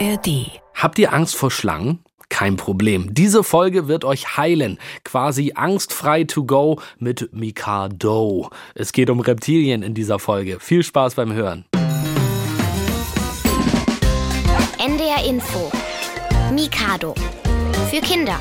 ARD. 0.00 0.50
Habt 0.74 0.98
ihr 0.98 1.12
Angst 1.12 1.36
vor 1.36 1.50
Schlangen? 1.52 2.00
Kein 2.28 2.56
Problem. 2.56 3.14
Diese 3.14 3.44
Folge 3.44 3.86
wird 3.86 4.04
euch 4.04 4.36
heilen. 4.36 4.78
Quasi 5.04 5.52
angstfrei 5.54 6.24
to 6.24 6.44
go 6.44 6.80
mit 6.98 7.32
Mikado. 7.32 8.50
Es 8.74 8.92
geht 8.92 9.08
um 9.08 9.20
Reptilien 9.20 9.82
in 9.84 9.94
dieser 9.94 10.18
Folge. 10.18 10.58
Viel 10.58 10.82
Spaß 10.82 11.14
beim 11.14 11.32
Hören. 11.32 11.64
NDR 14.78 15.24
Info. 15.28 15.70
Mikado. 16.52 17.14
Für 17.90 18.00
Kinder. 18.00 18.38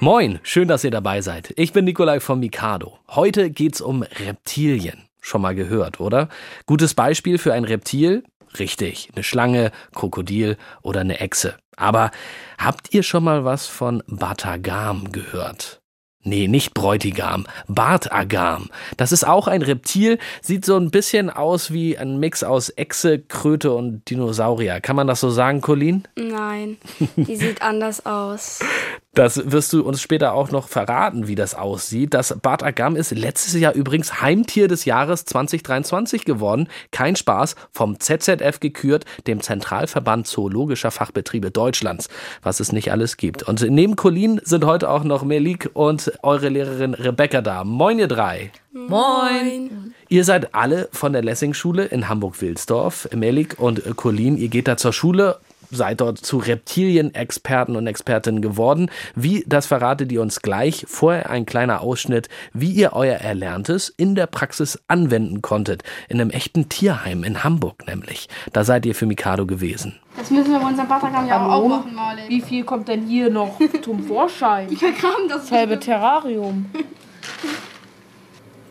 Moin, 0.00 0.38
schön, 0.42 0.68
dass 0.68 0.84
ihr 0.84 0.90
dabei 0.90 1.22
seid. 1.22 1.54
Ich 1.56 1.72
bin 1.72 1.86
Nikolai 1.86 2.20
von 2.20 2.40
Mikado. 2.40 2.98
Heute 3.08 3.50
geht's 3.50 3.80
um 3.80 4.02
Reptilien. 4.02 5.08
Schon 5.22 5.42
mal 5.42 5.54
gehört, 5.54 6.00
oder? 6.00 6.28
Gutes 6.66 6.94
Beispiel 6.94 7.38
für 7.38 7.52
ein 7.52 7.64
Reptil? 7.64 8.24
Richtig, 8.58 9.10
eine 9.14 9.22
Schlange, 9.22 9.70
Krokodil 9.94 10.56
oder 10.82 11.00
eine 11.00 11.20
Echse. 11.20 11.56
Aber 11.76 12.10
habt 12.58 12.92
ihr 12.92 13.02
schon 13.02 13.24
mal 13.24 13.44
was 13.44 13.66
von 13.66 14.02
Batagam 14.06 15.12
gehört? 15.12 15.80
Nee, 16.22 16.48
nicht 16.48 16.74
Bräutigam, 16.74 17.46
Bartagam. 17.66 18.68
Das 18.98 19.10
ist 19.10 19.26
auch 19.26 19.48
ein 19.48 19.62
Reptil, 19.62 20.18
sieht 20.42 20.66
so 20.66 20.76
ein 20.76 20.90
bisschen 20.90 21.30
aus 21.30 21.72
wie 21.72 21.96
ein 21.96 22.18
Mix 22.18 22.42
aus 22.42 22.68
Echse, 22.76 23.20
Kröte 23.20 23.72
und 23.72 24.10
Dinosaurier. 24.10 24.82
Kann 24.82 24.96
man 24.96 25.06
das 25.06 25.20
so 25.20 25.30
sagen, 25.30 25.62
Colin? 25.62 26.06
Nein, 26.16 26.76
die 27.16 27.36
sieht 27.36 27.62
anders 27.62 28.04
aus. 28.04 28.60
Das 29.12 29.50
wirst 29.50 29.72
du 29.72 29.82
uns 29.82 30.00
später 30.00 30.34
auch 30.34 30.52
noch 30.52 30.68
verraten, 30.68 31.26
wie 31.26 31.34
das 31.34 31.56
aussieht. 31.56 32.14
Das 32.14 32.38
Bartagam 32.40 32.94
ist 32.94 33.10
letztes 33.10 33.58
Jahr 33.58 33.74
übrigens 33.74 34.20
Heimtier 34.20 34.68
des 34.68 34.84
Jahres 34.84 35.24
2023 35.24 36.24
geworden. 36.24 36.68
Kein 36.92 37.16
Spaß, 37.16 37.56
vom 37.72 37.98
ZZF 37.98 38.60
gekürt, 38.60 39.06
dem 39.26 39.40
Zentralverband 39.40 40.28
Zoologischer 40.28 40.92
Fachbetriebe 40.92 41.50
Deutschlands, 41.50 42.08
was 42.42 42.60
es 42.60 42.70
nicht 42.70 42.92
alles 42.92 43.16
gibt. 43.16 43.42
Und 43.42 43.68
neben 43.68 43.96
Colin 43.96 44.40
sind 44.44 44.64
heute 44.64 44.88
auch 44.88 45.02
noch 45.02 45.24
Melik 45.24 45.70
und 45.74 46.12
eure 46.22 46.48
Lehrerin 46.48 46.94
Rebecca 46.94 47.40
da. 47.40 47.64
Moin, 47.64 47.98
ihr 47.98 48.08
drei. 48.08 48.52
Moin. 48.72 49.92
Ihr 50.08 50.24
seid 50.24 50.54
alle 50.54 50.88
von 50.92 51.12
der 51.12 51.22
Lessing-Schule 51.22 51.86
in 51.86 52.08
Hamburg-Wilsdorf. 52.08 53.08
Melik 53.12 53.58
und 53.58 53.96
Colin, 53.96 54.36
ihr 54.36 54.48
geht 54.48 54.68
da 54.68 54.76
zur 54.76 54.92
Schule 54.92 55.38
seid 55.70 56.00
dort 56.00 56.18
zu 56.18 56.38
Reptilien-Experten 56.38 57.76
und 57.76 57.86
Expertinnen 57.86 58.42
geworden. 58.42 58.90
Wie, 59.14 59.44
das 59.46 59.66
verratet 59.66 60.12
ihr 60.12 60.22
uns 60.22 60.42
gleich. 60.42 60.84
Vorher 60.88 61.30
ein 61.30 61.46
kleiner 61.46 61.80
Ausschnitt, 61.80 62.28
wie 62.52 62.70
ihr 62.70 62.92
euer 62.92 63.16
Erlerntes 63.16 63.92
in 63.96 64.14
der 64.14 64.26
Praxis 64.26 64.78
anwenden 64.88 65.42
konntet. 65.42 65.82
In 66.08 66.20
einem 66.20 66.30
echten 66.30 66.68
Tierheim 66.68 67.24
in 67.24 67.44
Hamburg 67.44 67.86
nämlich. 67.86 68.28
Da 68.52 68.64
seid 68.64 68.86
ihr 68.86 68.94
für 68.94 69.06
Mikado 69.06 69.46
gewesen. 69.46 69.98
Das 70.16 70.30
müssen 70.30 70.52
wir 70.52 70.60
bei 70.60 70.66
unserem 70.66 70.88
Batagram 70.88 71.26
ja 71.26 71.46
auch 71.46 71.68
machen, 71.68 71.94
Marley. 71.94 72.28
Wie 72.28 72.40
viel 72.40 72.64
kommt 72.64 72.88
denn 72.88 73.06
hier 73.06 73.30
noch 73.30 73.58
zum 73.82 74.04
Vorschein? 74.04 74.68
Ja, 74.80 74.92
Kram, 74.92 75.28
das 75.28 75.48
Selbe 75.48 75.78
Terrarium. 75.78 76.66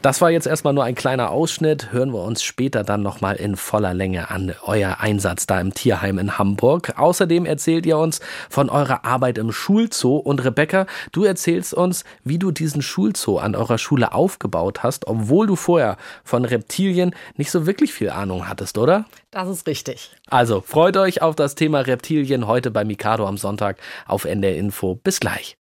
Das 0.01 0.21
war 0.21 0.31
jetzt 0.31 0.47
erstmal 0.47 0.73
nur 0.73 0.85
ein 0.85 0.95
kleiner 0.95 1.29
Ausschnitt. 1.29 1.91
Hören 1.91 2.13
wir 2.13 2.23
uns 2.23 2.41
später 2.41 2.85
dann 2.85 3.01
nochmal 3.01 3.35
in 3.35 3.57
voller 3.57 3.93
Länge 3.93 4.29
an 4.31 4.55
euer 4.63 5.01
Einsatz 5.01 5.45
da 5.45 5.59
im 5.59 5.73
Tierheim 5.73 6.19
in 6.19 6.37
Hamburg. 6.37 6.93
Außerdem 6.97 7.45
erzählt 7.45 7.85
ihr 7.85 7.97
uns 7.97 8.21
von 8.49 8.69
eurer 8.69 9.03
Arbeit 9.03 9.37
im 9.37 9.51
Schulzoo. 9.51 10.15
Und 10.15 10.41
Rebecca, 10.45 10.85
du 11.11 11.25
erzählst 11.25 11.73
uns, 11.73 12.05
wie 12.23 12.39
du 12.39 12.51
diesen 12.51 12.81
Schulzoo 12.81 13.39
an 13.39 13.55
eurer 13.57 13.77
Schule 13.77 14.13
aufgebaut 14.13 14.83
hast, 14.83 15.05
obwohl 15.05 15.47
du 15.47 15.57
vorher 15.57 15.97
von 16.23 16.45
Reptilien 16.45 17.13
nicht 17.35 17.51
so 17.51 17.65
wirklich 17.65 17.91
viel 17.91 18.09
Ahnung 18.09 18.47
hattest, 18.47 18.77
oder? 18.77 19.03
Das 19.31 19.49
ist 19.49 19.67
richtig. 19.67 20.11
Also 20.29 20.61
freut 20.61 20.95
euch 20.95 21.21
auf 21.21 21.35
das 21.35 21.55
Thema 21.55 21.81
Reptilien 21.81 22.47
heute 22.47 22.71
bei 22.71 22.85
Mikado 22.85 23.27
am 23.27 23.35
Sonntag 23.35 23.75
auf 24.07 24.23
NDR 24.23 24.55
Info. 24.55 24.95
Bis 24.95 25.19
gleich. 25.19 25.58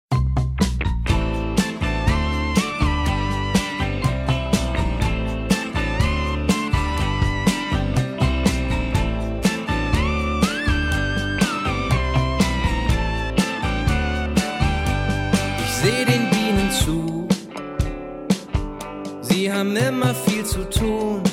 Haben 19.63 19.77
immer 19.77 20.13
viel 20.13 20.43
zu 20.43 20.69
tun. 20.69 21.23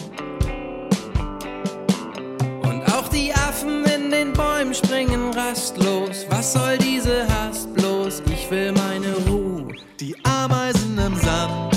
Und 2.62 2.82
auch 2.94 3.08
die 3.08 3.32
Affen 3.32 3.84
in 3.84 4.12
den 4.12 4.32
Bäumen 4.32 4.72
springen 4.72 5.34
rastlos. 5.34 6.26
Was 6.28 6.52
soll 6.52 6.78
diese 6.78 7.26
Hast 7.26 7.74
bloß? 7.74 8.22
Ich 8.32 8.48
will 8.52 8.70
meine 8.70 9.12
Ruhe. 9.28 9.74
Die 9.98 10.14
Ameisen 10.24 10.96
im 10.98 11.16
Sand 11.16 11.76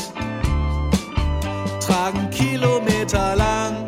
tragen 1.80 2.30
Kilometer 2.30 3.36
lang 3.36 3.83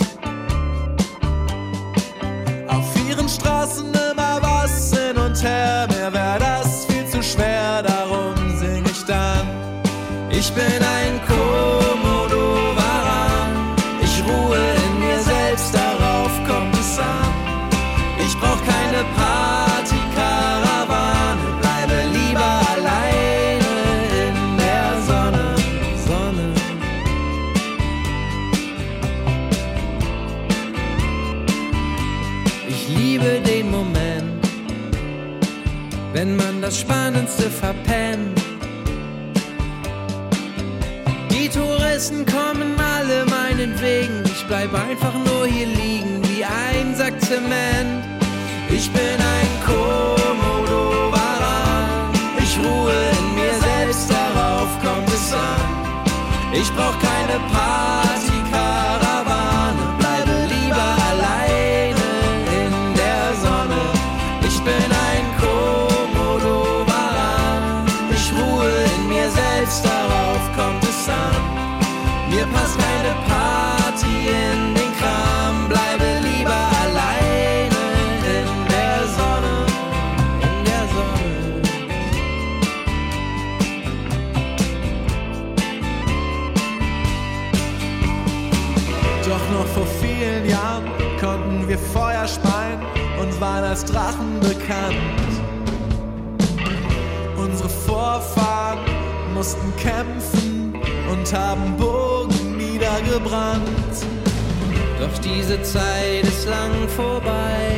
diese 105.25 105.61
Zeit 105.63 106.23
ist 106.23 106.47
lang 106.47 106.87
vorbei, 106.89 107.75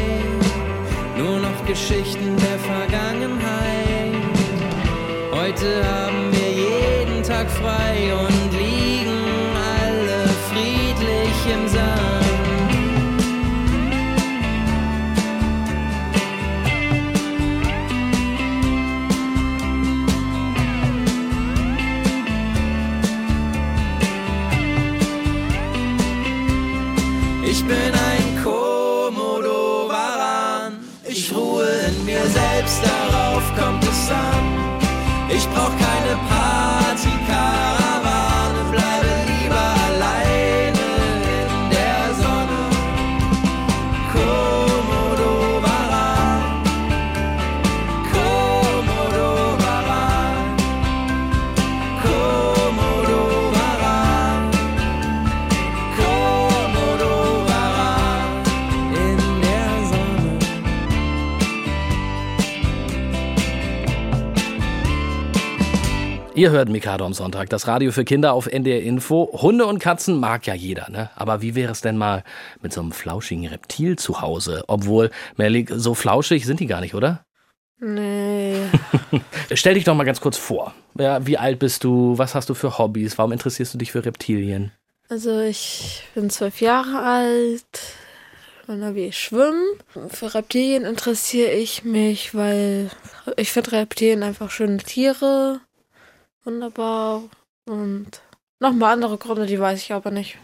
nur 1.17 1.39
noch 1.39 1.65
Geschichten 1.65 2.35
der 2.37 2.59
Vergangenheit. 2.59 4.13
Heute 5.31 5.83
haben 5.85 6.31
wir 6.31 6.51
jeden 6.51 7.23
Tag 7.23 7.49
frei 7.49 8.13
und 8.13 8.51
liegen 8.51 9.21
alle 9.81 10.27
friedlich 10.49 11.53
im 11.53 11.67
Sand. 11.69 12.16
Ihr 66.47 66.53
hört 66.53 66.69
Mikado 66.69 67.05
am 67.05 67.11
Sonntag, 67.11 67.49
das 67.49 67.67
Radio 67.67 67.91
für 67.91 68.05
Kinder 68.05 68.31
auf 68.31 68.47
NDR 68.47 68.81
Info. 68.81 69.29
Hunde 69.33 69.65
und 69.65 69.79
Katzen 69.79 70.17
mag 70.17 70.47
ja 70.47 70.53
jeder, 70.53 70.89
ne? 70.89 71.09
Aber 71.17 71.41
wie 71.41 71.55
wäre 71.55 71.73
es 71.73 71.81
denn 71.81 71.97
mal 71.97 72.23
mit 72.61 72.71
so 72.71 72.79
einem 72.79 72.93
flauschigen 72.93 73.45
Reptil 73.47 73.97
zu 73.97 74.21
Hause? 74.21 74.63
Obwohl, 74.67 75.11
Merlik, 75.35 75.69
so 75.75 75.93
flauschig 75.93 76.45
sind 76.45 76.61
die 76.61 76.65
gar 76.67 76.79
nicht, 76.79 76.95
oder? 76.95 77.25
Nee. 77.81 78.61
Stell 79.51 79.73
dich 79.73 79.83
doch 79.83 79.93
mal 79.93 80.05
ganz 80.05 80.21
kurz 80.21 80.37
vor. 80.37 80.73
Ja, 80.97 81.27
wie 81.27 81.37
alt 81.37 81.59
bist 81.59 81.83
du? 81.83 82.17
Was 82.17 82.33
hast 82.33 82.47
du 82.47 82.53
für 82.53 82.77
Hobbys? 82.77 83.17
Warum 83.17 83.33
interessierst 83.33 83.73
du 83.73 83.77
dich 83.77 83.91
für 83.91 84.05
Reptilien? 84.05 84.71
Also 85.09 85.41
ich 85.41 86.03
bin 86.15 86.29
zwölf 86.29 86.61
Jahre 86.61 87.01
alt. 87.01 87.65
Mein 88.67 88.85
Hobby 88.85 89.07
ist 89.07 89.17
Schwimmen. 89.17 89.65
Für 90.07 90.33
Reptilien 90.33 90.85
interessiere 90.85 91.51
ich 91.51 91.83
mich, 91.83 92.33
weil 92.33 92.89
ich 93.35 93.51
finde 93.51 93.73
Reptilien 93.73 94.23
einfach 94.23 94.49
schöne 94.49 94.77
Tiere. 94.77 95.59
Wunderbar. 96.47 97.23
Und 97.69 98.07
nochmal 98.61 98.93
andere 98.93 99.17
Gründe, 99.17 99.45
die 99.47 99.59
weiß 99.59 99.81
ich 99.81 99.91
aber 99.91 100.11
nicht. 100.11 100.37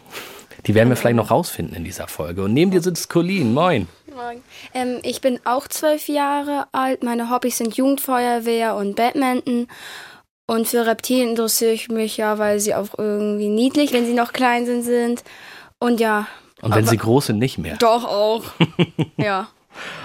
Die 0.66 0.74
werden 0.74 0.90
wir 0.90 0.96
vielleicht 0.96 1.16
noch 1.16 1.30
rausfinden 1.30 1.74
in 1.74 1.82
dieser 1.84 2.08
Folge. 2.08 2.42
Und 2.44 2.52
neben 2.52 2.70
dir 2.70 2.82
sitzt 2.82 3.08
Colleen. 3.08 3.54
Moin. 3.54 3.88
Ähm, 4.74 4.98
ich 5.02 5.22
bin 5.22 5.40
auch 5.44 5.66
zwölf 5.66 6.06
Jahre 6.08 6.66
alt. 6.72 7.02
Meine 7.02 7.30
Hobbys 7.30 7.56
sind 7.56 7.76
Jugendfeuerwehr 7.78 8.76
und 8.76 8.96
Badminton. 8.96 9.66
Und 10.46 10.68
für 10.68 10.84
Reptilien 10.86 11.30
interessiere 11.30 11.72
ich 11.72 11.88
mich 11.88 12.18
ja, 12.18 12.38
weil 12.38 12.60
sie 12.60 12.74
auch 12.74 12.88
irgendwie 12.98 13.48
niedlich, 13.48 13.94
wenn 13.94 14.04
sie 14.04 14.12
noch 14.12 14.34
klein 14.34 14.66
sind, 14.66 14.82
sind. 14.82 15.24
Und 15.80 16.00
ja, 16.00 16.26
Und 16.60 16.74
wenn 16.74 16.82
Aber- 16.84 16.90
sie 16.90 16.98
groß 16.98 17.26
sind, 17.26 17.38
nicht 17.38 17.56
mehr. 17.56 17.76
doch 17.78 18.04
auch. 18.04 18.42
ja. 19.16 19.48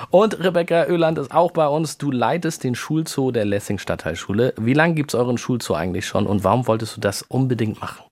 Und 0.10 0.40
Rebecca 0.40 0.86
Öland 0.86 1.18
ist 1.18 1.32
auch 1.32 1.52
bei 1.52 1.68
uns. 1.68 1.98
Du 1.98 2.12
leitest 2.12 2.64
den 2.64 2.76
Schulzoo 2.76 3.32
der 3.32 3.46
Lessing 3.46 3.78
Stadtteilschule. 3.80 4.54
Wie 4.58 4.74
lange 4.74 4.94
gibt 4.96 5.12
es 5.14 5.16
euren 5.20 5.38
Schulzoo 5.38 5.74
eigentlich 5.74 6.06
schon 6.06 6.26
und 6.28 6.44
warum 6.44 6.68
wolltest 6.68 6.98
du 6.98 7.02
das 7.02 7.22
unbedingt 7.24 7.80
machen? 7.82 8.04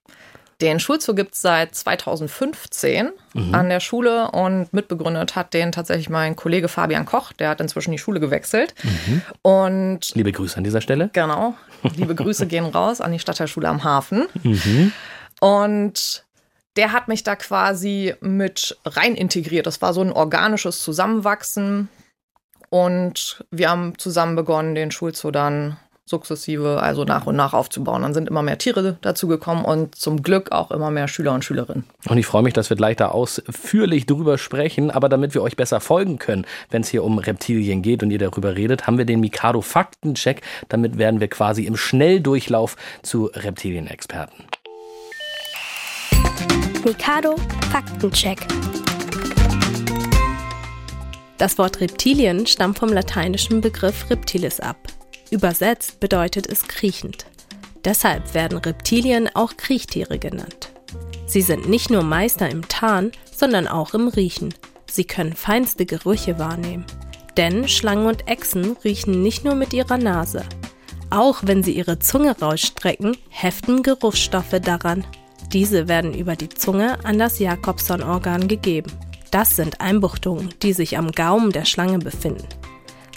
Den 0.59 0.80
Schulzoo 0.80 1.13
gibt 1.13 1.36
es 1.36 1.42
seit 1.44 1.75
2015 1.75 3.09
an 3.51 3.69
der 3.69 3.80
Schule 3.80 4.31
und 4.31 4.74
mitbegründet 4.74 5.36
hat 5.36 5.54
den 5.54 5.71
tatsächlich 5.71 6.09
mein 6.09 6.36
Kollege 6.36 6.68
Fabian 6.68 7.06
Koch. 7.06 7.31
Der 7.33 7.50
hat 7.50 7.62
inzwischen 7.62 7.92
die 7.92 8.00
Schule 8.00 8.19
gewechselt. 8.19 8.74
Und 9.44 10.15
Liebe 10.15 10.31
Grüße 10.31 10.57
an 10.57 10.63
dieser 10.63 10.81
Stelle. 10.81 11.12
genau, 11.13 11.54
liebe 11.95 12.15
Grüße 12.15 12.48
gehen 12.48 12.65
raus 12.65 13.01
an 13.01 13.12
die 13.12 13.19
Stadtteilschule 13.19 13.69
am 13.69 13.83
Hafen. 13.83 14.25
Und 15.39 16.24
der 16.78 16.94
hat 16.94 17.08
mich 17.08 17.24
da 17.24 17.36
quasi 17.36 18.14
mit 18.22 18.78
rein 18.86 19.16
integriert. 19.16 19.66
Das 19.66 19.82
war 19.82 19.94
so 19.94 20.02
ein 20.02 20.12
organisches 20.12 20.82
Zusammenwachsen. 20.84 21.90
Und 22.70 23.44
wir 23.50 23.70
haben 23.70 23.98
zusammen 23.98 24.36
begonnen, 24.36 24.76
den 24.76 24.92
Schulzoo 24.92 25.32
dann 25.32 25.78
sukzessive, 26.06 26.82
also 26.82 27.04
nach 27.04 27.26
und 27.26 27.36
nach 27.36 27.54
aufzubauen. 27.54 28.02
Dann 28.02 28.14
sind 28.14 28.30
immer 28.30 28.42
mehr 28.42 28.58
Tiere 28.58 28.98
dazugekommen 29.02 29.66
und 29.66 29.96
zum 29.96 30.24
Glück 30.24 30.52
auch 30.52 30.72
immer 30.72 30.90
mehr 30.90 31.08
Schüler 31.08 31.34
und 31.34 31.44
Schülerinnen. 31.44 31.84
Und 32.08 32.18
ich 32.18 32.26
freue 32.26 32.44
mich, 32.44 32.54
dass 32.54 32.70
wir 32.70 32.78
gleich 32.78 32.96
da 32.96 33.10
ausführlich 33.10 34.06
drüber 34.06 34.38
sprechen. 34.38 34.90
Aber 34.90 35.10
damit 35.10 35.34
wir 35.34 35.42
euch 35.42 35.58
besser 35.58 35.82
folgen 35.82 36.18
können, 36.18 36.46
wenn 36.70 36.82
es 36.82 36.90
hier 36.90 37.04
um 37.04 37.18
Reptilien 37.18 37.82
geht 37.82 38.04
und 38.04 38.12
ihr 38.12 38.20
darüber 38.20 38.56
redet, 38.56 38.88
haben 38.88 38.98
wir 38.98 39.06
den 39.06 39.20
Mikado 39.20 39.62
Faktencheck. 39.62 40.42
Damit 40.70 40.98
werden 40.98 41.20
wir 41.20 41.28
quasi 41.28 41.66
im 41.66 41.76
Schnelldurchlauf 41.76 42.78
zu 43.02 43.26
Reptilienexperten. 43.34 44.46
Mikado 46.88 47.36
Faktencheck. 47.69 48.48
Das 51.38 51.57
Wort 51.57 51.81
Reptilien 51.81 52.48
stammt 52.48 52.80
vom 52.80 52.94
lateinischen 52.94 53.60
Begriff 53.60 54.10
reptilis 54.10 54.62
ab. 54.62 54.78
Übersetzt 55.30 56.00
bedeutet 56.00 56.48
es 56.48 56.66
kriechend. 56.66 57.25
Deshalb 57.84 58.34
werden 58.34 58.60
Reptilien 58.60 59.30
auch 59.34 59.57
Kriechtiere 59.57 60.18
genannt. 60.18 60.72
Sie 61.25 61.42
sind 61.42 61.68
nicht 61.68 61.89
nur 61.89 62.04
Meister 62.04 62.50
im 62.50 62.66
Tarn, 62.69 63.12
sondern 63.36 63.68
auch 63.68 63.94
im 63.94 64.07
Riechen. 64.07 64.54
Sie 64.90 65.04
können 65.04 65.33
feinste 65.33 65.86
Gerüche 65.86 66.40
wahrnehmen. 66.40 66.86
Denn 67.36 67.68
Schlangen 67.68 68.07
und 68.07 68.30
Echsen 68.30 68.78
riechen 68.86 69.22
nicht 69.22 69.44
nur 69.44 69.56
mit 69.56 69.74
ihrer 69.74 69.98
Nase. 69.98 70.45
Auch 71.10 71.40
wenn 71.44 71.63
sie 71.63 71.74
ihre 71.74 72.00
Zunge 72.00 72.40
rausstrecken, 72.40 73.18
heften 73.28 73.83
Geruchsstoffe 73.83 74.56
daran. 74.62 75.06
Diese 75.54 75.88
werden 75.88 76.14
über 76.14 76.36
die 76.36 76.50
Zunge 76.50 77.04
an 77.06 77.18
das 77.18 77.40
Jakobson-Organ 77.40 78.48
gegeben. 78.48 78.92
Das 79.32 79.56
sind 79.56 79.82
Einbuchtungen, 79.82 80.54
die 80.62 80.74
sich 80.74 80.98
am 80.98 81.12
Gaumen 81.12 81.52
der 81.52 81.66
Schlange 81.66 82.00
befinden. 82.00 82.48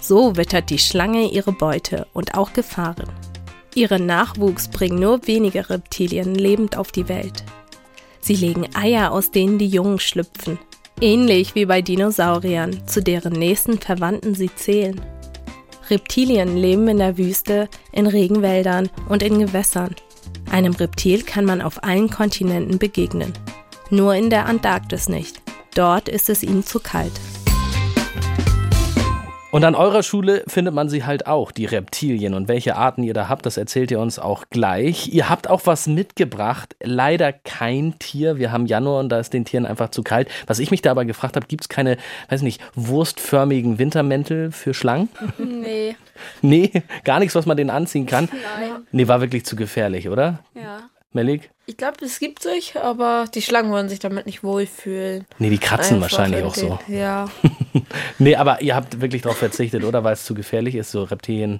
So 0.01 0.35
wittert 0.37 0.69
die 0.69 0.79
Schlange 0.79 1.29
ihre 1.31 1.51
Beute 1.51 2.07
und 2.13 2.35
auch 2.35 2.53
Gefahren. 2.53 3.09
Ihren 3.75 4.05
Nachwuchs 4.05 4.67
bringen 4.67 4.99
nur 4.99 5.25
wenige 5.27 5.69
Reptilien 5.69 6.35
lebend 6.35 6.77
auf 6.77 6.91
die 6.91 7.07
Welt. 7.07 7.43
Sie 8.19 8.35
legen 8.35 8.67
Eier, 8.75 9.11
aus 9.11 9.31
denen 9.31 9.57
die 9.57 9.67
Jungen 9.67 9.99
schlüpfen. 9.99 10.59
Ähnlich 10.99 11.55
wie 11.55 11.65
bei 11.65 11.81
Dinosauriern, 11.81 12.85
zu 12.87 13.01
deren 13.01 13.33
nächsten 13.33 13.79
Verwandten 13.79 14.35
sie 14.35 14.53
zählen. 14.53 14.99
Reptilien 15.89 16.57
leben 16.57 16.87
in 16.87 16.97
der 16.97 17.17
Wüste, 17.17 17.69
in 17.91 18.07
Regenwäldern 18.07 18.89
und 19.09 19.23
in 19.23 19.39
Gewässern. 19.39 19.95
Einem 20.51 20.73
Reptil 20.73 21.23
kann 21.23 21.45
man 21.45 21.61
auf 21.61 21.83
allen 21.83 22.09
Kontinenten 22.09 22.77
begegnen. 22.77 23.33
Nur 23.89 24.15
in 24.15 24.29
der 24.29 24.45
Antarktis 24.45 25.09
nicht. 25.09 25.41
Dort 25.75 26.09
ist 26.09 26.29
es 26.29 26.43
ihnen 26.43 26.65
zu 26.65 26.79
kalt. 26.79 27.13
Und 29.51 29.65
an 29.65 29.75
eurer 29.75 30.01
Schule 30.01 30.45
findet 30.47 30.73
man 30.73 30.87
sie 30.87 31.03
halt 31.03 31.27
auch, 31.27 31.51
die 31.51 31.65
Reptilien. 31.65 32.33
Und 32.33 32.47
welche 32.47 32.77
Arten 32.77 33.03
ihr 33.03 33.13
da 33.13 33.27
habt, 33.27 33.45
das 33.45 33.57
erzählt 33.57 33.91
ihr 33.91 33.99
uns 33.99 34.17
auch 34.17 34.45
gleich. 34.49 35.09
Ihr 35.09 35.29
habt 35.29 35.49
auch 35.49 35.61
was 35.65 35.87
mitgebracht. 35.87 36.77
Leider 36.81 37.33
kein 37.33 37.99
Tier. 37.99 38.37
Wir 38.37 38.53
haben 38.53 38.65
Januar 38.65 39.01
und 39.01 39.09
da 39.09 39.19
ist 39.19 39.33
den 39.33 39.43
Tieren 39.43 39.65
einfach 39.65 39.89
zu 39.89 40.03
kalt. 40.03 40.29
Was 40.47 40.59
ich 40.59 40.71
mich 40.71 40.81
da 40.81 40.91
aber 40.91 41.03
gefragt 41.03 41.35
habe, 41.35 41.47
gibt 41.47 41.65
es 41.65 41.69
keine, 41.69 41.97
weiß 42.29 42.43
nicht, 42.43 42.61
wurstförmigen 42.75 43.77
Wintermäntel 43.77 44.51
für 44.51 44.73
Schlangen? 44.73 45.09
Nee. 45.37 45.95
Nee, 46.41 46.71
gar 47.03 47.19
nichts, 47.19 47.35
was 47.35 47.45
man 47.45 47.57
denen 47.57 47.69
anziehen 47.69 48.05
kann. 48.05 48.29
Nein. 48.31 48.87
Nee, 48.91 49.07
war 49.07 49.21
wirklich 49.21 49.45
zu 49.45 49.55
gefährlich, 49.55 50.09
oder? 50.09 50.39
Ja. 50.53 50.89
Melik? 51.13 51.51
Ich 51.65 51.75
glaube, 51.75 52.03
es 52.05 52.19
gibt 52.19 52.41
sich, 52.41 52.77
aber 52.77 53.25
die 53.33 53.41
Schlangen 53.41 53.71
wollen 53.71 53.89
sich 53.89 53.99
damit 53.99 54.25
nicht 54.25 54.43
wohlfühlen. 54.43 55.25
Nee, 55.39 55.49
die 55.49 55.57
kratzen 55.57 55.97
Einfach 55.97 56.11
wahrscheinlich 56.17 56.43
auch 56.43 56.55
so. 56.55 56.79
Ja. 56.87 57.29
Nee, 58.19 58.35
aber 58.35 58.61
ihr 58.61 58.75
habt 58.75 59.01
wirklich 59.01 59.23
darauf 59.23 59.37
verzichtet, 59.37 59.83
oder? 59.83 60.03
Weil 60.03 60.13
es 60.13 60.23
zu 60.23 60.33
gefährlich 60.33 60.75
ist, 60.75 60.91
so 60.91 61.03
Reptilien. 61.03 61.59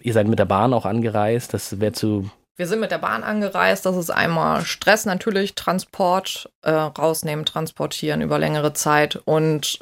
Ihr 0.00 0.12
seid 0.12 0.28
mit 0.28 0.38
der 0.38 0.44
Bahn 0.44 0.74
auch 0.74 0.84
angereist, 0.84 1.54
das 1.54 1.80
wäre 1.80 1.92
zu. 1.92 2.30
Wir 2.56 2.66
sind 2.66 2.80
mit 2.80 2.90
der 2.90 2.98
Bahn 2.98 3.24
angereist. 3.24 3.86
Das 3.86 3.96
ist 3.96 4.10
einmal 4.10 4.64
Stress 4.64 5.06
natürlich, 5.06 5.54
Transport, 5.54 6.50
äh, 6.62 6.70
rausnehmen, 6.70 7.44
transportieren 7.44 8.20
über 8.20 8.38
längere 8.38 8.74
Zeit. 8.74 9.16
Und 9.24 9.80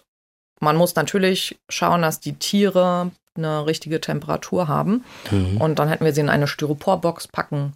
man 0.60 0.76
muss 0.76 0.94
natürlich 0.94 1.58
schauen, 1.68 2.02
dass 2.02 2.20
die 2.20 2.34
Tiere 2.34 3.10
eine 3.36 3.66
richtige 3.66 4.00
Temperatur 4.00 4.68
haben. 4.68 5.04
Mhm. 5.30 5.60
Und 5.60 5.78
dann 5.78 5.88
hätten 5.88 6.04
wir 6.04 6.12
sie 6.12 6.20
in 6.20 6.28
eine 6.28 6.46
Styroporbox 6.46 7.28
packen 7.28 7.74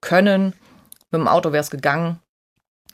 können. 0.00 0.54
Mit 1.10 1.20
dem 1.20 1.28
Auto 1.28 1.52
wäre 1.52 1.62
es 1.62 1.70
gegangen. 1.70 2.18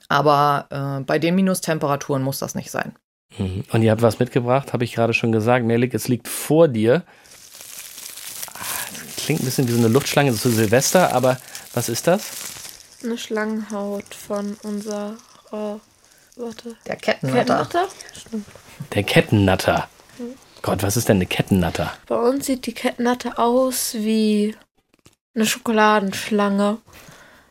Aber 0.09 0.67
äh, 0.71 1.05
bei 1.05 1.19
den 1.19 1.35
Minustemperaturen 1.35 2.23
muss 2.23 2.39
das 2.39 2.55
nicht 2.55 2.71
sein. 2.71 2.95
Mhm. 3.39 3.65
Und 3.73 3.83
ihr 3.83 3.91
habt 3.91 4.03
was 4.03 4.19
mitgebracht, 4.19 4.73
habe 4.73 4.85
ich 4.85 4.95
gerade 4.95 5.15
schon 5.15 5.33
gesagt. 5.33 5.65
Melik, 5.65 5.95
es 5.95 6.09
liegt 6.09 6.29
vor 6.29 6.69
dir. 6.69 7.03
Ah, 8.55 8.61
das 8.95 9.25
Klingt 9.25 9.43
ein 9.43 9.47
bisschen 9.47 9.69
wie 9.69 9.73
so 9.73 9.79
eine 9.79 9.89
Luftschlange 9.89 10.33
zu 10.35 10.51
Silvester, 10.51 11.13
aber 11.13 11.39
was 11.75 11.89
ist 11.89 12.07
das? 12.07 12.31
Eine 13.03 13.19
Schlangenhaut 13.19 14.15
von 14.15 14.57
unserer. 14.63 15.15
warte. 15.51 16.77
Der 16.87 16.97
Kettennatter. 16.97 17.67
Kettennatter? 17.67 17.89
Der 18.95 19.03
Kettennatter. 19.03 19.89
Gott, 20.67 20.83
was 20.83 20.97
ist 20.97 21.09
denn 21.09 21.19
eine 21.19 21.27
Kettennatter? 21.27 21.93
Bei 22.09 22.17
uns 22.17 22.47
sieht 22.47 22.67
die 22.67 22.75
Kettennatter 22.75 23.39
aus 23.39 23.95
wie 23.95 24.55
eine 25.35 25.47
Schokoladenschlange. 25.47 26.79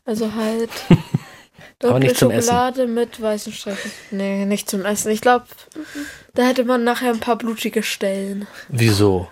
Also 0.05 0.33
halt. 0.35 0.69
Aber 1.83 1.99
nicht 1.99 2.09
dunkle 2.11 2.13
zum 2.15 2.31
Essen. 2.31 2.47
Schokolade 2.49 2.87
mit 2.87 3.21
weißen 3.21 3.53
Streifen. 3.53 3.91
Nee, 4.11 4.45
nicht 4.45 4.69
zum 4.69 4.83
Essen. 4.85 5.11
Ich 5.11 5.21
glaube, 5.21 5.45
da 6.33 6.43
hätte 6.43 6.65
man 6.65 6.83
nachher 6.83 7.11
ein 7.11 7.19
paar 7.19 7.37
blutige 7.37 7.83
Stellen. 7.83 8.47
Wieso? 8.69 9.27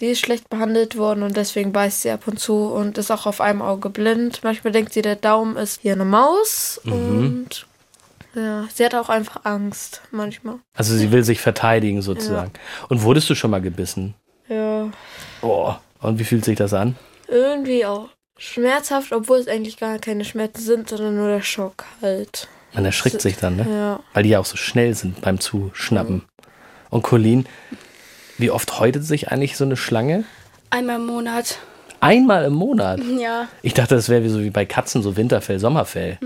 Die 0.00 0.06
ist 0.06 0.20
schlecht 0.20 0.48
behandelt 0.48 0.96
worden 0.96 1.22
und 1.22 1.36
deswegen 1.36 1.72
beißt 1.72 2.02
sie 2.02 2.10
ab 2.10 2.26
und 2.26 2.38
zu 2.40 2.54
und 2.66 2.98
ist 2.98 3.10
auch 3.10 3.26
auf 3.26 3.40
einem 3.40 3.62
Auge 3.62 3.90
blind. 3.90 4.40
Manchmal 4.42 4.72
denkt 4.72 4.92
sie, 4.92 5.02
der 5.02 5.16
Daumen 5.16 5.56
ist 5.56 5.80
hier 5.82 5.92
eine 5.92 6.04
Maus 6.04 6.80
Mhm. 6.84 6.92
und 6.92 7.66
ja, 8.38 8.64
sie 8.72 8.84
hat 8.84 8.94
auch 8.94 9.08
einfach 9.08 9.44
Angst 9.44 10.02
manchmal. 10.10 10.56
Also 10.76 10.96
sie 10.96 11.10
will 11.12 11.24
sich 11.24 11.40
verteidigen 11.40 12.02
sozusagen. 12.02 12.52
Und 12.88 13.02
wurdest 13.02 13.28
du 13.30 13.34
schon 13.34 13.50
mal 13.50 13.60
gebissen? 13.60 14.14
Ja, 14.48 14.88
Oh. 15.42 15.74
Und 16.00 16.18
wie 16.18 16.24
fühlt 16.24 16.44
sich 16.44 16.56
das 16.56 16.72
an? 16.72 16.96
irgendwie 17.30 17.84
auch 17.84 18.08
schmerzhaft, 18.38 19.12
obwohl 19.12 19.38
es 19.38 19.48
eigentlich 19.48 19.76
gar 19.78 19.98
keine 19.98 20.24
Schmerzen 20.24 20.62
sind, 20.62 20.88
sondern 20.88 21.16
nur 21.16 21.28
der 21.28 21.42
Schock 21.42 21.84
halt. 22.00 22.48
Man 22.72 22.84
erschrickt 22.86 23.20
sich 23.20 23.36
dann, 23.36 23.56
ne? 23.56 23.66
Ja. 23.68 24.00
Weil 24.14 24.22
die 24.22 24.30
ja 24.30 24.38
auch 24.38 24.44
so 24.46 24.56
schnell 24.56 24.94
sind 24.94 25.20
beim 25.20 25.38
Zuschnappen. 25.40 26.22
Und 26.88 27.02
Colleen, 27.02 27.46
wie 28.38 28.50
oft 28.50 28.78
häutet 28.80 29.04
sich 29.04 29.30
eigentlich 29.30 29.56
so 29.58 29.64
eine 29.64 29.76
Schlange? 29.76 30.24
Einmal 30.70 30.96
im 30.96 31.06
Monat. 31.06 31.58
Einmal 32.00 32.44
im 32.44 32.54
Monat. 32.54 33.00
Ja. 33.18 33.48
Ich 33.62 33.74
dachte, 33.74 33.96
das 33.96 34.08
wäre 34.08 34.22
wie 34.24 34.28
so 34.28 34.40
wie 34.40 34.50
bei 34.50 34.64
Katzen, 34.64 35.02
so 35.02 35.16
Winterfell, 35.16 35.58
Sommerfell. 35.58 36.18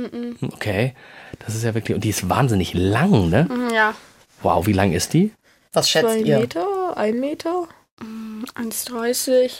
Okay. 0.53 0.95
Das 1.45 1.55
ist 1.55 1.65
ja 1.65 1.75
wirklich. 1.75 1.95
Und 1.95 2.05
die 2.05 2.11
ist 2.11 2.29
wahnsinnig 2.29 2.75
lang, 2.75 3.29
ne? 3.31 3.49
Ja. 3.75 3.95
Wow, 4.43 4.67
wie 4.67 4.73
lang 4.73 4.93
ist 4.93 5.13
die? 5.13 5.33
Was 5.73 5.89
schätzt 5.91 6.07
Zwei 6.09 6.19
ihr? 6.19 6.39
Meter, 6.41 6.97
ein 6.97 7.19
Meter. 7.21 7.67
1,30. 8.55 9.51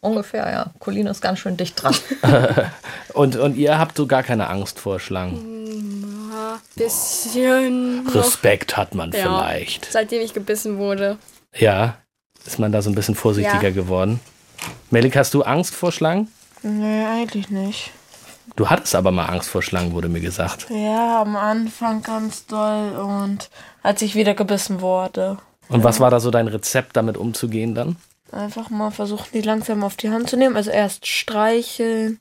Ungefähr, 0.00 0.50
ja. 0.50 0.66
Colin 0.80 1.06
ist 1.06 1.20
ganz 1.22 1.38
schön 1.38 1.56
dicht 1.56 1.82
dran. 1.82 1.94
Und, 3.14 3.36
und 3.36 3.56
ihr 3.56 3.78
habt 3.78 3.96
so 3.96 4.06
gar 4.08 4.22
keine 4.24 4.48
Angst 4.50 4.80
vor 4.80 4.98
Schlangen. 4.98 6.30
Ja, 6.32 6.58
bisschen. 6.74 8.02
noch, 8.04 8.14
Respekt 8.16 8.76
hat 8.76 8.94
man 8.96 9.12
Ja. 9.12 9.18
vielleicht. 9.22 9.84
Seitdem 9.92 10.20
ich 10.20 10.34
gebissen 10.34 10.78
wurde. 10.78 11.16
Ja. 11.56 11.96
Ist 12.44 12.58
man 12.58 12.72
da 12.72 12.82
so 12.82 12.90
ein 12.90 12.94
bisschen 12.96 13.14
vorsichtiger 13.14 13.68
Ja. 13.68 13.70
geworden? 13.70 14.18
Melik, 14.90 15.16
hast 15.16 15.32
du 15.32 15.42
Angst 15.42 15.74
vor 15.74 15.92
Schlangen? 15.92 16.28
Nee, 16.62 17.04
eigentlich 17.06 17.50
nicht. 17.50 17.92
Du 18.56 18.68
hattest 18.68 18.94
aber 18.94 19.10
mal 19.10 19.26
Angst 19.26 19.48
vor 19.48 19.62
Schlangen, 19.62 19.92
wurde 19.92 20.08
mir 20.08 20.20
gesagt. 20.20 20.66
Ja, 20.70 21.22
am 21.22 21.36
Anfang 21.36 22.02
ganz 22.02 22.46
doll 22.46 22.96
und 22.96 23.50
als 23.82 24.02
ich 24.02 24.14
wieder 24.14 24.34
gebissen 24.34 24.80
wurde. 24.80 25.38
Und 25.68 25.82
was 25.82 26.00
war 26.00 26.10
da 26.10 26.20
so 26.20 26.30
dein 26.30 26.48
Rezept, 26.48 26.96
damit 26.96 27.16
umzugehen 27.16 27.74
dann? 27.74 27.96
Einfach 28.32 28.70
mal 28.70 28.90
versuchen, 28.90 29.26
die 29.32 29.40
langsam 29.40 29.82
auf 29.82 29.96
die 29.96 30.10
Hand 30.10 30.28
zu 30.28 30.36
nehmen. 30.36 30.56
Also 30.56 30.70
erst 30.70 31.06
streicheln 31.06 32.18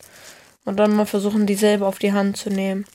und 0.65 0.77
dann 0.77 0.95
mal 0.95 1.05
versuchen, 1.05 1.45
die 1.45 1.55
selber 1.55 1.87
auf 1.87 1.99
die 1.99 2.13
Hand 2.13 2.37
zu 2.37 2.49
nehmen. 2.49 2.85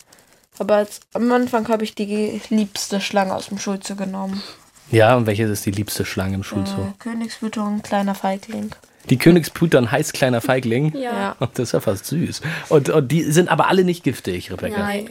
Aber 0.59 0.77
als, 0.77 1.01
am 1.13 1.31
Anfang 1.31 1.69
habe 1.69 1.85
ich 1.85 1.95
die 1.95 2.41
liebste 2.49 3.01
Schlange 3.01 3.35
aus 3.35 3.49
dem 3.49 3.59
Schulze 3.59 3.95
genommen. 3.95 4.43
Ja, 4.91 5.17
und 5.17 5.27
welche 5.27 5.45
ist 5.45 5.67
die 5.67 5.71
liebste 5.71 6.05
Schlange 6.05 6.35
im 6.35 6.43
Schulzoo? 6.43 6.81
Äh, 6.81 6.93
Königsbütung, 6.99 7.83
kleiner 7.83 8.15
Feigling. 8.15 8.71
Die 9.11 9.19
Königsputern 9.19 9.91
heißt 9.91 10.13
kleiner 10.15 10.41
Feigling. 10.41 10.95
Ja. 10.97 11.37
Das 11.41 11.59
ist 11.59 11.73
ja 11.73 11.81
fast 11.81 12.07
süß. 12.07 12.41
Und, 12.69 12.91
und 12.91 13.11
die 13.11 13.23
sind 13.23 13.49
aber 13.49 13.69
alle 13.69 13.85
nicht 13.85 14.05
giftig, 14.05 14.51
Rebecca. 14.51 14.79
Nein. 14.79 15.11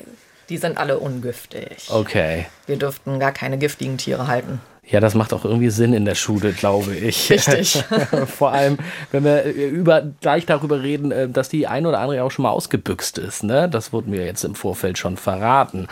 Die 0.49 0.57
sind 0.57 0.77
alle 0.77 0.99
ungiftig. 0.99 1.89
Okay. 1.89 2.45
Wir 2.67 2.77
dürften 2.77 3.19
gar 3.19 3.33
keine 3.33 3.57
giftigen 3.57 3.97
Tiere 3.97 4.27
halten. 4.27 4.61
Ja, 4.89 5.01
das 5.01 5.15
macht 5.15 5.33
auch 5.33 5.43
irgendwie 5.43 5.69
Sinn 5.69 5.93
in 5.93 6.05
der 6.05 6.15
Schule, 6.15 6.53
glaube 6.53 6.95
ich. 6.95 7.29
Richtig. 7.29 7.83
Vor 8.37 8.53
allem, 8.53 8.77
wenn 9.11 9.25
wir 9.25 9.43
über, 9.43 10.01
gleich 10.21 10.45
darüber 10.45 10.81
reden, 10.81 11.11
äh, 11.11 11.27
dass 11.27 11.49
die 11.49 11.67
ein 11.67 11.85
oder 11.85 11.99
andere 11.99 12.23
auch 12.23 12.31
schon 12.31 12.43
mal 12.43 12.51
ausgebüxt 12.51 13.17
ist. 13.17 13.43
Ne? 13.43 13.67
Das 13.67 13.91
wurde 13.91 14.09
mir 14.09 14.25
jetzt 14.25 14.45
im 14.45 14.55
Vorfeld 14.55 14.97
schon 14.97 15.17
verraten. 15.17 15.87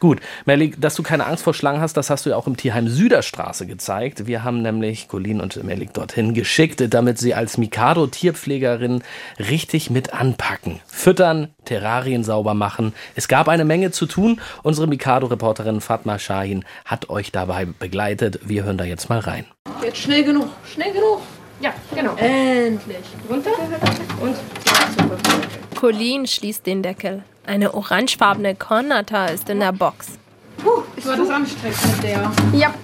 Gut, 0.00 0.20
Melly, 0.44 0.74
dass 0.78 0.96
du 0.96 1.02
keine 1.02 1.24
Angst 1.24 1.44
vor 1.44 1.54
Schlangen 1.54 1.80
hast, 1.80 1.96
das 1.96 2.10
hast 2.10 2.26
du 2.26 2.30
ja 2.30 2.36
auch 2.36 2.46
im 2.46 2.58
Tierheim 2.58 2.88
Süderstraße 2.88 3.66
gezeigt. 3.66 4.26
Wir 4.26 4.44
haben 4.44 4.60
nämlich 4.60 5.08
Colin 5.08 5.40
und 5.40 5.62
Melik 5.64 5.94
dorthin 5.94 6.34
geschickt, 6.34 6.84
damit 6.92 7.18
sie 7.18 7.32
als 7.32 7.56
Mikado-Tierpflegerin 7.56 9.02
richtig 9.38 9.88
mit 9.88 10.12
anpacken. 10.12 10.80
Füttern, 10.86 11.48
Terrarien 11.64 12.24
sauber 12.24 12.52
machen. 12.52 12.92
Es 13.14 13.28
gab 13.28 13.48
eine 13.48 13.64
Menge 13.64 13.92
zu 13.92 14.04
tun. 14.04 14.40
Unsere 14.62 14.86
Mikado-Reporterin 14.88 15.80
Fatma 15.80 16.18
Shahin 16.18 16.66
hat 16.84 17.08
euch 17.08 17.32
dabei 17.32 17.64
begleitet. 17.64 18.33
Wir 18.42 18.64
hören 18.64 18.78
da 18.78 18.84
jetzt 18.84 19.08
mal 19.08 19.18
rein. 19.18 19.46
Jetzt 19.82 19.98
schnell 19.98 20.24
genug. 20.24 20.48
Schnell 20.72 20.92
genug. 20.92 21.20
Ja, 21.60 21.72
genau. 21.94 22.14
Endlich. 22.16 23.04
Runter. 23.30 23.50
Und. 24.20 24.36
Colleen 25.74 26.26
schließt 26.26 26.66
den 26.66 26.82
Deckel. 26.82 27.22
Eine 27.46 27.74
orangefarbene 27.74 28.54
Kornnatter 28.54 29.30
ist 29.32 29.48
in 29.50 29.60
der 29.60 29.72
Box. 29.72 30.18
War 31.04 31.16
das 31.16 31.28
anstrengend 31.28 31.78
mit 31.86 32.02
der? 32.02 32.32
Ja. 32.54 32.74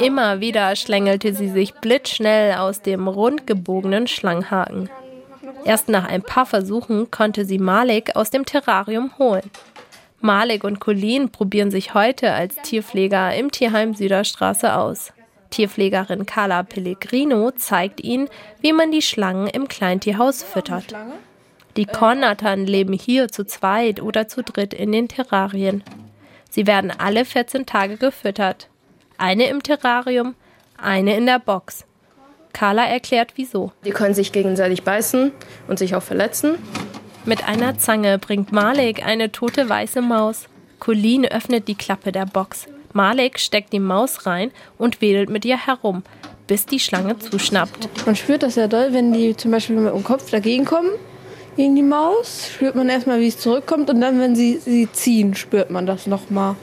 Immer 0.00 0.40
wieder 0.40 0.76
schlängelte 0.76 1.34
sie 1.34 1.48
sich 1.48 1.74
blitzschnell 1.74 2.54
aus 2.54 2.82
dem 2.82 3.08
rund 3.08 3.46
gebogenen 3.46 4.06
Schlangenhaken. 4.06 4.88
Erst 5.64 5.88
nach 5.88 6.06
ein 6.08 6.22
paar 6.22 6.46
Versuchen 6.46 7.10
konnte 7.10 7.44
sie 7.44 7.58
Malik 7.58 8.16
aus 8.16 8.30
dem 8.30 8.44
Terrarium 8.44 9.12
holen. 9.18 9.50
Malik 10.22 10.62
und 10.62 10.78
Colleen 10.78 11.30
probieren 11.30 11.72
sich 11.72 11.94
heute 11.94 12.32
als 12.32 12.54
Tierpfleger 12.62 13.34
im 13.34 13.50
Tierheim 13.50 13.92
Süderstraße 13.92 14.76
aus. 14.76 15.12
Tierpflegerin 15.50 16.26
Carla 16.26 16.62
Pellegrino 16.62 17.50
zeigt 17.50 18.00
ihnen, 18.00 18.28
wie 18.60 18.72
man 18.72 18.92
die 18.92 19.02
Schlangen 19.02 19.48
im 19.48 19.66
Kleintierhaus 19.66 20.44
füttert. 20.44 20.94
Die 21.76 21.86
Kornnattern 21.86 22.66
leben 22.66 22.92
hier 22.92 23.28
zu 23.28 23.44
zweit 23.44 24.00
oder 24.00 24.28
zu 24.28 24.44
dritt 24.44 24.72
in 24.72 24.92
den 24.92 25.08
Terrarien. 25.08 25.82
Sie 26.48 26.68
werden 26.68 26.92
alle 26.96 27.24
14 27.24 27.66
Tage 27.66 27.96
gefüttert. 27.96 28.68
Eine 29.18 29.48
im 29.48 29.62
Terrarium, 29.62 30.36
eine 30.80 31.16
in 31.16 31.26
der 31.26 31.40
Box. 31.40 31.84
Carla 32.52 32.84
erklärt 32.84 33.32
wieso. 33.34 33.72
Die 33.84 33.90
können 33.90 34.14
sich 34.14 34.30
gegenseitig 34.30 34.84
beißen 34.84 35.32
und 35.66 35.78
sich 35.80 35.96
auch 35.96 36.02
verletzen. 36.02 36.58
Mit 37.24 37.46
einer 37.46 37.78
Zange 37.78 38.18
bringt 38.18 38.50
Malik 38.50 39.06
eine 39.06 39.30
tote 39.30 39.68
weiße 39.68 40.02
Maus. 40.02 40.48
Colleen 40.80 41.24
öffnet 41.24 41.68
die 41.68 41.76
Klappe 41.76 42.10
der 42.10 42.26
Box. 42.26 42.66
Malik 42.92 43.38
steckt 43.38 43.72
die 43.72 43.78
Maus 43.78 44.26
rein 44.26 44.50
und 44.76 45.00
wedelt 45.00 45.30
mit 45.30 45.44
ihr 45.44 45.56
herum, 45.56 46.02
bis 46.48 46.66
die 46.66 46.80
Schlange 46.80 47.16
zuschnappt. 47.20 48.06
Man 48.06 48.16
spürt 48.16 48.42
das 48.42 48.56
ja 48.56 48.66
doll, 48.66 48.92
wenn 48.92 49.12
die 49.12 49.36
zum 49.36 49.52
Beispiel 49.52 49.76
mit 49.76 49.94
dem 49.94 50.02
Kopf 50.02 50.30
dagegen 50.30 50.64
kommen, 50.64 50.90
gegen 51.56 51.76
die 51.76 51.82
Maus, 51.82 52.50
spürt 52.52 52.74
man 52.74 52.88
erstmal, 52.88 53.20
wie 53.20 53.28
es 53.28 53.38
zurückkommt 53.38 53.88
und 53.88 54.00
dann, 54.00 54.18
wenn 54.18 54.34
sie 54.34 54.58
sie 54.58 54.90
ziehen, 54.90 55.36
spürt 55.36 55.70
man 55.70 55.86
das 55.86 56.08
nochmal. 56.08 56.56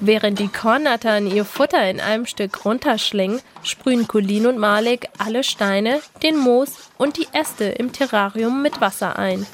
Während 0.00 0.38
die 0.38 0.48
Kornnattern 0.48 1.30
ihr 1.30 1.44
Futter 1.44 1.90
in 1.90 2.00
einem 2.00 2.24
Stück 2.24 2.64
runterschlingen, 2.64 3.40
sprühen 3.62 4.08
Colleen 4.08 4.46
und 4.46 4.56
Malik 4.56 5.08
alle 5.18 5.44
Steine, 5.44 6.00
den 6.22 6.38
Moos 6.38 6.90
und 6.96 7.18
die 7.18 7.26
Äste 7.32 7.64
im 7.64 7.92
Terrarium 7.92 8.62
mit 8.62 8.80
Wasser 8.80 9.18
ein. 9.18 9.46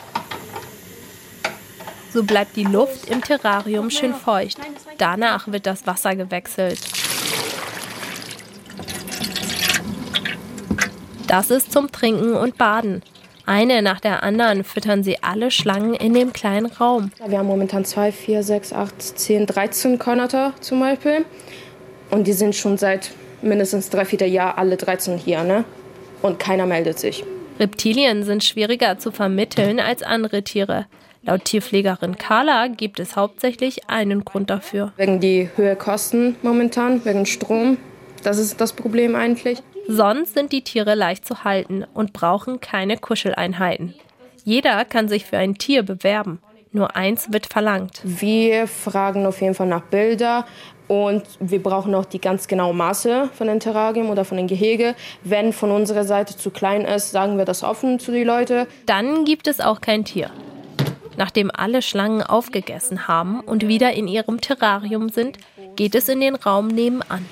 So 2.17 2.23
bleibt 2.23 2.57
die 2.57 2.65
Luft 2.65 3.11
im 3.11 3.21
Terrarium 3.21 3.91
schön 3.91 4.15
feucht. 4.15 4.57
Danach 4.97 5.49
wird 5.49 5.67
das 5.67 5.87
Wasser 5.87 6.17
gewechselt. 6.17 6.79
Das 11.27 11.51
ist 11.51 11.73
zum 11.73 11.93
Trinken 11.93 12.33
und 12.33 12.57
Baden. 12.57 13.03
Eine 13.45 13.83
nach 13.83 14.01
der 14.01 14.23
anderen 14.23 14.65
füttern 14.65 15.05
sie 15.05 15.23
alle 15.23 15.51
Schlangen 15.51 15.93
in 15.93 16.15
dem 16.15 16.33
kleinen 16.33 16.65
Raum. 16.65 17.11
Wir 17.27 17.37
haben 17.37 17.49
momentan 17.49 17.85
2, 17.85 18.13
4, 18.13 18.43
6, 18.43 18.73
8, 18.73 19.03
10, 19.19 19.45
13 19.45 19.99
Kornatter 19.99 20.55
zum 20.63 20.81
Beispiel. 20.81 21.27
Und 22.09 22.27
die 22.27 22.33
sind 22.33 22.55
schon 22.55 22.79
seit 22.79 23.11
mindestens 23.43 23.91
drei, 23.91 24.07
vier 24.07 24.27
Jahren 24.27 24.57
alle 24.57 24.79
13 24.79 25.19
hier, 25.19 25.45
ne? 25.45 25.67
Und 26.23 26.39
keiner 26.39 26.65
meldet 26.65 26.99
sich. 26.99 27.25
Reptilien 27.61 28.25
sind 28.25 28.43
schwieriger 28.43 28.99
zu 28.99 29.13
vermitteln 29.13 29.81
als 29.81 30.03
andere 30.03 30.43
Tiere. 30.43 30.87
Laut 31.27 31.45
Tierpflegerin 31.45 32.19
Carla 32.19 32.69
gibt 32.69 33.01
es 33.01 33.17
hauptsächlich 33.17 33.91
einen 33.91 34.25
Grund 34.25 34.49
dafür. 34.49 34.93
Wegen 34.97 35.19
die 35.19 35.51
höhe 35.57 35.75
Kosten 35.75 36.37
momentan, 36.43 37.05
wegen 37.05 37.27
Strom. 37.27 37.79
Das 38.23 38.39
ist 38.39 38.61
das 38.61 38.73
Problem 38.73 39.17
eigentlich. 39.17 39.61
Sonst 39.89 40.35
sind 40.35 40.53
die 40.53 40.63
Tiere 40.63 40.95
leicht 40.95 41.27
zu 41.27 41.43
halten 41.43 41.85
und 41.95 42.13
brauchen 42.13 42.61
keine 42.61 42.97
Kuscheleinheiten. 42.97 43.95
Jeder 44.45 44.85
kann 44.85 45.09
sich 45.09 45.25
für 45.25 45.37
ein 45.37 45.57
Tier 45.57 45.83
bewerben. 45.83 46.41
Nur 46.71 46.95
eins 46.95 47.33
wird 47.33 47.47
verlangt. 47.47 48.01
Wir 48.05 48.69
fragen 48.69 49.27
auf 49.27 49.41
jeden 49.41 49.55
Fall 49.55 49.67
nach 49.67 49.83
Bilder 49.83 50.47
und 50.87 51.25
wir 51.41 51.61
brauchen 51.61 51.93
auch 51.97 52.05
die 52.05 52.21
ganz 52.21 52.47
genauen 52.47 52.77
Maße 52.77 53.31
von 53.33 53.49
den 53.49 53.59
Terrarium 53.59 54.11
oder 54.11 54.25
von 54.25 54.37
den 54.37 54.47
Gehege. 54.47 54.95
Wenn 55.25 55.53
von 55.53 55.73
unserer 55.73 56.05
Seite 56.05 56.37
zu 56.37 56.51
klein 56.51 56.83
ist, 56.83 57.11
sagen 57.11 57.37
wir 57.37 57.45
das 57.45 57.65
offen 57.65 57.99
zu 57.99 58.13
den 58.13 58.29
Leuten. 58.29 58.67
Dann 58.87 59.25
gibt 59.25 59.49
es 59.49 59.59
auch 59.59 59.81
kein 59.81 60.05
Tier. 60.05 60.31
Nachdem 61.17 61.51
alle 61.55 61.83
Schlangen 61.83 62.23
aufgegessen 62.23 63.09
haben 63.09 63.41
und 63.41 63.67
wieder 63.67 63.93
in 63.95 64.07
ihrem 64.09 64.41
Terrarium 64.41 65.09
sind, 65.09 65.39
geht 65.77 65.95
es 65.95 66.09
in 66.09 66.21
den 66.21 66.35
Raum 66.37 66.69
nebenan. 66.69 67.25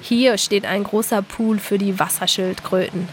Hier 0.00 0.36
steht 0.38 0.66
ein 0.66 0.82
großer 0.84 1.22
Pool 1.22 1.58
für 1.58 1.78
die 1.78 1.98
Wasserschildkröten. 1.98 3.08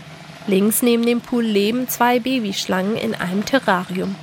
Links 0.47 0.81
neben 0.81 1.05
dem 1.05 1.21
Pool 1.21 1.43
leben 1.43 1.87
zwei 1.87 2.19
Babyschlangen 2.19 2.95
in 2.97 3.13
einem 3.13 3.45
Terrarium. 3.45 4.15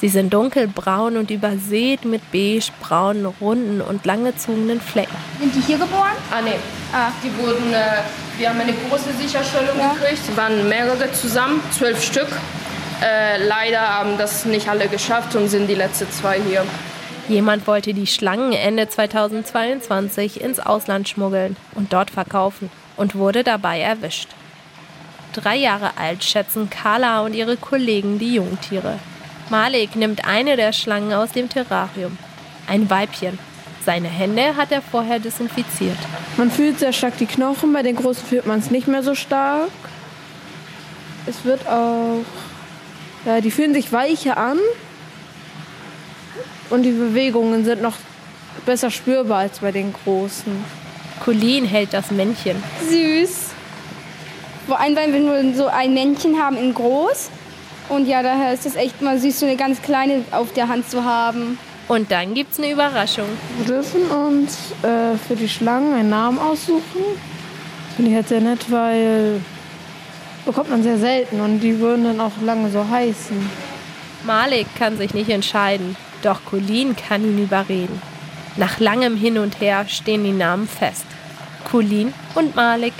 Sie 0.00 0.08
sind 0.08 0.32
dunkelbraun 0.34 1.16
und 1.16 1.30
übersät 1.30 2.04
mit 2.04 2.22
beige-braunen, 2.32 3.26
runden 3.40 3.80
und 3.80 4.04
langgezogenen 4.04 4.80
Flecken. 4.80 5.14
Sind 5.38 5.54
die 5.54 5.60
hier 5.60 5.78
geboren? 5.78 6.16
Ah, 6.32 6.40
nee. 6.42 6.54
Ah. 6.92 7.10
Die 7.22 7.30
wurden, 7.40 7.72
äh, 7.72 8.00
wir 8.38 8.48
haben 8.48 8.58
eine 8.60 8.72
große 8.72 9.12
Sicherstellung 9.12 9.78
Ja. 9.78 9.92
gekriegt. 9.92 10.22
Es 10.28 10.36
waren 10.36 10.68
mehrere 10.68 11.12
zusammen, 11.12 11.60
zwölf 11.70 12.02
Stück. 12.02 12.26
Äh, 13.02 13.44
leider 13.46 13.80
haben 13.80 14.16
das 14.16 14.44
nicht 14.44 14.68
alle 14.68 14.86
geschafft 14.88 15.34
und 15.34 15.48
sind 15.48 15.66
die 15.66 15.74
letzten 15.74 16.10
zwei 16.10 16.40
hier. 16.40 16.64
Jemand 17.28 17.66
wollte 17.66 17.94
die 17.94 18.06
Schlangen 18.06 18.52
Ende 18.52 18.88
2022 18.88 20.40
ins 20.40 20.60
Ausland 20.60 21.08
schmuggeln 21.08 21.56
und 21.74 21.92
dort 21.92 22.10
verkaufen 22.10 22.70
und 22.96 23.14
wurde 23.14 23.42
dabei 23.42 23.80
erwischt. 23.80 24.28
Drei 25.32 25.56
Jahre 25.56 25.96
alt 25.96 26.22
schätzen 26.22 26.68
Carla 26.68 27.22
und 27.22 27.34
ihre 27.34 27.56
Kollegen 27.56 28.18
die 28.18 28.34
Jungtiere. 28.34 28.98
Malik 29.50 29.96
nimmt 29.96 30.26
eine 30.26 30.56
der 30.56 30.72
Schlangen 30.72 31.12
aus 31.12 31.32
dem 31.32 31.48
Terrarium. 31.48 32.18
Ein 32.68 32.88
Weibchen. 32.90 33.38
Seine 33.84 34.08
Hände 34.08 34.56
hat 34.56 34.70
er 34.70 34.82
vorher 34.82 35.18
desinfiziert. 35.18 35.98
Man 36.36 36.50
fühlt 36.50 36.78
sehr 36.78 36.92
stark 36.92 37.16
die 37.18 37.26
Knochen, 37.26 37.72
bei 37.72 37.82
den 37.82 37.96
großen 37.96 38.24
fühlt 38.24 38.46
man 38.46 38.60
es 38.60 38.70
nicht 38.70 38.86
mehr 38.86 39.02
so 39.02 39.14
stark. 39.14 39.70
Es 41.26 41.44
wird 41.44 41.66
auch. 41.66 42.24
Ja, 43.24 43.40
die 43.40 43.50
fühlen 43.50 43.74
sich 43.74 43.92
weicher 43.92 44.36
an. 44.36 44.58
Und 46.70 46.82
die 46.82 46.90
Bewegungen 46.90 47.64
sind 47.64 47.82
noch 47.82 47.96
besser 48.64 48.90
spürbar 48.90 49.38
als 49.38 49.60
bei 49.60 49.72
den 49.72 49.92
großen. 49.92 50.64
Colleen 51.24 51.64
hält 51.64 51.92
das 51.92 52.10
Männchen. 52.10 52.62
Süß. 52.88 53.50
Vor 54.66 54.80
allem, 54.80 54.96
weil 54.96 55.12
wir 55.12 55.20
nur 55.20 55.54
so 55.54 55.66
ein 55.66 55.94
Männchen 55.94 56.40
haben 56.40 56.56
in 56.56 56.72
groß. 56.74 57.30
Und 57.88 58.06
ja, 58.06 58.22
daher 58.22 58.54
ist 58.54 58.64
es 58.64 58.74
echt 58.74 59.02
mal 59.02 59.18
süß, 59.18 59.40
so 59.40 59.46
eine 59.46 59.56
ganz 59.56 59.82
kleine 59.82 60.24
auf 60.30 60.52
der 60.52 60.68
Hand 60.68 60.88
zu 60.88 61.04
haben. 61.04 61.58
Und 61.88 62.10
dann 62.10 62.34
gibt's 62.34 62.58
eine 62.58 62.70
Überraschung. 62.70 63.26
Wir 63.58 63.66
dürfen 63.66 64.02
uns 64.06 64.72
äh, 64.82 65.16
für 65.28 65.36
die 65.36 65.48
Schlangen 65.48 65.92
einen 65.92 66.10
Namen 66.10 66.38
aussuchen. 66.38 67.02
Finde 67.96 68.10
ich 68.10 68.16
halt 68.16 68.28
sehr 68.28 68.40
nett, 68.40 68.70
weil 68.70 69.40
bekommt 70.44 70.70
man 70.70 70.82
sehr 70.82 70.98
selten 70.98 71.40
und 71.40 71.60
die 71.60 71.78
würden 71.78 72.04
dann 72.04 72.20
auch 72.20 72.32
lange 72.42 72.70
so 72.70 72.88
heißen. 72.88 73.50
Malik 74.24 74.66
kann 74.76 74.96
sich 74.96 75.14
nicht 75.14 75.30
entscheiden, 75.30 75.96
doch 76.22 76.44
Colleen 76.44 76.96
kann 76.96 77.24
ihn 77.24 77.42
überreden. 77.42 78.00
Nach 78.56 78.78
langem 78.80 79.16
Hin 79.16 79.38
und 79.38 79.60
Her 79.60 79.86
stehen 79.88 80.24
die 80.24 80.32
Namen 80.32 80.68
fest. 80.68 81.06
Colleen 81.70 82.12
und 82.34 82.54
Malik. 82.54 82.92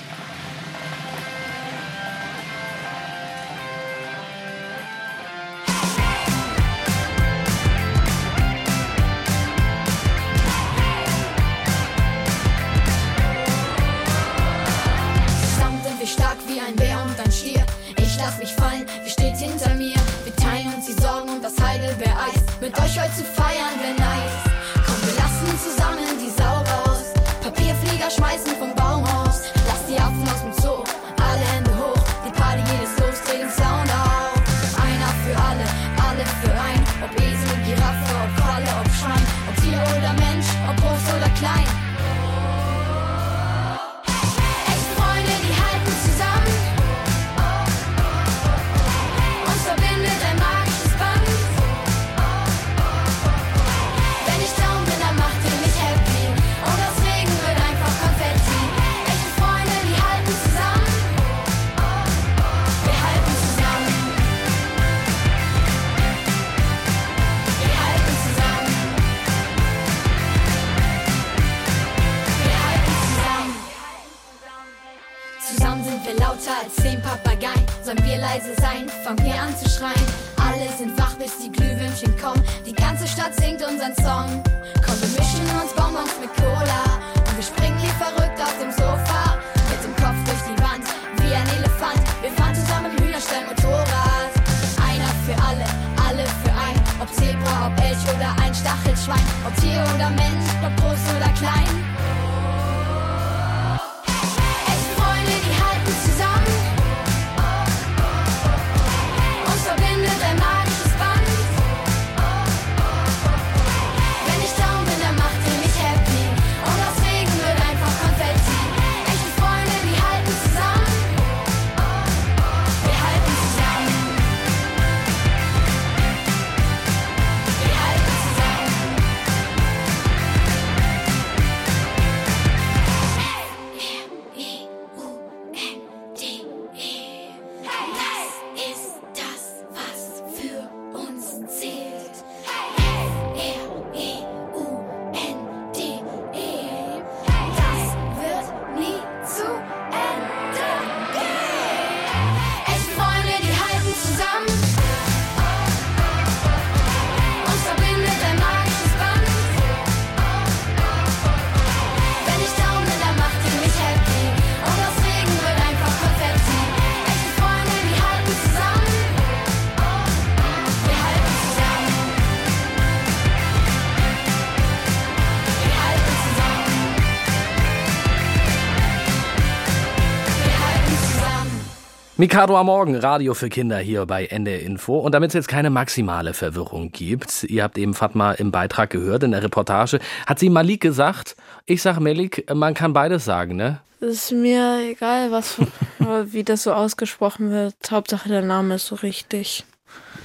Mikado 182.22 182.56
am 182.56 182.66
Morgen, 182.66 182.94
Radio 182.94 183.34
für 183.34 183.48
Kinder 183.48 183.78
hier 183.78 184.06
bei 184.06 184.26
NDR 184.26 184.60
Info. 184.60 184.96
Und 184.96 185.12
damit 185.12 185.30
es 185.30 185.34
jetzt 185.34 185.48
keine 185.48 185.70
maximale 185.70 186.34
Verwirrung 186.34 186.92
gibt, 186.92 187.42
ihr 187.42 187.64
habt 187.64 187.76
eben 187.76 187.94
Fatma 187.94 188.30
im 188.30 188.52
Beitrag 188.52 188.90
gehört, 188.90 189.24
in 189.24 189.32
der 189.32 189.42
Reportage, 189.42 189.98
hat 190.24 190.38
sie 190.38 190.48
Malik 190.48 190.82
gesagt, 190.82 191.34
ich 191.66 191.82
sag 191.82 191.98
Malik, 191.98 192.48
man 192.54 192.74
kann 192.74 192.92
beides 192.92 193.24
sagen, 193.24 193.56
ne? 193.56 193.80
Ist 193.98 194.30
mir 194.30 194.88
egal, 194.88 195.32
was, 195.32 195.56
wie 196.26 196.44
das 196.44 196.62
so 196.62 196.72
ausgesprochen 196.72 197.50
wird. 197.50 197.74
Hauptsache 197.90 198.28
der 198.28 198.42
Name 198.42 198.76
ist 198.76 198.86
so 198.86 198.94
richtig. 198.94 199.64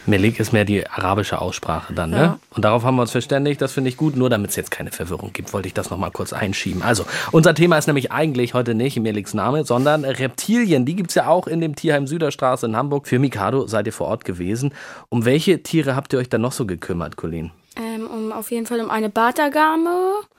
Melik 0.10 0.40
ist 0.40 0.54
mehr 0.54 0.64
die 0.64 0.88
arabische 0.88 1.42
Aussprache 1.42 1.94
dann, 1.94 2.12
ne? 2.12 2.18
Ja. 2.18 2.40
Und 2.56 2.64
darauf 2.64 2.84
haben 2.86 2.96
wir 2.96 3.02
uns 3.02 3.12
verständigt, 3.12 3.62
das 3.62 3.74
finde 3.74 3.90
ich 3.90 3.98
gut. 3.98 4.16
Nur 4.16 4.30
damit 4.30 4.52
es 4.52 4.56
jetzt 4.56 4.72
keine 4.72 4.90
Verwirrung 4.92 5.34
gibt, 5.34 5.52
wollte 5.52 5.68
ich 5.68 5.74
das 5.74 5.90
nochmal 5.90 6.12
kurz 6.12 6.32
einschieben. 6.32 6.82
Also, 6.82 7.04
unser 7.34 7.54
Thema 7.54 7.78
ist 7.78 7.88
nämlich 7.88 8.10
eigentlich 8.12 8.54
heute 8.54 8.74
nicht 8.74 8.98
Meliks 8.98 9.34
Name, 9.34 9.66
sondern 9.66 10.06
Reptilien. 10.06 10.86
Die 10.86 10.96
gibt's 10.96 11.16
ja 11.16 11.28
auch 11.28 11.46
in 11.46 11.60
dem 11.60 11.76
Tierheim 11.76 12.08
Süderstraße 12.08 12.68
in 12.68 12.78
Hamburg. 12.78 13.06
Für 13.06 13.20
Mikado 13.20 13.68
seid 13.68 13.86
ihr 13.86 13.92
vor 13.94 14.08
Ort 14.08 14.24
gewesen. 14.24 14.74
Um 15.10 15.26
welche 15.26 15.62
Tiere 15.62 15.98
habt 15.98 16.14
ihr 16.14 16.20
euch 16.20 16.30
dann 16.30 16.40
noch 16.42 16.54
so 16.54 16.66
gekümmert, 16.66 17.18
Colleen? 17.18 17.52
Ähm, 17.76 18.08
um, 18.08 18.32
auf 18.32 18.50
jeden 18.50 18.66
Fall 18.66 18.80
um 18.80 18.90
eine 18.90 19.10
Bartagame 19.10 19.90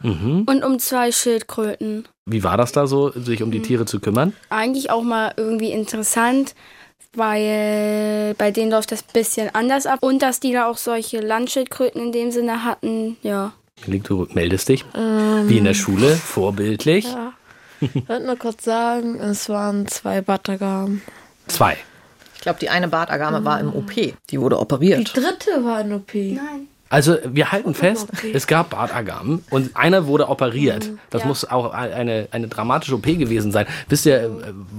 Mhm. 0.03 0.45
und 0.49 0.65
um 0.65 0.79
zwei 0.79 1.13
Schildkröten. 1.13 2.09
Wie 2.27 2.43
war 2.43 2.57
das 2.57 2.73
da 2.73 2.87
so, 2.87 3.11
sich 3.11 3.43
um 3.43 3.51
die 3.51 3.61
Tiere 3.61 3.85
zu 3.85 4.01
kümmern? 4.01 4.33
Eigentlich 4.51 4.91
auch 4.91 5.03
mal 5.03 5.33
irgendwie 5.37 5.71
interessant, 5.73 6.55
weil 7.15 8.35
bei 8.39 8.51
denen 8.51 8.71
läuft 8.71 8.93
das 8.93 9.03
ein 9.03 9.13
bisschen 9.13 9.55
anders 9.55 9.87
ab. 9.87 9.99
Und 10.03 10.23
dass 10.23 10.41
die 10.41 10.53
da 10.53 10.67
auch 10.67 10.77
solche 10.77 11.21
Landschildkröten 11.21 12.01
in 12.03 12.13
dem 12.13 12.31
Sinne 12.31 12.65
hatten, 12.65 13.17
ja. 13.23 13.53
Du 13.87 14.27
meldest 14.33 14.69
dich. 14.69 14.85
Ähm, 14.95 15.49
Wie 15.49 15.59
in 15.59 15.65
der 15.65 15.75
Schule, 15.75 16.15
vorbildlich. 16.17 17.05
Ja. 17.05 17.33
Ich 17.81 18.09
wollte 18.09 18.27
nur 18.27 18.37
kurz 18.37 18.65
sagen, 18.65 19.21
es 19.21 19.49
waren 19.49 19.87
zwei 19.87 20.21
Batagamen. 20.21 21.01
Zwei. 21.47 21.77
Ich 22.35 22.41
glaube, 22.41 22.59
die 22.59 22.71
eine 22.71 22.89
Bartagame 22.89 23.45
war 23.45 23.61
im 23.61 23.73
OP. 23.73 23.93
Die 23.95 24.41
wurde 24.41 24.59
operiert. 24.59 24.99
Die 24.99 25.21
dritte 25.21 25.65
war 25.65 25.81
in 25.81 25.93
OP. 25.93 26.15
Nein. 26.15 26.69
Also 26.91 27.19
wir 27.25 27.53
halten 27.53 27.75
fest, 27.75 28.09
okay. 28.13 28.33
es 28.35 28.47
gab 28.47 28.71
Bartagamen 28.71 29.45
und 29.51 29.77
einer 29.77 30.07
wurde 30.07 30.29
operiert. 30.29 30.91
Das 31.11 31.23
Ja. 31.23 31.29
muss 31.29 31.45
auch 31.45 31.73
eine, 31.73 32.29
eine 32.31 32.49
dramatische 32.49 32.95
OP 32.95 33.05
gewesen 33.05 33.53
sein. 33.53 33.67
Wisst 33.89 34.07
ihr, 34.07 34.23
äh, 34.23 34.31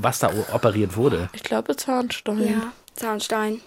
was 0.01 0.19
da 0.19 0.31
operiert 0.53 0.95
wurde? 0.95 1.29
Ich 1.33 1.43
glaube 1.43 1.75
Zahnstein. 1.75 2.39
Ja, 2.43 2.71
Zahnstein. 2.95 3.61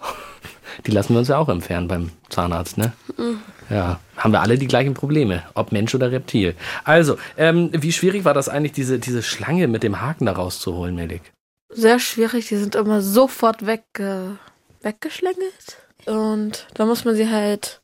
Die 0.85 0.91
lassen 0.91 1.13
wir 1.13 1.19
uns 1.19 1.27
ja 1.29 1.37
auch 1.37 1.49
entfernen 1.49 1.87
beim 1.87 2.09
Zahnarzt, 2.29 2.77
ne? 2.77 2.91
Mhm. 3.17 3.39
Ja, 3.69 3.99
haben 4.17 4.31
wir 4.33 4.41
alle 4.41 4.57
die 4.57 4.67
gleichen 4.67 4.93
Probleme, 4.93 5.43
ob 5.53 5.71
Mensch 5.71 5.95
oder 5.95 6.11
Reptil. 6.11 6.55
Also, 6.83 7.17
ähm, 7.37 7.69
wie 7.73 7.91
schwierig 7.93 8.25
war 8.25 8.33
das 8.33 8.49
eigentlich, 8.49 8.73
diese, 8.73 8.99
diese 8.99 9.23
Schlange 9.23 9.67
mit 9.67 9.83
dem 9.83 10.01
Haken 10.01 10.25
da 10.25 10.33
rauszuholen, 10.33 10.95
Melik? 10.95 11.21
Sehr 11.69 11.97
schwierig, 11.99 12.47
die 12.49 12.57
sind 12.57 12.75
immer 12.75 13.01
sofort 13.01 13.65
wegge 13.65 14.37
weggeschlängelt. 14.81 15.77
Und 16.05 16.67
da 16.73 16.85
muss 16.85 17.05
man 17.05 17.15
sie 17.15 17.29
halt, 17.29 17.81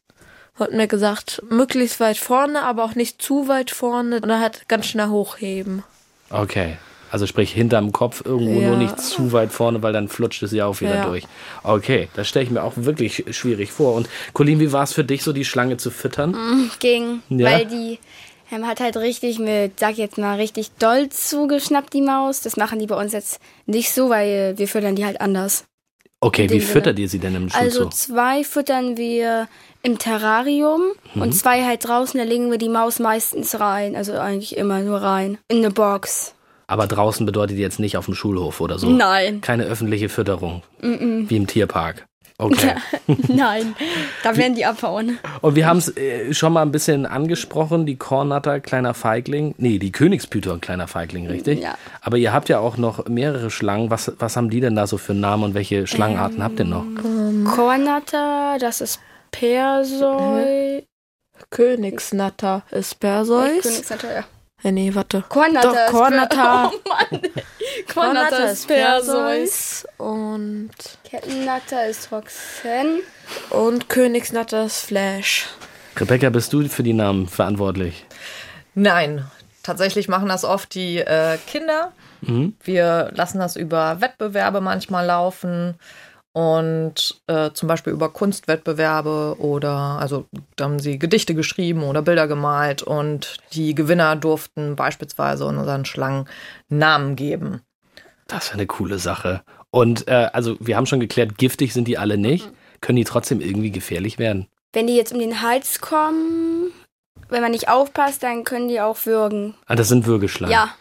hat 0.60 0.72
mir 0.74 0.88
gesagt, 0.88 1.42
möglichst 1.50 2.00
weit 2.00 2.18
vorne, 2.18 2.64
aber 2.64 2.84
auch 2.84 2.96
nicht 2.96 3.22
zu 3.22 3.48
weit 3.48 3.72
vorne. 3.72 4.18
Und 4.18 4.28
dann 4.28 4.42
halt 4.42 4.68
ganz 4.68 4.86
schnell 4.88 5.08
hochheben. 5.10 5.84
Okay. 6.30 6.78
Also 7.12 7.26
sprich 7.26 7.52
hinterm 7.52 7.92
Kopf 7.92 8.22
irgendwo 8.24 8.60
Ja. 8.62 8.68
nur 8.68 8.78
nicht 8.78 9.02
zu 9.02 9.32
weit 9.32 9.52
vorne, 9.52 9.82
weil 9.82 9.94
dann 9.94 10.08
flutscht 10.10 10.44
es 10.44 10.52
ja 10.52 10.68
auch 10.68 10.80
wieder 10.80 10.96
Ja. 10.98 11.06
durch. 11.06 11.24
Okay, 11.64 12.08
das 12.16 12.28
stelle 12.28 12.46
ich 12.46 12.52
mir 12.52 12.62
auch 12.64 12.74
wirklich 12.76 13.26
schwierig 13.32 13.72
vor. 13.72 13.96
Und 13.96 14.08
Colin, 14.34 14.60
wie 14.60 14.72
war 14.72 14.84
es 14.84 14.94
für 14.94 15.04
dich, 15.04 15.24
so 15.24 15.34
die 15.34 15.44
Schlange 15.46 15.78
zu 15.78 15.90
füttern? 15.90 16.70
Ging, 16.80 17.22
Ja. 17.30 17.48
weil 17.52 17.66
die 17.66 17.98
ähm, 18.52 18.66
hat 18.68 18.80
halt 18.80 18.98
richtig 18.98 19.38
mit, 19.40 19.80
sag 19.80 19.98
jetzt 19.98 20.18
mal, 20.18 20.36
richtig 20.38 20.72
doll 20.80 21.10
zugeschnappt, 21.10 21.94
die 21.94 22.02
Maus. 22.02 22.42
Das 22.42 22.58
machen 22.58 22.80
die 22.80 22.88
bei 22.88 22.96
uns 22.96 23.14
jetzt 23.14 23.40
nicht 23.68 23.92
so, 23.92 24.10
weil 24.10 24.56
wir 24.58 24.68
füttern 24.68 24.96
die 24.96 25.06
halt 25.06 25.22
anders. 25.22 25.66
Okay, 26.22 26.50
wie 26.50 26.60
Sinne. 26.60 26.72
füttert 26.74 27.00
ihr 27.00 27.08
sie 27.08 27.20
denn 27.20 27.36
im 27.36 27.50
Also 27.54 27.84
Schulzoo? 27.84 27.90
zwei 27.92 28.44
füttern 28.44 28.98
wir 28.98 29.48
im 29.84 29.98
Terrarium 30.00 30.82
Mhm. 31.14 31.22
und 31.22 31.32
zwei 31.34 31.64
halt 31.64 31.88
draußen, 31.88 32.18
da 32.18 32.26
legen 32.26 32.52
wir 32.52 32.58
die 32.58 32.68
Maus 32.70 33.00
meistens 33.00 33.60
rein. 33.60 33.96
Also 33.96 34.14
eigentlich 34.14 34.58
immer 34.58 34.80
nur 34.82 35.02
rein. 35.02 35.38
In 35.48 35.58
eine 35.60 35.72
Box. 35.72 36.34
Aber 36.68 36.86
draußen 36.88 37.26
bedeutet 37.26 37.58
jetzt 37.58 37.80
nicht 37.80 37.96
auf 37.98 38.06
dem 38.06 38.14
Schulhof 38.16 38.60
oder 38.62 38.78
so. 38.78 38.90
Nein. 38.90 39.42
Keine 39.42 39.64
öffentliche 39.64 40.10
Fütterung. 40.10 40.62
Wie 40.82 41.36
im 41.36 41.48
Tierpark. 41.48 42.06
Okay. 42.40 42.76
Nein. 43.28 43.76
Da 44.24 44.38
werden 44.38 44.56
die 44.56 44.66
abhauen. 44.66 45.20
Und 45.42 45.56
wir 45.56 45.68
haben 45.68 45.78
es 45.78 45.96
äh, 45.98 46.34
schon 46.34 46.54
mal 46.54 46.62
ein 46.62 46.72
bisschen 46.72 47.06
angesprochen, 47.06 47.86
die 47.86 47.98
Kornatter, 47.98 48.62
kleiner 48.62 48.94
Feigling. 48.94 49.54
Nee, 49.58 49.78
die 49.78 49.92
Königspython, 49.92 50.62
kleiner 50.62 50.88
Feigling, 50.88 51.28
richtig? 51.28 51.62
Ja. 51.62 51.76
Aber 52.00 52.18
ihr 52.18 52.32
habt 52.32 52.48
ja 52.48 52.60
auch 52.60 52.78
noch 52.78 53.08
mehrere 53.10 53.52
Schlangen. 53.52 53.92
Was, 53.92 54.14
was 54.20 54.38
haben 54.38 54.50
die 54.50 54.62
denn 54.62 54.76
da 54.76 54.88
so 54.88 54.98
für 54.98 55.14
Namen 55.14 55.44
und 55.44 55.54
welche 55.54 55.86
Schlangenarten 55.86 56.42
habt 56.42 56.60
ihr 56.60 56.66
noch? 56.66 56.86
Kornatter, 57.44 58.58
das 58.58 58.80
ist 58.80 59.02
Perseu. 59.32 60.82
Königsnatter 61.50 62.64
ist 62.72 63.00
Perseus. 63.02 63.64
Königsnatter, 63.64 64.14
ja. 64.14 64.24
Äh, 64.64 64.72
nee, 64.72 64.94
warte. 64.94 65.24
Kornatter 65.28 65.70
Doch, 65.70 65.76
ist 65.76 65.92
Kornatter. 65.92 66.72
Oh 66.74 66.90
Mann. 66.90 67.22
Kornatter 67.94 68.52
ist 68.52 68.68
Perseus. 68.68 69.86
Und, 69.98 70.70
Kettennatter 71.10 71.88
ist 71.88 72.12
Roxanne. 72.12 73.00
und 73.50 73.90
Königsnatter 73.90 74.66
ist 74.66 74.86
Flash. 74.86 75.48
Rebecca, 75.98 76.30
bist 76.30 76.54
du 76.54 76.68
für 76.68 76.84
die 76.84 76.94
Namen 76.94 77.28
verantwortlich? 77.28 78.06
Nein, 78.76 79.26
tatsächlich 79.64 80.08
machen 80.08 80.30
das 80.30 80.46
oft 80.46 80.76
die 80.76 81.00
äh, 81.00 81.38
Kinder. 81.48 81.94
Wir 82.64 83.12
lassen 83.16 83.40
das 83.40 83.56
über 83.56 84.02
Wettbewerbe 84.02 84.62
manchmal 84.62 85.06
laufen 85.06 85.76
und 86.34 87.22
äh, 87.28 87.52
zum 87.54 87.68
Beispiel 87.68 87.94
über 87.94 88.10
Kunstwettbewerbe 88.12 89.38
oder 89.40 89.98
also 90.00 90.28
da 90.58 90.66
haben 90.66 90.80
sie 90.80 91.00
Gedichte 91.00 91.34
geschrieben 91.34 91.84
oder 91.84 92.02
Bilder 92.02 92.28
gemalt 92.28 92.84
und 92.84 93.38
die 93.54 93.74
Gewinner 93.74 94.16
durften 94.16 94.76
beispielsweise 94.76 95.46
unseren 95.46 95.86
Schlangen 95.86 96.28
Namen 96.68 97.16
geben. 97.16 97.62
Das 98.28 98.46
ist 98.46 98.54
eine 98.54 98.68
coole 98.68 99.00
Sache. 99.00 99.42
Und 99.72 100.08
äh, 100.08 100.30
also 100.34 100.58
wir 100.60 100.78
haben 100.78 100.86
schon 100.86 101.00
geklärt, 101.00 101.38
giftig 101.38 101.74
sind 101.74 101.88
die 101.88 101.98
alle 101.98 102.18
nicht. 102.18 102.50
Können 102.82 102.98
die 102.98 103.04
trotzdem 103.04 103.42
irgendwie 103.42 103.72
gefährlich 103.72 104.18
werden? 104.18 104.48
Wenn 104.74 104.88
die 104.88 104.96
jetzt 104.96 105.14
um 105.14 105.20
den 105.20 105.42
Hals 105.42 105.82
kommen, 105.82 106.72
wenn 107.30 107.42
man 107.42 107.52
nicht 107.52 107.70
aufpasst, 107.70 108.24
dann 108.24 108.44
können 108.44 108.68
die 108.68 108.82
auch 108.82 109.06
würgen. 109.06 109.56
Ah, 109.66 109.76
das 109.76 109.90
sind 109.90 110.06
Würgeschlangen. 110.06 110.54
Ja. 110.54 110.74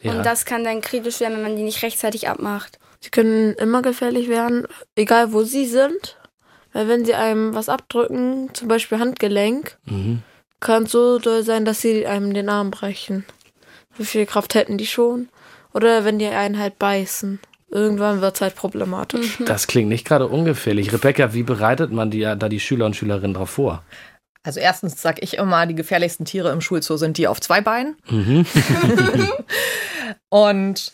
ja. 0.00 0.12
Und 0.12 0.24
das 0.24 0.44
kann 0.44 0.64
dann 0.64 0.80
kritisch 0.80 1.20
werden, 1.20 1.36
wenn 1.36 1.42
man 1.42 1.56
die 1.56 1.62
nicht 1.62 1.82
rechtzeitig 1.82 2.28
abmacht. 2.28 2.78
Sie 3.00 3.10
können 3.10 3.54
immer 3.54 3.80
gefährlich 3.80 4.28
werden, 4.28 4.66
egal 4.94 5.32
wo 5.32 5.42
sie 5.42 5.66
sind. 5.66 6.16
Weil 6.72 6.88
wenn 6.88 7.04
sie 7.04 7.14
einem 7.14 7.54
was 7.54 7.68
abdrücken, 7.68 8.50
zum 8.54 8.68
Beispiel 8.68 8.98
Handgelenk, 8.98 9.78
mhm. 9.86 10.22
kann 10.60 10.84
es 10.84 10.92
so 10.92 11.18
doll 11.18 11.42
sein, 11.42 11.64
dass 11.64 11.80
sie 11.80 12.06
einem 12.06 12.32
den 12.32 12.48
Arm 12.48 12.70
brechen. 12.70 13.24
Wie 13.96 14.04
viel 14.04 14.26
Kraft 14.26 14.54
hätten 14.54 14.78
die 14.78 14.86
schon? 14.86 15.28
Oder 15.72 16.04
wenn 16.04 16.18
die 16.18 16.26
einen 16.26 16.58
halt 16.58 16.78
beißen. 16.78 17.40
Irgendwann 17.70 18.20
wird 18.20 18.34
es 18.34 18.40
halt 18.40 18.56
problematisch. 18.56 19.38
Das 19.46 19.66
klingt 19.66 19.88
nicht 19.88 20.06
gerade 20.06 20.26
ungefährlich. 20.26 20.92
Rebecca, 20.92 21.32
wie 21.34 21.44
bereitet 21.44 21.92
man 21.92 22.10
die, 22.10 22.20
da 22.20 22.48
die 22.48 22.60
Schüler 22.60 22.86
und 22.86 22.96
Schülerinnen 22.96 23.34
darauf 23.34 23.50
vor? 23.50 23.84
Also 24.42 24.58
erstens 24.58 25.00
sage 25.00 25.20
ich 25.20 25.36
immer, 25.36 25.66
die 25.66 25.74
gefährlichsten 25.74 26.24
Tiere 26.24 26.50
im 26.50 26.60
Schulzoo 26.60 26.96
sind 26.96 27.18
die 27.18 27.28
auf 27.28 27.40
zwei 27.40 27.60
Beinen. 27.60 27.96
Und 30.30 30.92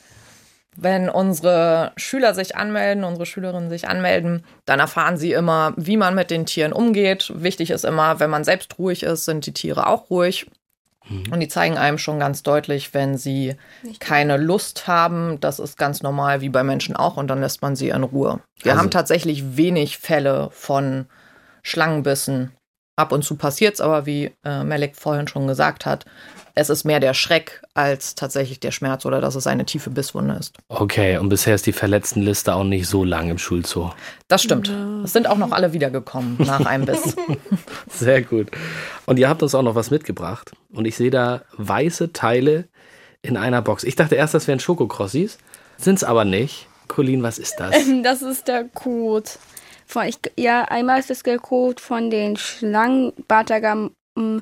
wenn 0.77 1.09
unsere 1.09 1.93
Schüler 1.97 2.35
sich 2.35 2.57
anmelden, 2.57 3.05
unsere 3.05 3.25
Schülerinnen 3.25 3.71
sich 3.71 3.89
anmelden, 3.89 4.45
dann 4.67 4.81
erfahren 4.81 5.17
sie 5.17 5.33
immer, 5.33 5.73
wie 5.77 5.97
man 5.97 6.15
mit 6.15 6.31
den 6.31 6.45
Tieren 6.45 6.73
umgeht. 6.73 7.33
Wichtig 7.35 7.71
ist 7.71 7.85
immer, 7.85 8.21
wenn 8.21 8.31
man 8.31 8.45
selbst 8.45 8.79
ruhig 8.79 9.03
ist, 9.03 9.25
sind 9.25 9.47
die 9.47 9.55
Tiere 9.55 9.87
auch 9.87 10.11
ruhig. 10.11 10.47
Und 11.31 11.39
die 11.41 11.49
zeigen 11.49 11.79
einem 11.79 11.99
schon 11.99 12.19
ganz 12.19 12.43
deutlich, 12.43 12.93
wenn 12.95 13.17
sie 13.17 13.55
keine 14.01 14.37
Lust 14.39 14.89
haben. 14.89 15.39
Das 15.41 15.59
ist 15.61 15.79
ganz 15.79 16.03
normal, 16.03 16.41
wie 16.41 16.49
bei 16.49 16.65
Menschen 16.65 16.97
auch. 16.97 17.17
Und 17.17 17.29
dann 17.29 17.41
lässt 17.41 17.63
man 17.63 17.77
sie 17.77 17.91
in 17.91 18.03
Ruhe. 18.03 18.41
Wir 18.63 18.73
Also- 18.73 18.83
haben 18.83 18.91
tatsächlich 18.91 19.57
wenig 19.57 19.99
Fälle 19.99 20.49
von 20.51 21.07
Schlangenbissen. 21.63 22.53
Ab 22.97 23.13
und 23.13 23.23
zu 23.23 23.37
passiert's, 23.37 23.81
aber 23.81 24.07
wie 24.07 24.33
äh, 24.45 24.65
Melek 24.65 24.97
vorhin 24.97 25.29
schon 25.29 25.47
gesagt 25.47 25.85
hat, 25.85 26.07
es 26.59 26.71
ist 26.71 26.85
mehr 26.85 27.01
der 27.01 27.13
Schreck 27.13 27.61
als 27.75 28.15
tatsächlich 28.15 28.59
der 28.59 28.71
Schmerz 28.71 29.05
oder 29.05 29.21
dass 29.21 29.35
es 29.35 29.47
eine 29.47 29.67
tiefe 29.67 29.91
Bisswunde 29.91 30.37
ist. 30.37 30.57
Okay, 30.69 31.19
und 31.19 31.29
bisher 31.29 31.55
ist 31.55 31.67
die 31.67 31.73
Verletztenliste 31.73 32.55
auch 32.55 32.65
nicht 32.65 32.89
so 32.89 33.05
lang 33.05 33.29
im 33.29 33.37
Schulzoo. 33.37 33.91
Das 34.29 34.43
stimmt. 34.43 34.73
Es 35.05 35.13
sind 35.13 35.29
auch 35.29 35.37
noch 35.37 35.53
alle 35.53 35.75
wiedergekommen 35.75 36.37
nach 36.39 36.65
einem 36.65 36.87
Biss. 36.87 37.15
Sehr 37.91 38.23
gut. 38.23 38.49
Und 39.05 39.19
ihr 39.19 39.29
habt 39.29 39.43
uns 39.43 39.55
auch 39.55 39.63
noch 39.63 39.75
was 39.75 39.91
mitgebracht. 39.91 40.53
Und 40.73 40.87
ich 40.87 40.97
sehe 40.97 41.11
da 41.11 41.43
weiße 41.59 42.15
Teile 42.15 42.65
in 43.21 43.37
einer 43.37 43.61
Box. 43.61 43.85
Ich 43.85 43.97
dachte 43.97 44.15
erst, 44.15 44.33
das 44.33 44.49
wären 44.49 44.59
Schokokrossis. 44.59 45.37
Sind's 45.77 46.05
aber 46.05 46.25
nicht. 46.25 46.69
Colin, 46.89 47.23
was 47.23 47.39
ist 47.39 47.57
das? 47.59 47.75
Das 48.03 48.23
ist 48.23 48.49
der 48.49 48.65
Code. 48.65 49.29
Von, 49.87 50.07
ich, 50.07 50.19
ja, 50.37 50.65
einmal 50.65 50.99
ist 51.01 51.27
der 51.27 51.39
Code 51.39 51.81
von 51.81 52.11
den 52.11 52.37
Schlangen, 52.37 53.13
Batagam 53.29 53.93
mm, 54.17 54.39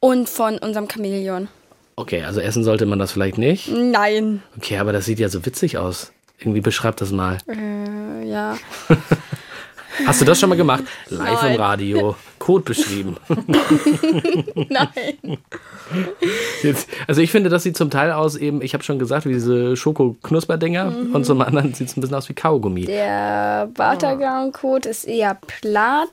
und 0.00 0.28
von 0.28 0.58
unserem 0.58 0.88
Chamäleon. 0.88 1.48
Okay, 1.96 2.22
also 2.22 2.40
essen 2.40 2.64
sollte 2.64 2.86
man 2.86 2.98
das 2.98 3.12
vielleicht 3.12 3.38
nicht. 3.38 3.70
Nein. 3.70 4.42
Okay, 4.56 4.78
aber 4.78 4.92
das 4.92 5.04
sieht 5.04 5.18
ja 5.18 5.28
so 5.28 5.44
witzig 5.46 5.78
aus. 5.78 6.12
Irgendwie 6.38 6.60
beschreibt 6.60 7.00
das 7.00 7.10
mal. 7.10 7.38
Äh, 7.48 8.28
ja. 8.28 8.56
Hast 10.04 10.20
du 10.20 10.24
das 10.24 10.38
schon 10.38 10.48
mal 10.50 10.56
gemacht? 10.56 10.84
Live 11.08 11.42
im 11.44 11.56
Radio, 11.56 12.16
Code 12.38 12.64
beschrieben. 12.64 13.16
Nein. 14.68 15.38
Jetzt, 16.62 16.88
also 17.06 17.20
ich 17.20 17.30
finde, 17.30 17.48
das 17.50 17.62
sieht 17.62 17.76
zum 17.76 17.90
Teil 17.90 18.10
aus 18.12 18.36
eben, 18.36 18.60
ich 18.62 18.74
habe 18.74 18.84
schon 18.84 18.98
gesagt, 18.98 19.26
wie 19.26 19.32
diese 19.32 19.76
Schoko-Knusperdinger 19.76 20.90
Mhm. 20.90 21.14
und 21.14 21.24
zum 21.24 21.40
anderen 21.40 21.72
sieht 21.74 21.88
es 21.88 21.96
ein 21.96 22.00
bisschen 22.00 22.16
aus 22.16 22.28
wie 22.28 22.34
Kaugummi. 22.34 22.84
Der 22.84 23.68
Bartagam-Code 23.74 24.88
ist 24.88 25.04
eher 25.04 25.34
platt. 25.46 26.08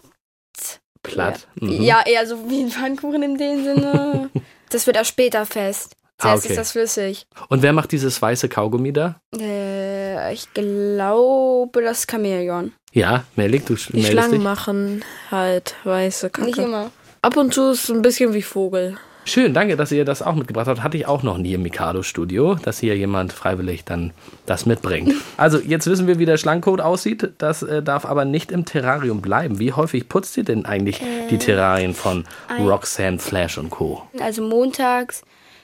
Platt. 1.01 1.47
Mhm. 1.55 1.81
Ja, 1.81 2.01
eher 2.05 2.25
so 2.25 2.49
wie 2.49 2.61
ein 2.63 2.69
Pfannkuchen 2.69 3.23
in 3.23 3.37
dem 3.37 3.63
Sinne. 3.63 4.29
das 4.69 4.87
wird 4.87 4.97
auch 4.97 5.05
später 5.05 5.45
fest. 5.45 5.95
Ah, 6.19 6.27
Zuerst 6.27 6.45
okay. 6.45 6.53
ist 6.53 6.59
das 6.59 6.71
flüssig. 6.71 7.27
Und 7.49 7.61
wer 7.63 7.73
macht 7.73 7.91
dieses 7.91 8.21
weiße 8.21 8.47
Kaugummi 8.47 8.93
da? 8.93 9.19
Äh, 9.37 10.33
ich 10.33 10.53
glaube, 10.53 11.81
das 11.81 12.05
Chamäleon. 12.09 12.71
Ja, 12.93 13.23
Melik, 13.35 13.65
du 13.65 13.73
Die 13.75 14.03
Schlangen 14.03 14.31
dich. 14.33 14.41
machen 14.41 15.03
halt 15.31 15.75
weiße 15.83 16.29
Kacke. 16.29 16.47
Nicht 16.47 16.59
immer. 16.59 16.91
Ab 17.23 17.37
und 17.37 17.53
zu 17.53 17.71
ist 17.71 17.85
es 17.85 17.89
ein 17.89 18.03
bisschen 18.03 18.33
wie 18.33 18.43
Vogel. 18.43 18.97
Schön, 19.25 19.53
danke, 19.53 19.77
dass 19.77 19.91
ihr 19.91 20.03
das 20.05 20.21
auch 20.21 20.35
mitgebracht 20.35 20.67
habt. 20.67 20.83
Hatte 20.83 20.97
ich 20.97 21.07
auch 21.07 21.23
noch 21.23 21.37
nie 21.37 21.53
im 21.53 21.63
Mikado-Studio, 21.63 22.55
dass 22.55 22.79
hier 22.79 22.95
jemand 22.97 23.31
freiwillig 23.31 23.85
dann 23.85 24.11
das 24.45 24.65
mitbringt. 24.65 25.13
Also, 25.37 25.57
jetzt 25.59 25.87
wissen 25.87 26.05
wir, 26.07 26.19
wie 26.19 26.25
der 26.25 26.37
Schlangencode 26.37 26.81
aussieht. 26.81 27.31
Das 27.39 27.63
äh, 27.63 27.81
darf 27.81 28.05
aber 28.05 28.25
nicht 28.25 28.51
im 28.51 28.65
Terrarium 28.65 29.21
bleiben. 29.21 29.57
Wie 29.59 29.73
häufig 29.73 30.07
putzt 30.07 30.37
ihr 30.37 30.43
denn 30.43 30.65
eigentlich 30.65 31.01
die 31.31 31.37
Terrarien 31.37 31.93
von 31.95 32.25
Roxanne, 32.59 33.17
Flash 33.17 33.57
und 33.57 33.71
Co.? 33.71 34.03
Also 34.19 34.43
montags 34.43 35.23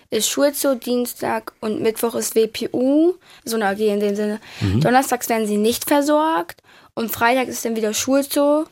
ist 0.09 0.27
Schulzoo, 0.29 0.73
Dienstag 0.75 1.53
und 1.59 1.81
Mittwoch 1.81 2.15
ist 2.15 2.35
WPU, 2.35 3.13
so 3.45 3.57
eine 3.57 3.67
AG 3.67 3.79
in 3.79 3.99
dem 3.99 4.15
Sinne. 4.15 4.39
Mhm. 4.61 4.81
Donnerstags 4.81 5.29
werden 5.29 5.45
sie 5.45 5.57
nicht 5.57 5.85
versorgt 5.87 6.61
und 6.99 7.11
Freitag 7.11 7.47
ist 7.47 7.65
dann 7.65 7.75
wieder 7.75 7.93
Schulzoo. 7.93 8.65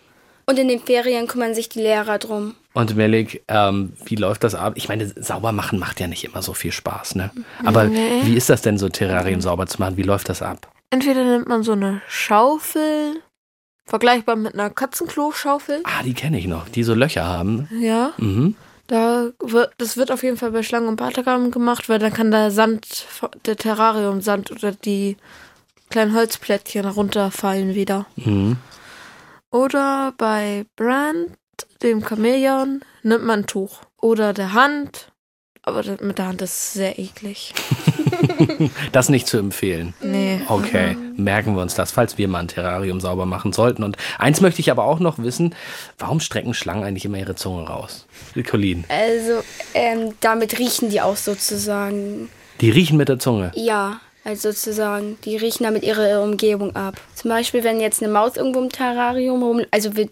Und 0.50 0.58
in 0.58 0.70
den 0.70 0.80
Ferien 0.80 1.28
kümmern 1.28 1.54
sich 1.54 1.68
die 1.68 1.80
Lehrer 1.82 2.20
drum. 2.20 2.56
Und 2.74 2.96
Melik, 2.96 3.44
ähm, 3.50 3.92
wie 4.06 4.16
läuft 4.16 4.46
das 4.46 4.56
ab? 4.56 4.74
Ich 4.78 4.88
meine, 4.88 5.12
sauber 5.22 5.52
machen 5.52 5.78
macht 5.78 6.00
ja 6.00 6.08
nicht 6.08 6.24
immer 6.24 6.42
so 6.42 6.54
viel 6.54 6.72
Spaß, 6.72 7.16
ne? 7.16 7.32
Aber 7.66 7.84
Nee. 7.86 8.22
wie 8.24 8.34
ist 8.38 8.50
das 8.50 8.62
denn 8.62 8.78
so, 8.78 8.88
Terrarien 8.88 9.42
sauber 9.42 9.66
zu 9.68 9.80
machen? 9.82 9.98
Wie 9.98 10.04
läuft 10.04 10.30
das 10.30 10.42
ab? 10.42 10.72
Entweder 10.90 11.26
nimmt 11.26 11.50
man 11.50 11.64
so 11.64 11.74
eine 11.74 12.02
Schaufel, 12.08 13.16
vergleichbar 13.86 14.38
mit 14.38 14.54
einer 14.54 14.70
Katzenklo-Schaufel. 14.70 15.82
Ah, 15.84 16.02
die 16.06 16.14
kenne 16.14 16.40
ich 16.40 16.48
noch, 16.48 16.70
die 16.70 16.84
so 16.84 16.94
Löcher 16.94 17.26
haben. 17.26 17.68
Ja, 17.82 18.14
Mhm. 18.18 18.56
da 18.88 19.32
wird, 19.44 19.74
das 19.80 19.98
wird 19.98 20.12
auf 20.12 20.24
jeden 20.24 20.38
Fall 20.38 20.52
bei 20.52 20.64
Schlangen 20.64 20.88
und 20.88 20.96
Bartagam 20.96 21.52
gemacht, 21.52 21.90
weil 21.90 22.00
dann 22.00 22.14
kann 22.14 22.32
der 22.32 22.52
Sand, 22.52 23.06
der 23.46 23.58
Terrarium-Sand 23.58 24.50
oder 24.52 24.72
die 24.72 25.18
kleinen 25.90 26.16
Holzplättchen 26.16 26.86
runterfallen 26.86 27.76
wieder. 27.76 28.06
Mhm. 28.16 28.58
Oder 29.52 30.14
bei 30.18 30.66
Brand, 30.76 31.32
dem 31.82 32.04
Chamäleon, 32.06 32.82
nimmt 33.04 33.24
man 33.24 33.40
ein 33.42 33.48
Tuch. 33.48 33.80
Oder 34.02 34.34
der 34.34 34.54
Hand. 34.54 35.12
Aber 35.64 35.84
mit 36.02 36.18
der 36.18 36.28
Hand 36.28 36.42
ist 36.42 36.52
es 36.54 36.74
sehr 36.74 37.00
eklig. 37.00 37.54
Das 38.92 39.10
nicht 39.10 39.28
zu 39.28 39.38
empfehlen. 39.38 39.94
Nee. 40.02 40.42
Okay, 40.48 40.98
merken 41.16 41.56
wir 41.56 41.62
uns 41.62 41.76
das, 41.76 41.92
falls 41.92 42.18
wir 42.18 42.28
mal 42.28 42.40
ein 42.40 42.48
Terrarium 42.48 43.00
sauber 43.00 43.26
machen 43.26 43.54
sollten. 43.54 43.84
Und 43.84 43.98
eins 44.18 44.42
möchte 44.42 44.60
ich 44.62 44.72
aber 44.72 44.86
auch 44.86 45.00
noch 45.00 45.20
wissen, 45.20 45.54
warum 46.00 46.20
strecken 46.20 46.54
Schlangen 46.54 46.84
eigentlich 46.84 47.06
immer 47.06 47.20
ihre 47.20 47.36
Zunge 47.36 47.68
raus? 47.68 48.08
Colin, 48.50 48.86
Also 48.90 49.44
ähm, 49.74 50.14
damit 50.20 50.58
riechen 50.58 50.90
die 50.90 51.02
auch 51.02 51.16
sozusagen. 51.18 52.30
die 52.62 52.72
riechen 52.72 52.98
mit 52.98 53.10
der 53.10 53.20
Zunge. 53.20 53.52
Ja, 53.56 54.00
also 54.28 54.52
sozusagen, 54.52 55.18
die 55.24 55.38
riechen 55.38 55.64
damit 55.64 55.84
ihre 55.84 56.22
Umgebung 56.22 56.76
ab. 56.76 57.00
Zum 57.16 57.30
Beispiel, 57.30 57.64
wenn 57.64 57.80
jetzt 57.80 58.04
eine 58.04 58.12
Maus 58.12 58.36
irgendwo 58.36 58.60
im 58.60 58.70
Terrarium 58.70 59.42
rum, 59.42 59.62
also 59.72 59.96
wird, 59.96 60.12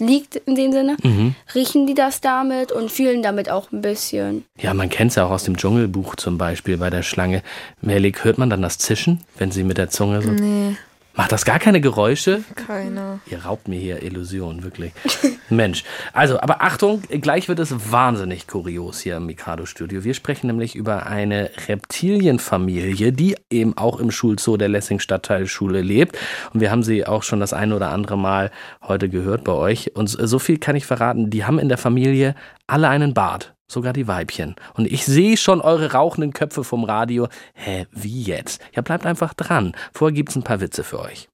liegt 0.00 0.36
in 0.36 0.54
dem 0.54 0.72
Sinne, 0.72 0.96
Mhm. 1.02 1.34
riechen 1.54 1.86
die 1.86 1.92
das 1.94 2.22
damit 2.22 2.72
und 2.72 2.90
fühlen 2.90 3.22
damit 3.22 3.50
auch 3.50 3.70
ein 3.70 3.82
bisschen. 3.82 4.44
Ja, 4.58 4.72
man 4.72 4.88
kennt 4.88 5.10
es 5.10 5.16
ja 5.16 5.26
auch 5.26 5.30
aus 5.30 5.44
dem 5.44 5.58
Dschungelbuch 5.58 6.16
zum 6.16 6.38
Beispiel 6.38 6.78
bei 6.78 6.88
der 6.88 7.02
Schlange. 7.02 7.42
Melik, 7.82 8.24
hört 8.24 8.38
man 8.38 8.48
dann 8.48 8.62
das 8.62 8.78
Zischen, 8.78 9.20
wenn 9.36 9.52
sie 9.52 9.62
mit 9.62 9.76
der 9.76 9.90
Zunge 9.90 10.22
so... 10.22 10.30
Nee, 10.30 10.76
Macht 11.16 11.30
das 11.30 11.44
gar 11.44 11.60
keine 11.60 11.80
Geräusche? 11.80 12.42
keine. 12.54 13.20
Ihr 13.26 13.44
raubt 13.44 13.68
mir 13.68 13.78
hier 13.78 14.02
Illusionen, 14.02 14.64
wirklich. 14.64 14.92
Mensch. 15.48 15.84
Also, 16.12 16.40
aber 16.40 16.60
Achtung, 16.62 17.02
gleich 17.08 17.48
wird 17.48 17.60
es 17.60 17.92
wahnsinnig 17.92 18.48
kurios 18.48 19.00
hier 19.00 19.18
im 19.18 19.26
Mikado-Studio. 19.26 20.02
Wir 20.02 20.14
sprechen 20.14 20.48
nämlich 20.48 20.74
über 20.74 21.06
eine 21.06 21.50
Reptilienfamilie, 21.68 23.12
die 23.12 23.36
eben 23.48 23.76
auch 23.76 24.00
im 24.00 24.10
Schulzoo 24.10 24.56
der 24.56 24.68
Lessing 24.68 24.98
Stadtteilschule 24.98 25.82
lebt. 25.82 26.18
Und 26.52 26.60
wir 26.60 26.72
haben 26.72 26.82
sie 26.82 27.06
auch 27.06 27.22
schon 27.22 27.38
das 27.38 27.52
eine 27.52 27.76
oder 27.76 27.90
andere 27.90 28.18
Mal 28.18 28.50
heute 28.82 29.08
gehört 29.08 29.44
bei 29.44 29.52
euch. 29.52 29.94
Und 29.94 30.08
so 30.08 30.40
viel 30.40 30.58
kann 30.58 30.74
ich 30.74 30.84
verraten, 30.84 31.30
die 31.30 31.44
haben 31.44 31.60
in 31.60 31.68
der 31.68 31.78
Familie 31.78 32.34
alle 32.66 32.88
einen 32.88 33.14
Bart. 33.14 33.54
Sogar 33.74 33.92
die 33.92 34.06
Weibchen. 34.06 34.54
Und 34.74 34.86
ich 34.86 35.04
sehe 35.04 35.36
schon 35.36 35.60
eure 35.60 35.94
rauchenden 35.94 36.32
Köpfe 36.32 36.62
vom 36.62 36.84
Radio. 36.84 37.26
Hä, 37.54 37.88
wie 37.90 38.22
jetzt? 38.22 38.62
Ja, 38.72 38.82
bleibt 38.82 39.04
einfach 39.04 39.34
dran. 39.34 39.74
Vorher 39.92 40.14
gibt's 40.14 40.36
ein 40.36 40.44
paar 40.44 40.60
Witze 40.60 40.84
für 40.84 41.00
euch. 41.00 41.28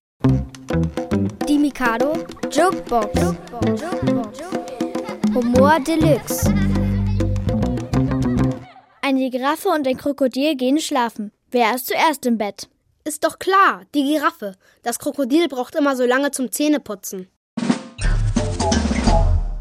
Die 1.47 1.59
Mikado 1.59 2.15
Jokebox. 2.51 3.35
Humor 5.35 5.81
Deluxe. 5.87 6.55
Eine 9.03 9.29
Giraffe 9.29 9.69
und 9.69 9.87
ein 9.87 9.99
Krokodil 9.99 10.57
gehen 10.57 10.81
schlafen. 10.81 11.33
Wer 11.51 11.75
ist 11.75 11.89
zuerst 11.89 12.25
im 12.25 12.39
Bett? 12.39 12.71
Ist 13.05 13.23
doch 13.23 13.39
klar, 13.39 13.83
die 13.95 14.05
Giraffe. 14.05 14.55
Das 14.83 14.99
Krokodil 14.99 15.47
braucht 15.49 15.75
immer 15.75 15.95
so 15.95 16.07
lange 16.07 16.31
zum 16.31 16.51
Zähneputzen. 16.51 17.29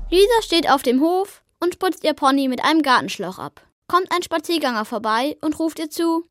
Lisa 0.09 0.41
steht 0.41 0.71
auf 0.71 0.81
dem 0.81 1.01
Hof 1.01 1.43
und 1.59 1.73
spritzt 1.73 2.03
ihr 2.03 2.13
Pony 2.13 2.47
mit 2.47 2.63
einem 2.63 2.81
Gartenschlauch 2.81 3.39
ab. 3.39 3.61
Kommt 3.87 4.11
ein 4.11 4.23
Spazierganger 4.23 4.85
vorbei 4.85 5.37
und 5.41 5.59
ruft 5.59 5.79
ihr 5.79 5.89
zu. 5.89 6.25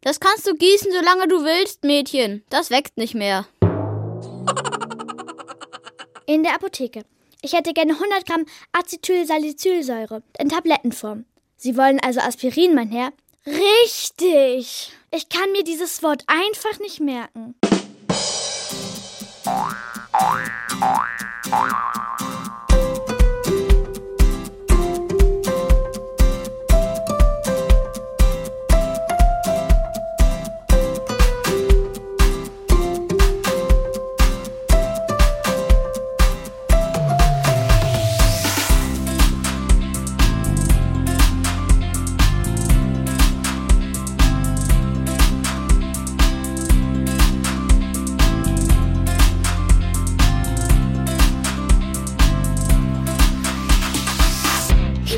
Das 0.00 0.20
kannst 0.20 0.46
du 0.46 0.54
gießen, 0.54 0.90
solange 0.92 1.28
du 1.28 1.44
willst, 1.44 1.84
Mädchen. 1.84 2.44
Das 2.48 2.70
wächst 2.70 2.96
nicht 2.96 3.14
mehr. 3.14 3.46
In 6.26 6.42
der 6.42 6.54
Apotheke. 6.54 7.04
Ich 7.42 7.52
hätte 7.52 7.72
gerne 7.72 7.92
100 7.92 8.26
Gramm 8.26 8.46
Acetylsalicylsäure 8.72 10.22
in 10.38 10.48
Tablettenform. 10.48 11.24
Sie 11.56 11.76
wollen 11.76 12.00
also 12.00 12.20
Aspirin, 12.20 12.74
mein 12.74 12.90
Herr? 12.90 13.12
Richtig. 13.46 14.92
Ich 15.12 15.28
kann 15.28 15.52
mir 15.52 15.62
dieses 15.62 16.02
Wort 16.02 16.24
einfach 16.26 16.80
nicht 16.80 16.98
merken. 16.98 17.54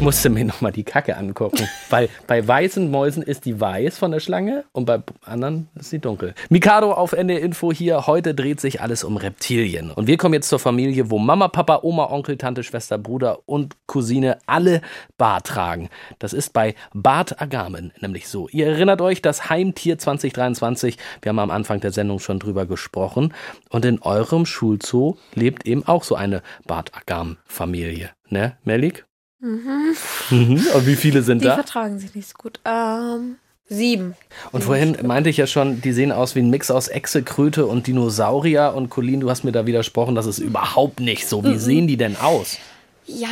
Musste 0.08 0.30
mir 0.30 0.46
nochmal 0.46 0.72
die 0.72 0.84
Kacke 0.84 1.18
angucken, 1.18 1.68
weil 1.90 2.08
bei 2.26 2.48
weißen 2.48 2.90
Mäusen 2.90 3.22
ist 3.22 3.44
die 3.44 3.60
weiß 3.60 3.98
von 3.98 4.10
der 4.10 4.20
Schlange 4.20 4.64
und 4.72 4.86
bei 4.86 5.02
anderen 5.26 5.68
ist 5.74 5.90
sie 5.90 5.98
dunkel. 5.98 6.34
Mikado 6.48 6.92
auf 6.92 7.12
Ende 7.12 7.34
Info 7.34 7.74
hier. 7.74 8.06
Heute 8.06 8.34
dreht 8.34 8.58
sich 8.58 8.80
alles 8.80 9.04
um 9.04 9.18
Reptilien. 9.18 9.90
Und 9.90 10.06
wir 10.06 10.16
kommen 10.16 10.32
jetzt 10.32 10.48
zur 10.48 10.60
Familie, 10.60 11.10
wo 11.10 11.18
Mama, 11.18 11.48
Papa, 11.48 11.80
Oma, 11.82 12.06
Onkel, 12.10 12.38
Tante, 12.38 12.62
Schwester, 12.62 12.96
Bruder 12.96 13.40
und 13.44 13.76
Cousine 13.84 14.38
alle 14.46 14.80
Bart 15.18 15.46
tragen. 15.46 15.90
Das 16.18 16.32
ist 16.32 16.54
bei 16.54 16.74
Bart 16.94 17.42
Agamen 17.42 17.92
nämlich 18.00 18.28
so. 18.28 18.48
Ihr 18.48 18.66
erinnert 18.66 19.02
euch, 19.02 19.20
das 19.20 19.50
Heimtier 19.50 19.98
2023. 19.98 20.96
Wir 21.20 21.28
haben 21.28 21.38
am 21.38 21.50
Anfang 21.50 21.80
der 21.80 21.92
Sendung 21.92 22.18
schon 22.18 22.38
drüber 22.38 22.64
gesprochen. 22.64 23.34
Und 23.68 23.84
in 23.84 24.00
eurem 24.00 24.46
Schulzoo 24.46 25.18
lebt 25.34 25.66
eben 25.66 25.86
auch 25.86 26.02
so 26.02 26.14
eine 26.14 26.40
Bart 26.66 26.92
Agam-Familie. 26.96 28.08
Ne, 28.30 28.56
Melik? 28.64 29.07
Mhm. 29.40 29.94
Mhm. 30.30 30.66
Und 30.74 30.86
wie 30.86 30.96
viele 30.96 31.22
sind 31.22 31.42
Die 31.42 31.46
da? 31.46 31.54
vertragen 31.54 31.98
sich 31.98 32.14
nicht 32.14 32.28
so 32.28 32.34
gut. 32.36 32.60
Ähm, 32.64 33.36
sieben. 33.68 34.14
Und 34.52 34.64
vorhin 34.64 34.96
meinte 35.04 35.30
ich 35.30 35.36
ja 35.36 35.46
schon, 35.46 35.80
die 35.80 35.92
sehen 35.92 36.10
aus 36.12 36.34
wie 36.34 36.40
ein 36.40 36.50
Mix 36.50 36.70
aus 36.70 36.88
Echse, 36.88 37.22
Kröte 37.22 37.66
und 37.66 37.86
Dinosaurier. 37.86 38.72
Und 38.74 38.90
Colin, 38.90 39.20
du 39.20 39.30
hast 39.30 39.44
mir 39.44 39.52
da 39.52 39.66
widersprochen, 39.66 40.14
das 40.14 40.26
ist 40.26 40.38
überhaupt 40.38 41.00
nicht 41.00 41.28
so. 41.28 41.44
Wie 41.44 41.58
sehen 41.58 41.86
die 41.86 41.96
denn 41.96 42.16
aus? 42.16 42.58
Ja, 43.06 43.28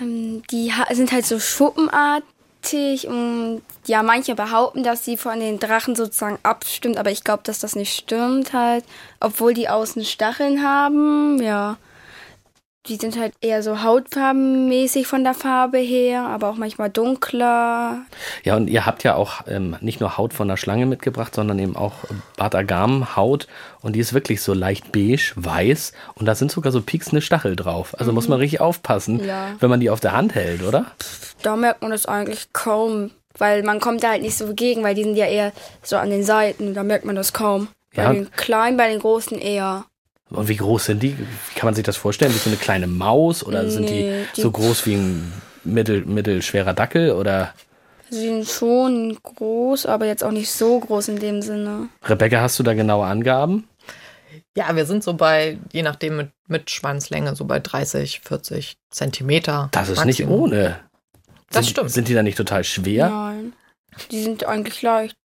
ähm, 0.00 0.42
die 0.50 0.72
sind 0.92 1.12
halt 1.12 1.24
so 1.26 1.40
Schuppenart 1.40 2.22
giftig 2.68 3.06
und 3.08 3.62
ja, 3.86 4.02
manche 4.02 4.34
behaupten, 4.34 4.82
dass 4.82 5.04
sie 5.04 5.16
von 5.16 5.40
den 5.40 5.58
Drachen 5.58 5.96
sozusagen 5.96 6.38
abstimmt, 6.42 6.96
aber 6.96 7.10
ich 7.10 7.24
glaube, 7.24 7.42
dass 7.44 7.58
das 7.60 7.76
nicht 7.76 7.94
stimmt 7.94 8.52
halt, 8.52 8.84
obwohl 9.20 9.54
die 9.54 9.68
außen 9.68 10.04
Stacheln 10.04 10.62
haben, 10.62 11.40
ja. 11.42 11.76
Die 12.86 12.96
sind 12.96 13.18
halt 13.18 13.34
eher 13.42 13.62
so 13.62 13.82
hautfarbenmäßig 13.82 15.06
von 15.06 15.22
der 15.22 15.34
Farbe 15.34 15.78
her, 15.78 16.22
aber 16.22 16.48
auch 16.48 16.54
manchmal 16.54 16.88
dunkler. 16.88 18.02
Ja, 18.44 18.56
und 18.56 18.68
ihr 18.68 18.86
habt 18.86 19.04
ja 19.04 19.14
auch 19.14 19.42
ähm, 19.46 19.76
nicht 19.80 20.00
nur 20.00 20.16
Haut 20.16 20.32
von 20.32 20.48
der 20.48 20.56
Schlange 20.56 20.86
mitgebracht, 20.86 21.34
sondern 21.34 21.58
eben 21.58 21.76
auch 21.76 21.92
Batagam-Haut. 22.38 23.46
Und 23.82 23.94
die 23.94 24.00
ist 24.00 24.14
wirklich 24.14 24.40
so 24.42 24.54
leicht 24.54 24.90
beige, 24.92 25.32
weiß. 25.36 25.92
Und 26.14 26.26
da 26.26 26.34
sind 26.34 26.50
sogar 26.50 26.72
so 26.72 26.80
pieksende 26.80 27.20
Stachel 27.20 27.56
drauf. 27.56 27.94
Also 27.98 28.12
muss 28.12 28.28
man 28.28 28.38
richtig 28.38 28.60
aufpassen, 28.60 29.22
Ja. 29.24 29.48
wenn 29.60 29.68
man 29.70 29.80
die 29.80 29.90
auf 29.90 30.00
der 30.00 30.12
Hand 30.12 30.34
hält, 30.34 30.62
oder? 30.62 30.86
Da 31.42 31.56
merkt 31.56 31.82
man 31.82 31.90
das 31.90 32.06
eigentlich 32.06 32.52
kaum, 32.52 33.10
weil 33.36 33.62
man 33.64 33.80
kommt 33.80 34.02
da 34.02 34.10
halt 34.10 34.22
nicht 34.22 34.36
so 34.38 34.54
gegen, 34.54 34.82
weil 34.82 34.94
die 34.94 35.04
sind 35.04 35.16
ja 35.16 35.26
eher 35.26 35.52
so 35.82 35.96
an 35.96 36.10
den 36.10 36.24
Seiten, 36.24 36.72
da 36.74 36.82
merkt 36.84 37.04
man 37.04 37.16
das 37.16 37.32
kaum. 37.32 37.68
Bei 37.94 38.04
Ja. 38.04 38.12
den 38.12 38.30
kleinen, 38.32 38.76
bei 38.76 38.88
den 38.88 39.00
großen 39.00 39.38
eher. 39.38 39.84
Und 40.30 40.48
wie 40.48 40.56
groß 40.56 40.86
sind 40.86 41.02
die? 41.02 41.16
Wie 41.18 41.54
kann 41.58 41.66
man 41.66 41.74
sich 41.74 41.84
das 41.84 41.96
vorstellen? 41.96 42.34
Wie 42.34 42.38
so 42.38 42.50
eine 42.50 42.58
kleine 42.58 42.86
Maus? 42.86 43.44
Oder 43.44 43.68
sind 43.70 43.88
die, 43.88 44.02
Nee, 44.02 44.24
die- 44.36 44.40
so 44.42 44.50
groß 44.50 44.84
wie 44.86 44.94
ein 44.94 45.32
mittel, 45.64 46.04
mittelschwerer 46.04 46.74
Dackel? 46.74 47.12
Oder 47.12 47.54
Sie 48.10 48.20
sind 48.26 48.48
schon 48.48 49.18
groß, 49.22 49.86
aber 49.86 50.06
jetzt 50.06 50.24
auch 50.24 50.30
nicht 50.30 50.50
so 50.50 50.80
groß 50.80 51.08
in 51.08 51.18
dem 51.18 51.42
Sinne. 51.42 51.88
Rebecca, 52.04 52.40
hast 52.40 52.58
du 52.58 52.62
da 52.62 52.74
genaue 52.74 53.06
Angaben? 53.06 53.68
Ja, 54.56 54.74
wir 54.74 54.86
sind 54.86 55.04
so 55.04 55.14
bei, 55.14 55.58
je 55.72 55.82
nachdem 55.82 56.16
mit, 56.16 56.30
mit 56.46 56.70
Schwanzlänge, 56.70 57.36
so 57.36 57.44
bei 57.44 57.60
30, 57.60 58.20
40 58.20 58.76
Zentimeter. 58.90 59.68
Das 59.72 59.88
ist 59.88 60.04
nicht 60.04 60.20
Maximum. 60.20 60.40
ohne. 60.42 60.80
Das 61.50 61.64
sind, 61.66 61.72
stimmt. 61.72 61.90
Sind 61.90 62.08
die 62.08 62.14
da 62.14 62.22
nicht 62.22 62.36
total 62.36 62.64
schwer? 62.64 63.08
Nein, 63.08 63.52
die 64.10 64.22
sind 64.22 64.44
eigentlich 64.44 64.82
leicht. 64.82 65.16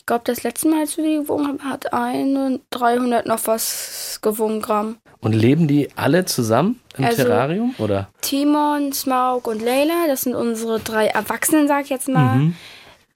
Ich 0.00 0.06
glaube, 0.06 0.22
das 0.24 0.42
letzte 0.44 0.66
Mal, 0.70 0.80
als 0.80 0.96
wir 0.96 1.04
die 1.04 1.16
gewogen 1.18 1.46
haben, 1.46 1.62
hat 1.62 1.92
eine 1.92 2.58
300 2.70 3.26
noch 3.26 3.40
was 3.46 4.18
gewogen 4.22 4.62
Gramm. 4.62 4.96
Und 5.20 5.34
leben 5.34 5.68
die 5.68 5.90
alle 5.94 6.24
zusammen 6.24 6.80
im 6.96 7.04
Also- 7.04 7.16
Terrarium? 7.24 7.74
Oder? 7.76 8.08
Timon, 8.22 8.94
Smaug 8.94 9.46
und 9.46 9.60
Leila, 9.62 10.06
das 10.08 10.22
sind 10.22 10.34
unsere 10.34 10.80
drei 10.80 11.06
Erwachsenen, 11.08 11.68
sag 11.68 11.84
ich 11.84 11.90
jetzt 11.90 12.08
mal. 12.08 12.36
Mhm. 12.36 12.54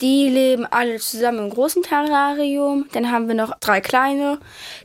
Die 0.03 0.29
leben 0.29 0.67
alle 0.71 0.97
zusammen 0.99 1.39
im 1.39 1.51
großen 1.51 1.83
Terrarium. 1.83 2.87
Dann 2.93 3.11
haben 3.11 3.29
wir 3.29 3.35
noch 3.35 3.59
drei 3.61 3.81
kleine. 3.81 4.39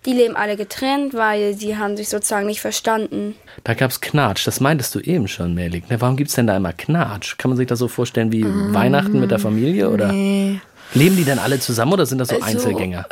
Die 0.05 0.13
leben 0.13 0.35
alle 0.37 0.55
getrennt, 0.55 1.13
weil 1.15 1.55
sie 1.55 1.75
haben 1.77 1.97
sich 1.97 2.07
sozusagen 2.09 2.45
nicht 2.45 2.61
verstanden. 2.61 3.35
Da 3.65 3.73
gab's 3.73 3.99
Knatsch, 3.99 4.47
das 4.47 4.61
meintest 4.61 4.95
du 4.95 4.99
eben 4.99 5.27
schon, 5.27 5.53
Melik. 5.55 5.89
Ne, 5.89 5.99
warum 5.99 6.15
gibt's 6.15 6.35
denn 6.35 6.47
da 6.47 6.55
immer 6.55 6.71
Knatsch? 6.73 7.37
Kann 7.37 7.49
man 7.49 7.57
sich 7.57 7.67
das 7.67 7.79
so 7.79 7.87
vorstellen 7.89 8.31
wie 8.31 8.45
Weihnachten 8.45 9.19
mit 9.19 9.31
der 9.31 9.39
Familie? 9.39 9.89
Oder 9.89 10.11
Nee. 10.13 10.61
Leben 10.93 11.15
die 11.15 11.25
dann 11.25 11.39
alle 11.39 11.59
zusammen 11.59 11.93
oder 11.93 12.05
sind 12.05 12.17
das 12.19 12.29
so 12.29 12.35
Also- 12.35 12.45
Einzelgänger? 12.45 13.05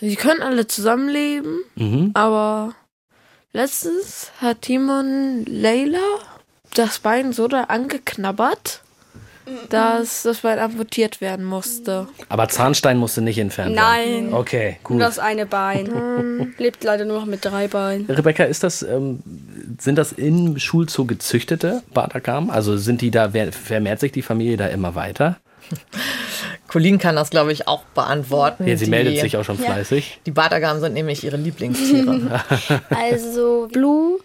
Die 0.00 0.16
können 0.16 0.42
alle 0.42 0.66
zusammenleben, 0.66 1.58
Mhm. 1.76 2.10
aber 2.14 2.74
letztens 3.52 4.30
hat 4.40 4.62
Timon 4.62 5.44
Leila 5.46 5.98
das 6.74 6.98
Bein 6.98 7.32
so 7.32 7.46
da 7.48 7.64
angeknabbert, 7.64 8.80
dass 9.68 10.22
das 10.22 10.38
Bein 10.38 10.58
amputiert 10.58 11.20
werden 11.20 11.44
musste. 11.44 12.08
Aber 12.30 12.48
Zahnstein 12.48 12.96
musste 12.96 13.20
nicht 13.20 13.38
entfernt 13.38 13.76
werden. 13.76 14.24
Nein. 14.26 14.34
Okay, 14.34 14.78
Nur 14.88 14.98
gut. 14.98 15.00
das 15.02 15.18
eine 15.18 15.44
Bein. 15.46 16.54
Lebt 16.58 16.82
leider 16.82 17.04
nur 17.04 17.20
noch 17.20 17.26
mit 17.26 17.44
drei 17.44 17.68
Beinen. 17.68 18.06
Rebecca, 18.06 18.44
ist 18.44 18.62
das, 18.62 18.82
ähm, 18.82 19.22
sind 19.78 19.96
das 19.96 20.12
im 20.12 20.58
Schulzoo 20.58 21.04
gezüchtete 21.04 21.82
Batagam? 21.92 22.48
Also 22.48 22.76
sind 22.78 23.02
die 23.02 23.10
da, 23.10 23.30
vermehrt 23.52 24.00
sich 24.00 24.12
die 24.12 24.22
Familie 24.22 24.56
da 24.56 24.66
immer 24.68 24.94
weiter? 24.94 25.36
Colleen 26.68 26.98
kann 26.98 27.16
das, 27.16 27.30
glaube 27.30 27.52
ich, 27.52 27.68
auch 27.68 27.84
beantworten. 27.94 28.66
Ja, 28.66 28.76
sie 28.76 28.86
die, 28.86 28.90
meldet 28.90 29.18
sich 29.20 29.36
auch 29.36 29.44
schon 29.44 29.58
Ja. 29.62 29.72
fleißig. 29.72 30.20
Die 30.26 30.30
Batagam 30.30 30.80
sind 30.80 30.94
nämlich 30.94 31.24
ihre 31.24 31.36
Lieblingstiere. 31.36 32.42
Also 32.90 33.68
Blue 33.72 34.18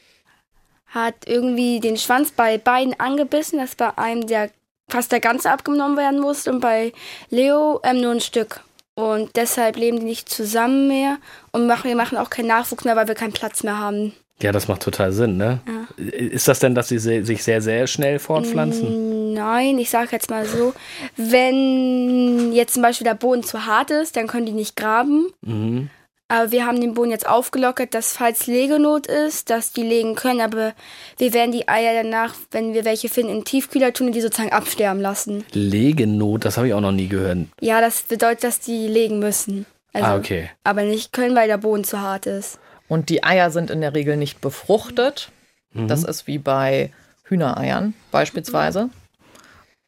hat 0.88 1.16
irgendwie 1.26 1.80
den 1.80 1.98
Schwanz 1.98 2.32
bei 2.32 2.58
beiden 2.58 3.00
angebissen, 3.00 3.60
dass 3.60 3.76
bei 3.76 3.96
einem 3.98 4.26
der 4.28 4.50
fast 4.90 5.12
der 5.12 5.20
ganze 5.20 5.52
abgenommen 5.52 5.98
werden 5.98 6.20
musste 6.20 6.52
und 6.52 6.62
bei 6.62 6.94
Leo 7.30 7.80
ähm, 7.84 8.02
nur 8.02 8.12
ein 8.12 8.22
Stück. 8.22 8.62
Und 8.96 9.36
deshalb 9.36 9.78
leben 9.78 10.00
die 10.00 10.06
nicht 10.06 10.28
zusammen 10.28 10.88
mehr 10.88 11.20
und 11.52 11.68
machen, 11.68 11.88
wir 11.88 11.96
machen 11.96 12.18
auch 12.18 12.30
keinen 12.30 12.48
Nachwuchs 12.48 12.84
mehr, 12.84 12.96
weil 12.96 13.08
wir 13.08 13.16
keinen 13.16 13.32
Platz 13.32 13.64
mehr 13.64 13.78
haben. 13.78 14.14
Ja, 14.42 14.52
das 14.52 14.68
macht 14.68 14.82
total 14.82 15.12
Sinn, 15.12 15.38
ne? 15.38 15.60
Ist 15.98 16.48
das 16.48 16.60
denn, 16.60 16.74
dass 16.74 16.88
sie 16.88 16.98
sich 16.98 17.44
sehr, 17.44 17.62
sehr 17.62 17.88
schnell 17.88 18.20
fortpflanzen? 18.20 19.09
Nein, 19.40 19.80
ich 19.80 19.90
sage 19.90 20.10
jetzt 20.12 20.30
mal 20.30 20.46
so, 20.46 20.74
wenn 21.16 22.52
jetzt 22.52 22.74
zum 22.74 22.84
Beispiel 22.84 23.06
der 23.06 23.14
Boden 23.14 23.42
zu 23.42 23.66
hart 23.66 23.90
ist, 23.90 24.18
dann 24.18 24.28
können 24.28 24.46
die 24.46 24.52
nicht 24.52 24.76
graben. 24.76 25.28
Mhm. 25.42 25.90
Aber 26.28 26.52
wir 26.52 26.66
haben 26.66 26.82
den 26.82 26.94
Boden 26.94 27.10
jetzt 27.10 27.28
aufgelockert, 27.28 27.94
dass 27.94 28.18
falls 28.18 28.48
Legenot 28.48 29.08
ist, 29.08 29.50
dass 29.50 29.72
die 29.72 29.82
legen 29.82 30.16
können. 30.16 30.42
Aber 30.42 30.74
wir 31.18 31.34
werden 31.34 31.54
die 31.54 31.70
Eier 31.70 32.04
danach, 32.04 32.36
wenn 32.52 32.74
wir 32.74 32.84
welche 32.84 33.08
finden, 33.08 33.32
in 33.32 33.46
Tiefkühler 33.46 33.94
tun 33.94 34.08
und 34.08 34.14
die 34.14 34.22
sozusagen 34.22 34.52
absterben 34.52 35.02
lassen. 35.02 35.46
Legenot, 35.54 36.44
das 36.44 36.58
habe 36.58 36.68
ich 36.68 36.74
auch 36.74 36.82
noch 36.82 36.92
nie 36.92 37.08
gehört. 37.08 37.48
Ja, 37.62 37.80
das 37.80 38.04
bedeutet, 38.04 38.44
dass 38.44 38.60
die 38.60 38.88
legen 38.88 39.20
müssen. 39.20 39.66
Also, 39.94 40.06
ah, 40.06 40.18
okay. 40.18 40.50
Aber 40.66 40.84
nicht 40.84 41.14
können, 41.14 41.36
weil 41.36 41.48
der 41.48 41.58
Boden 41.58 41.86
zu 41.86 42.02
hart 42.02 42.26
ist. 42.26 42.60
Und 42.90 43.08
die 43.08 43.24
Eier 43.24 43.52
sind 43.52 43.72
in 43.72 43.80
der 43.80 43.96
Regel 43.96 44.18
nicht 44.18 44.42
befruchtet. 44.42 45.32
Mhm. 45.72 45.88
Das 45.88 46.04
ist 46.04 46.28
wie 46.28 46.40
bei 46.40 46.92
Hühnereiern 47.24 47.94
beispielsweise. 48.12 48.90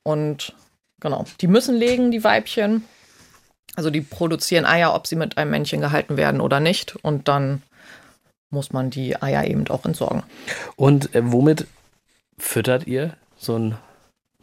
Und 0.04 0.54
genau, 1.00 1.26
die 1.42 1.48
müssen 1.48 1.76
legen, 1.76 2.12
die 2.12 2.24
Weibchen. 2.24 2.86
Also 3.76 3.90
die 3.90 4.02
produzieren 4.02 4.66
Eier, 4.66 4.94
ob 4.94 5.08
sie 5.08 5.16
mit 5.16 5.38
einem 5.38 5.52
Männchen 5.52 5.80
gehalten 5.80 6.18
werden 6.18 6.42
oder 6.42 6.60
nicht. 6.60 6.96
Und 6.98 7.28
dann 7.28 7.62
muss 8.50 8.74
man 8.74 8.90
die 8.90 9.22
Eier 9.22 9.46
eben 9.46 9.68
auch 9.70 9.86
entsorgen. 9.86 10.24
Und 10.76 11.16
äh, 11.16 11.22
womit 11.24 11.68
füttert 12.38 12.86
ihr 12.86 13.16
so 13.38 13.58
ein 13.58 13.78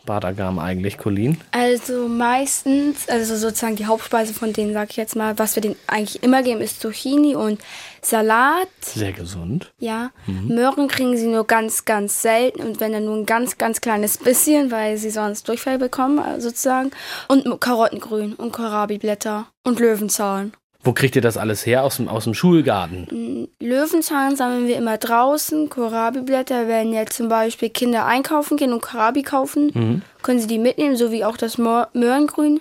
Badagam 0.07 0.59
eigentlich, 0.59 0.97
Colleen? 0.99 1.39
Also 1.51 2.09
meistens, 2.09 3.09
also 3.09 3.37
sozusagen 3.37 3.77
die 3.77 3.87
Hauptspeise 3.87 4.33
von 4.33 4.53
denen, 4.53 4.73
sag 4.73 4.91
ich 4.91 4.97
jetzt 4.97 5.17
mal, 5.17 5.39
was 5.39 5.55
wir 5.55 5.61
denen 5.61 5.77
eigentlich 5.87 6.23
immer 6.23 6.43
geben, 6.43 6.61
ist 6.61 6.81
Zucchini 6.81 7.35
und 7.37 7.61
Salat. 8.03 8.69
Sehr 8.81 9.13
gesund. 9.13 9.73
Ja, 9.79 10.11
Mhm. 10.27 10.55
Möhren 10.55 10.89
kriegen 10.89 11.17
sie 11.17 11.27
nur 11.27 11.47
ganz, 11.47 11.85
ganz 11.85 12.23
selten 12.23 12.63
und 12.63 12.81
wenn 12.81 12.93
dann 12.93 13.05
nur 13.05 13.17
ein 13.17 13.27
ganz, 13.27 13.59
ganz 13.59 13.81
kleines 13.81 14.19
bisschen, 14.19 14.71
weil 14.71 14.97
sie 14.97 15.11
sonst 15.11 15.49
Durchfall 15.49 15.79
bekommen, 15.79 16.41
sozusagen. 16.41 16.91
Und 17.29 17.61
Karottengrün 17.61 18.35
und 18.35 18.53
Kohlrabi-Blätter 18.53 19.47
und 19.65 19.81
Löwenzahn. 19.81 20.53
Wo 20.85 20.93
kriegt 20.93 21.17
ihr 21.17 21.23
das 21.23 21.37
alles 21.37 21.67
her? 21.67 21.83
Aus 21.83 21.97
dem, 21.97 22.09
aus 22.09 22.25
dem 22.25 22.35
Schulgarten? 22.35 23.49
Löwenzahn 23.61 24.37
sammeln 24.37 24.69
wir 24.69 24.77
immer 24.77 24.97
draußen. 24.97 25.69
Kohlrabi-Blätter, 25.69 26.69
wenn 26.69 26.93
jetzt 26.93 27.15
zum 27.17 27.29
Beispiel 27.29 27.69
Kinder 27.71 28.07
einkaufen 28.07 28.57
gehen 28.57 28.73
und 28.73 28.81
Kohlrabi 28.81 29.23
kaufen, 29.23 29.73
Mhm. 29.75 30.03
können 30.23 30.39
sie 30.41 30.47
die 30.47 30.59
mitnehmen, 30.59 30.97
so 30.97 31.11
wie 31.11 31.25
auch 31.25 31.37
das 31.37 31.59
Mö- 31.59 31.89
Möhrengrün. 31.95 32.61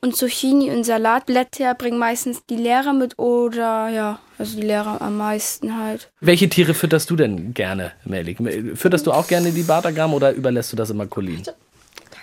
Und 0.00 0.14
Zucchini 0.14 0.70
und 0.70 0.84
Salatblätter 0.84 1.74
bringen 1.74 1.98
meistens 1.98 2.44
die 2.46 2.56
Lehrer 2.56 2.92
mit 2.92 3.18
oder 3.18 3.88
ja, 3.88 4.20
also 4.38 4.56
die 4.60 4.66
Lehrer 4.66 5.00
am 5.02 5.16
meisten 5.16 5.76
halt. 5.76 6.10
Welche 6.20 6.48
Tiere 6.48 6.74
fütterst 6.74 7.10
du 7.10 7.16
denn 7.16 7.52
gerne, 7.54 7.92
Melik? 8.04 8.38
Fütterst 8.76 9.06
du 9.06 9.12
auch 9.12 9.26
gerne 9.26 9.50
die 9.50 9.62
Badagam 9.64 10.14
oder 10.14 10.32
überlässt 10.32 10.70
du 10.72 10.76
das 10.76 10.90
immer 10.90 11.06
Colleen? 11.06 11.42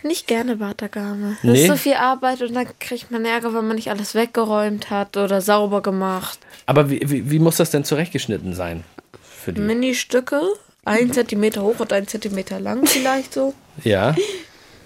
Nicht 0.03 0.27
gerne 0.27 0.57
Batagame. 0.57 1.37
Das 1.41 1.51
Nee? 1.53 1.61
ist 1.63 1.67
so 1.67 1.75
viel 1.75 1.93
Arbeit 1.93 2.41
und 2.41 2.53
dann 2.53 2.67
kriegt 2.79 3.09
man 3.11 3.25
Ärger, 3.25 3.53
wenn 3.53 3.65
man 3.67 3.75
nicht 3.75 3.89
alles 3.89 4.15
weggeräumt 4.15 4.89
hat 4.89 5.17
oder 5.17 5.41
sauber 5.41 5.81
gemacht. 5.81 6.39
Aber 6.65 6.89
wie, 6.89 7.01
wie, 7.05 7.31
wie 7.31 7.39
muss 7.39 7.57
das 7.57 7.71
denn 7.71 7.83
zurechtgeschnitten 7.85 8.53
sein? 8.53 8.83
Für 9.21 9.53
die? 9.53 9.61
Mini-Stücke, 9.61 10.41
ein 10.85 11.11
Zentimeter 11.13 11.63
hoch 11.63 11.79
und 11.79 11.91
ein 11.93 12.07
Zentimeter 12.07 12.59
lang 12.59 12.85
vielleicht 12.85 13.33
so. 13.33 13.53
Ja. 13.83 14.15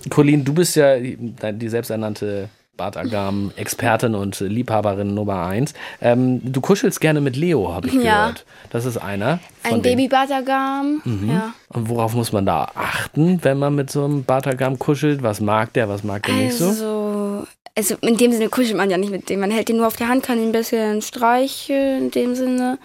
Colleen, 0.10 0.45
du 0.45 0.53
bist 0.53 0.75
ja 0.75 0.97
die, 0.97 1.17
die 1.17 1.69
selbsternannte 1.69 2.49
Bartagam-Expertin 2.78 4.16
und 4.16 4.40
Liebhaberin 4.40 5.13
Nummer 5.13 5.46
eins. 5.46 5.74
Ähm, 6.02 6.40
du 6.44 6.62
kuschelst 6.62 7.02
gerne 7.02 7.22
mit 7.22 7.36
Leo, 7.36 7.74
habe 7.74 7.88
ich 7.88 7.94
Ja. 7.96 8.28
gehört. 8.28 8.46
Das 8.70 8.86
ist 8.86 8.98
einer. 8.98 9.40
Ein 9.63 9.72
von 9.72 9.82
den- 9.82 9.98
Baby-Batagam. 9.98 11.02
Mhm. 11.04 11.30
Ja. 11.30 11.54
Und 11.70 11.90
worauf 11.90 12.13
muss 12.13 12.32
man 12.32 12.46
da 12.46 12.72
achten, 12.76 13.40
wenn 13.44 13.58
man 13.60 13.76
mit 13.76 13.90
so 13.92 14.06
einem 14.06 14.24
Bartagam 14.24 14.80
kuschelt? 14.80 15.24
Was 15.24 15.42
mag 15.42 15.74
der, 15.74 15.90
was 15.90 16.04
mag 16.04 16.24
der 16.26 16.36
nicht 16.36 16.54
so? 16.58 16.68
Also, 16.70 17.48
also 17.76 17.96
in 18.02 18.18
dem 18.18 18.32
Sinne 18.32 18.50
kuschelt 18.50 18.78
man 18.78 18.90
ja 18.90 18.98
nicht 18.98 19.12
mit 19.12 19.30
dem. 19.30 19.40
Man 19.40 19.52
hält 19.52 19.70
ihn 19.70 19.78
nur 19.78 19.88
auf 19.88 19.96
der 19.98 20.08
Hand, 20.08 20.24
kann 20.24 20.38
ihn 20.40 20.50
ein 20.50 20.52
bisschen 20.52 21.02
streicheln 21.02 22.04
in 22.06 22.12
dem 22.12 22.36
Sinne. 22.36 22.78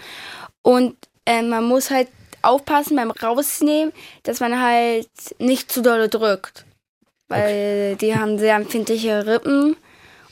Und 0.62 0.94
äh, 1.26 1.42
man 1.42 1.64
muss 1.64 1.90
halt 1.90 2.08
aufpassen 2.42 2.96
beim 2.96 3.10
Rausnehmen, 3.12 3.92
dass 4.24 4.40
man 4.40 4.60
halt 4.60 5.06
nicht 5.38 5.70
zu 5.70 5.80
dolle 5.82 6.08
drückt. 6.08 6.64
Weil 7.32 7.96
die 7.96 8.14
haben 8.14 8.38
sehr 8.38 8.56
empfindliche 8.56 9.26
Rippen. 9.26 9.76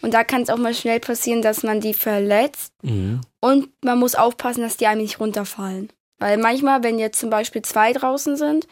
Und 0.02 0.14
da 0.14 0.24
kann 0.24 0.42
es 0.42 0.50
auch 0.50 0.56
mal 0.56 0.74
schnell 0.74 1.00
passieren, 1.00 1.42
dass 1.42 1.62
man 1.62 1.80
die 1.80 1.94
verletzt. 1.94 2.72
Mhm. 2.82 3.20
Und 3.40 3.68
man 3.84 3.98
muss 3.98 4.14
aufpassen, 4.14 4.62
dass 4.62 4.76
die 4.76 4.86
einem 4.86 5.02
nicht 5.02 5.20
runterfallen. 5.20 5.90
Weil 6.18 6.38
manchmal, 6.38 6.82
wenn 6.82 6.98
jetzt 6.98 7.18
zum 7.18 7.30
Beispiel 7.30 7.62
zwei 7.62 7.92
draußen 7.92 8.36
sind 8.36 8.66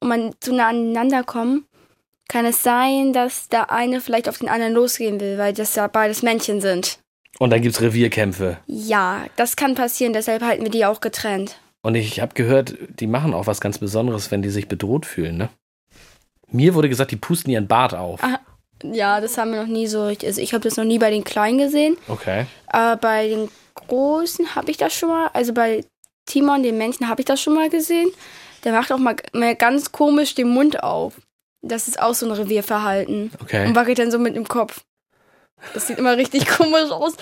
und 0.00 0.08
man 0.08 0.34
zu 0.40 0.54
nah 0.54 0.68
aneinander 0.68 1.22
kommen, 1.22 1.66
kann 2.28 2.46
es 2.46 2.62
sein, 2.62 3.12
dass 3.12 3.48
der 3.48 3.72
eine 3.72 4.00
vielleicht 4.00 4.28
auf 4.28 4.38
den 4.38 4.48
anderen 4.48 4.72
losgehen 4.72 5.20
will, 5.20 5.36
weil 5.36 5.52
das 5.52 5.74
ja 5.74 5.86
beides 5.88 6.22
Männchen 6.22 6.60
sind. 6.60 6.98
Und 7.38 7.50
dann 7.50 7.62
gibt's 7.62 7.80
Revierkämpfe. 7.80 8.58
Ja, 8.66 9.24
das 9.36 9.56
kann 9.56 9.74
passieren, 9.74 10.12
deshalb 10.12 10.42
halten 10.42 10.62
wir 10.62 10.70
die 10.70 10.84
auch 10.84 11.00
getrennt. 11.00 11.58
Und 11.82 11.94
ich 11.94 12.20
habe 12.20 12.34
gehört, 12.34 12.76
die 13.00 13.06
machen 13.06 13.34
auch 13.34 13.46
was 13.46 13.60
ganz 13.60 13.78
Besonderes, 13.78 14.30
wenn 14.30 14.42
die 14.42 14.50
sich 14.50 14.68
bedroht 14.68 15.06
fühlen, 15.06 15.38
ne? 15.38 15.48
Mir 16.50 16.74
wurde 16.74 16.88
gesagt, 16.88 17.10
die 17.10 17.16
pusten 17.16 17.52
ihren 17.52 17.66
Bart 17.66 17.94
auf. 17.94 18.22
Ah, 18.22 18.40
ja, 18.82 19.20
das 19.20 19.36
haben 19.38 19.52
wir 19.52 19.60
noch 19.60 19.68
nie 19.68 19.86
so 19.86 20.06
richtig. 20.06 20.28
Also 20.28 20.40
ich 20.40 20.52
habe 20.52 20.62
das 20.62 20.76
noch 20.76 20.84
nie 20.84 20.98
bei 20.98 21.10
den 21.10 21.24
Kleinen 21.24 21.58
gesehen. 21.58 21.96
Okay. 22.08 22.46
Aber 22.66 22.96
bei 22.96 23.28
den 23.28 23.48
Großen 23.74 24.54
habe 24.54 24.70
ich 24.70 24.76
das 24.76 24.94
schon 24.94 25.10
mal. 25.10 25.30
Also 25.32 25.52
bei 25.52 25.84
Timon, 26.26 26.62
dem 26.62 26.78
Männchen, 26.78 27.08
habe 27.08 27.20
ich 27.20 27.26
das 27.26 27.40
schon 27.40 27.54
mal 27.54 27.68
gesehen. 27.70 28.10
Der 28.64 28.72
macht 28.72 28.92
auch 28.92 28.98
mal, 28.98 29.16
mal 29.32 29.54
ganz 29.54 29.92
komisch 29.92 30.34
den 30.34 30.48
Mund 30.48 30.82
auf. 30.82 31.14
Das 31.62 31.88
ist 31.88 32.00
auch 32.00 32.14
so 32.14 32.26
ein 32.26 32.32
Revierverhalten. 32.32 33.32
Okay. 33.42 33.66
Und 33.66 33.74
wackelt 33.74 33.98
dann 33.98 34.10
so 34.10 34.18
mit 34.18 34.36
dem 34.36 34.48
Kopf. 34.48 34.82
Das 35.74 35.86
sieht 35.86 35.98
immer 35.98 36.16
richtig 36.16 36.46
komisch 36.56 36.90
aus. 36.90 37.14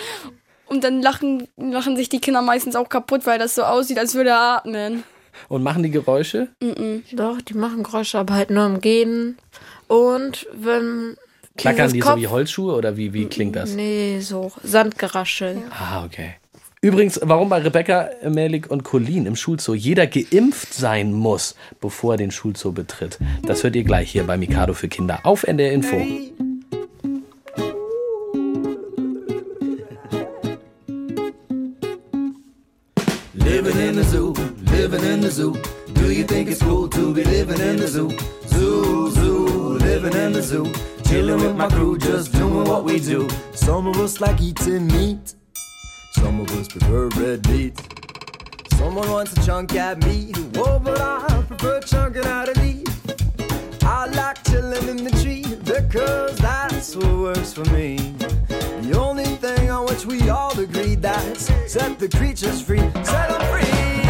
Und 0.66 0.84
dann 0.84 1.00
lachen, 1.00 1.48
lachen 1.56 1.96
sich 1.96 2.08
die 2.08 2.20
Kinder 2.20 2.42
meistens 2.42 2.76
auch 2.76 2.88
kaputt, 2.88 3.26
weil 3.26 3.38
das 3.38 3.54
so 3.54 3.62
aussieht, 3.62 3.98
als 3.98 4.14
würde 4.14 4.30
er 4.30 4.56
atmen. 4.58 5.02
Und 5.48 5.62
machen 5.62 5.82
die 5.82 5.90
Geräusche? 5.90 6.48
Mhm. 6.62 7.02
Doch, 7.12 7.40
die 7.40 7.54
machen 7.54 7.82
Geräusche, 7.82 8.18
aber 8.18 8.34
halt 8.34 8.50
nur 8.50 8.66
im 8.66 8.80
Gehen. 8.80 9.38
Und 9.86 10.46
wenn. 10.52 11.16
Klackern 11.56 11.92
die 11.92 12.00
Kopf- 12.00 12.12
so 12.14 12.20
wie 12.20 12.28
Holzschuhe 12.28 12.74
oder 12.74 12.96
wie, 12.96 13.12
wie 13.12 13.26
klingt 13.26 13.56
das? 13.56 13.74
Nee, 13.74 14.20
so 14.20 14.52
Sandgeraschel. 14.62 15.58
Ah, 15.70 16.04
okay. 16.04 16.34
Übrigens, 16.80 17.18
warum 17.24 17.48
bei 17.48 17.58
Rebecca, 17.58 18.08
Melik 18.22 18.70
und 18.70 18.84
Colin 18.84 19.26
im 19.26 19.34
Schulzoo 19.34 19.74
jeder 19.74 20.06
geimpft 20.06 20.72
sein 20.72 21.12
muss, 21.12 21.56
bevor 21.80 22.14
er 22.14 22.16
den 22.18 22.30
Schulzoo 22.30 22.70
betritt, 22.70 23.18
das 23.44 23.64
hört 23.64 23.74
ihr 23.74 23.82
gleich 23.82 24.12
hier 24.12 24.22
bei 24.22 24.36
Mikado 24.36 24.74
für 24.74 24.86
Kinder 24.86 25.18
auf 25.24 25.42
NDR 25.42 25.72
Info. 25.72 25.96
Living 25.96 26.47
living 34.88 35.12
in 35.12 35.20
the 35.20 35.30
zoo. 35.30 35.54
Do 35.92 36.10
you 36.10 36.24
think 36.24 36.48
it's 36.48 36.62
cool 36.62 36.88
to 36.88 37.12
be 37.12 37.22
living 37.22 37.60
in 37.60 37.76
the 37.76 37.86
zoo? 37.86 38.10
Zoo, 38.46 39.10
zoo, 39.10 39.46
living 39.78 40.14
in 40.14 40.32
the 40.32 40.40
zoo. 40.40 40.64
Chilling 41.04 41.40
with 41.42 41.56
my 41.56 41.68
crew, 41.68 41.98
just 41.98 42.32
doing 42.32 42.64
what 42.64 42.84
we 42.84 42.98
do. 42.98 43.28
Some 43.52 43.86
of 43.86 43.96
us 43.96 44.18
like 44.22 44.40
eating 44.40 44.86
meat. 44.86 45.34
Some 46.12 46.40
of 46.40 46.50
us 46.58 46.68
prefer 46.68 47.08
red 47.20 47.46
meat. 47.50 47.74
Someone 48.78 49.10
wants 49.10 49.34
to 49.34 49.44
chunk 49.44 49.74
at 49.74 50.02
me. 50.06 50.32
Whoa, 50.54 50.78
but 50.78 50.98
I 51.00 51.42
prefer 51.46 51.80
chunking 51.80 52.24
out 52.24 52.48
a 52.48 52.58
leaf. 52.60 52.88
I 53.82 54.06
like 54.06 54.42
chilling 54.44 54.88
in 54.88 55.04
the 55.04 55.10
tree 55.22 55.44
because 55.64 56.38
that's 56.38 56.96
what 56.96 57.14
works 57.14 57.52
for 57.52 57.64
me. 57.76 57.96
The 58.80 58.98
only 58.98 59.24
thing 59.24 59.68
on 59.68 59.84
which 59.84 60.06
we 60.06 60.30
all 60.30 60.58
agree 60.58 60.94
that's 60.94 61.52
set 61.70 61.98
the 61.98 62.08
creatures 62.08 62.62
free, 62.62 62.78
set 63.04 63.28
them 63.28 63.42
free. 63.52 64.07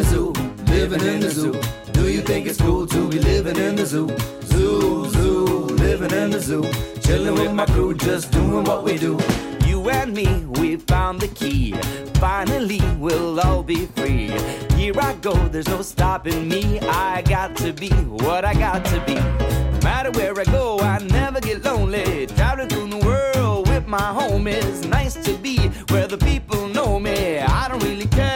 The 0.00 0.06
zoo, 0.08 0.32
living 0.72 1.02
in 1.02 1.20
the 1.20 1.30
zoo. 1.30 1.52
Do 1.92 2.10
you 2.10 2.22
think 2.22 2.46
it's 2.46 2.58
cool 2.58 2.86
to 2.86 3.08
be 3.08 3.18
living 3.18 3.56
in 3.56 3.76
the 3.76 3.84
zoo? 3.84 4.08
Zoo, 4.44 5.06
zoo, 5.10 5.44
living 5.84 6.12
in 6.12 6.30
the 6.30 6.40
zoo. 6.40 6.64
Chilling 7.02 7.34
with 7.34 7.52
my 7.52 7.66
crew, 7.66 7.92
just 7.94 8.30
doing 8.32 8.64
what 8.64 8.82
we 8.82 8.96
do. 8.96 9.18
You 9.66 9.90
and 9.90 10.14
me, 10.14 10.46
we 10.58 10.76
found 10.76 11.20
the 11.20 11.28
key. 11.28 11.74
Finally, 12.14 12.80
we'll 12.98 13.40
all 13.40 13.62
be 13.62 13.86
free. 13.96 14.28
Here 14.74 14.98
I 14.98 15.12
go, 15.20 15.34
there's 15.48 15.68
no 15.68 15.82
stopping 15.82 16.48
me. 16.48 16.80
I 16.80 17.22
got 17.22 17.54
to 17.56 17.72
be 17.72 17.90
what 18.24 18.44
I 18.44 18.54
got 18.54 18.84
to 18.86 19.00
be. 19.04 19.16
No 19.16 19.80
matter 19.82 20.10
where 20.12 20.38
I 20.40 20.44
go, 20.44 20.78
I 20.80 20.98
never 21.00 21.40
get 21.40 21.62
lonely. 21.62 22.26
Traveling 22.26 22.68
through 22.68 22.88
the 22.88 23.04
world 23.04 23.68
with 23.68 23.86
my 23.86 24.08
homies. 24.18 24.88
Nice 24.88 25.14
to 25.26 25.34
be 25.34 25.58
where 25.90 26.06
the 26.06 26.18
people 26.18 26.68
know 26.68 26.98
me. 26.98 27.38
I 27.38 27.68
don't 27.68 27.82
really 27.82 28.06
care. 28.06 28.29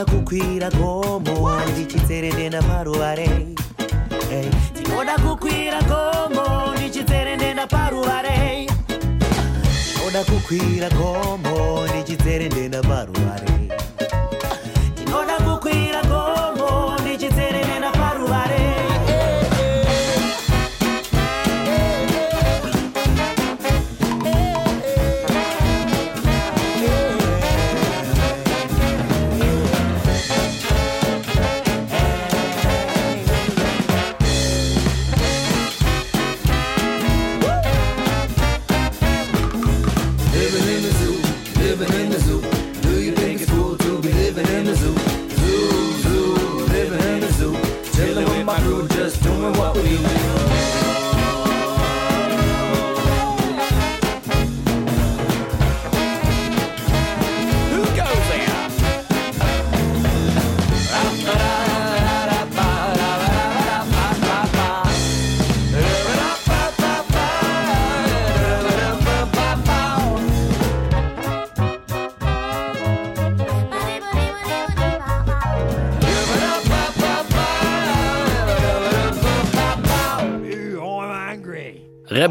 Ndinoda 0.00 0.12
kukwira 0.18 0.70
gomo 0.70 1.60
ndichitserendenda 1.72 2.62
paruware. 2.62 3.26
Hey, 4.30 4.46
ndinoda 4.80 5.18
kukwira 5.18 5.82
gomo 5.82 6.74
ndichitserendenda 6.74 7.66
paruware. 7.66 8.66
Ndinoda 9.94 10.24
kukwira 10.24 10.90
gomo 10.90 11.86
ndichitserendenda 11.88 12.82
paruware 12.82 13.46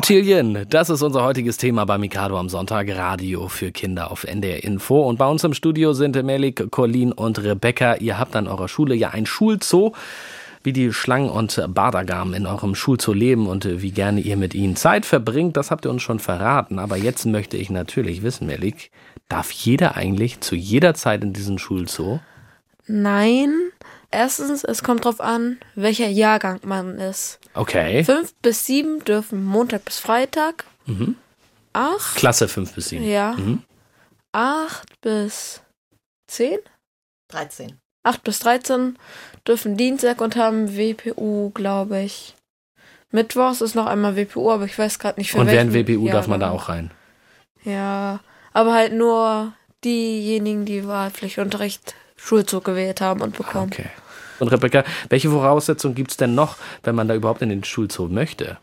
Reptilien, 0.10 0.66
das 0.68 0.90
ist 0.90 1.04
unser 1.04 1.24
heutiges 1.24 1.58
Thema 1.58 1.86
bei 1.86 2.00
Mikado 2.00 2.36
am 2.40 2.50
Sonntag, 2.50 2.90
Radio 2.90 3.48
für 3.48 3.72
Kinder 3.72 4.10
auf 4.10 4.24
NDR 4.24 4.64
Info. 4.64 5.08
Und 5.08 5.20
bei 5.20 5.28
uns 5.28 5.44
im 5.44 5.54
Studio 5.54 5.94
sind 5.94 6.16
Melik, 6.24 6.72
Colin 6.72 7.12
und 7.12 7.38
Rebecca. 7.44 7.94
Ihr 7.98 8.18
habt 8.18 8.36
an 8.36 8.48
eurer 8.48 8.68
Schule 8.68 8.96
ja 8.96 9.12
ein 9.12 9.28
Schulzoo. 9.28 9.92
Wie 10.64 10.74
die 10.74 10.94
Schlangen 10.94 11.30
und 11.30 11.64
Badagamen 11.76 12.34
in 12.34 12.48
eurem 12.48 12.74
Schulzoo 12.74 13.14
leben 13.14 13.46
und 13.46 13.66
wie 13.84 13.92
gerne 13.92 14.20
ihr 14.20 14.36
mit 14.36 14.56
ihnen 14.56 14.76
Zeit 14.76 15.06
verbringt, 15.06 15.56
das 15.58 15.70
habt 15.70 15.86
ihr 15.86 15.92
uns 15.92 16.02
schon 16.02 16.18
verraten. 16.18 16.80
Aber 16.80 16.98
jetzt 16.98 17.28
möchte 17.28 17.58
ich 17.58 17.70
natürlich 17.70 18.24
wissen, 18.24 18.48
Melik, 18.48 18.90
darf 19.28 19.52
jeder 19.52 19.96
eigentlich 19.96 20.40
zu 20.40 20.56
jeder 20.56 20.96
Zeit 20.96 21.24
in 21.24 21.34
diesen 21.34 21.60
Schulzoo? 21.60 22.20
Nein. 22.88 23.54
Erstens, 24.12 24.64
es 24.64 24.84
kommt 24.84 25.06
drauf 25.06 25.22
an, 25.22 25.60
welcher 25.76 26.08
Jahrgang 26.08 26.60
man 26.64 26.98
ist. 26.98 27.40
Okay. 27.54 28.04
Fünf 28.04 28.34
bis 28.42 28.66
sieben 28.66 29.04
dürfen 29.06 29.46
Montag 29.46 29.86
bis 29.86 30.00
Freitag. 30.00 30.66
Mhm. 30.86 31.16
Acht. 31.74 32.16
Klasse 32.16 32.48
5 32.48 32.74
bis 32.74 32.90
7. 32.90 33.04
Ja. 33.04 33.34
Mhm. 33.34 33.62
Acht 34.32 35.00
bis 35.02 35.62
zehn. 36.28 36.60
13. 37.30 37.80
8 38.04 38.24
bis 38.24 38.40
13 38.40 38.98
dürfen 39.48 39.78
Dienstag 39.78 40.22
und 40.22 40.36
haben 40.36 40.76
WPU, 40.76 41.52
glaube 41.52 42.00
ich. 42.02 42.36
Mittwochs 43.12 43.62
ist 43.62 43.76
noch 43.76 43.86
einmal 43.88 44.16
WPU, 44.16 44.52
aber 44.52 44.66
ich 44.66 44.78
weiß 44.78 45.00
gerade 45.00 45.20
nicht 45.20 45.32
für 45.32 45.40
Und 45.40 45.48
welchen 45.48 45.74
während 45.74 45.88
WPU 45.90 46.10
darf 46.10 46.28
man 46.28 46.40
da 46.40 46.52
auch 46.52 46.70
rein. 46.70 46.92
Ja, 47.64 48.20
aber 48.54 48.74
halt 48.74 48.94
nur 48.94 49.54
diejenigen, 49.84 50.66
die 50.66 50.88
Wahlpflichtunterricht 50.88 51.96
Schulzug 52.20 52.66
gewählt 52.66 53.02
haben 53.02 53.22
und 53.22 53.38
bekommen. 53.38 53.72
Okay. 53.72 53.90
Und 54.40 54.50
Rebecca, 54.50 54.84
welche 55.10 55.30
Voraussetzungen 55.30 55.96
gibt 55.96 56.12
es 56.12 56.18
denn 56.18 56.36
noch, 56.36 56.58
wenn 56.84 56.96
man 56.96 57.08
da 57.08 57.16
überhaupt 57.16 57.42
in 57.42 57.50
den 57.50 57.64
Schulzoo 57.64 58.08
möchte? 58.08 58.58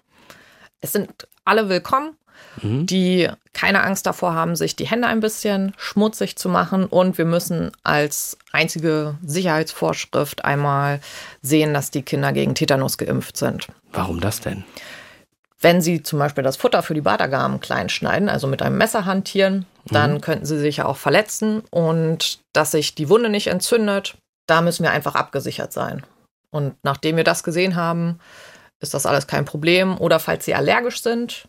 Es 0.80 0.92
sind 0.92 1.28
alle 1.44 1.68
willkommen. 1.68 2.16
Mhm. 2.62 2.86
die 2.86 3.28
keine 3.52 3.82
Angst 3.82 4.06
davor 4.06 4.34
haben, 4.34 4.56
sich 4.56 4.76
die 4.76 4.86
Hände 4.86 5.08
ein 5.08 5.20
bisschen 5.20 5.72
schmutzig 5.76 6.36
zu 6.36 6.48
machen. 6.48 6.86
Und 6.86 7.18
wir 7.18 7.24
müssen 7.24 7.72
als 7.82 8.36
einzige 8.52 9.16
Sicherheitsvorschrift 9.24 10.44
einmal 10.44 11.00
sehen, 11.42 11.74
dass 11.74 11.90
die 11.90 12.02
Kinder 12.02 12.32
gegen 12.32 12.54
Tetanus 12.54 12.98
geimpft 12.98 13.36
sind. 13.36 13.68
Warum 13.92 14.20
das 14.20 14.40
denn? 14.40 14.64
Wenn 15.60 15.80
Sie 15.80 16.02
zum 16.02 16.18
Beispiel 16.18 16.44
das 16.44 16.56
Futter 16.56 16.82
für 16.82 16.94
die 16.94 17.00
Badagamen 17.00 17.60
klein 17.60 17.88
schneiden, 17.88 18.28
also 18.28 18.46
mit 18.46 18.60
einem 18.62 18.76
Messer 18.76 19.04
hantieren, 19.06 19.64
dann 19.86 20.14
Mhm. 20.14 20.20
könnten 20.20 20.44
Sie 20.46 20.58
sich 20.58 20.78
ja 20.78 20.84
auch 20.84 20.96
verletzen. 20.98 21.62
Und 21.70 22.40
dass 22.52 22.72
sich 22.72 22.94
die 22.94 23.08
Wunde 23.08 23.28
nicht 23.30 23.46
entzündet, 23.46 24.16
da 24.46 24.60
müssen 24.60 24.82
wir 24.82 24.90
einfach 24.90 25.14
abgesichert 25.14 25.72
sein. 25.72 26.04
Und 26.50 26.76
nachdem 26.82 27.16
wir 27.16 27.24
das 27.24 27.42
gesehen 27.42 27.74
haben, 27.74 28.18
ist 28.80 28.94
das 28.94 29.06
alles 29.06 29.26
kein 29.26 29.44
Problem. 29.46 29.98
Oder 29.98 30.20
falls 30.20 30.44
Sie 30.44 30.54
allergisch 30.54 31.02
sind, 31.02 31.48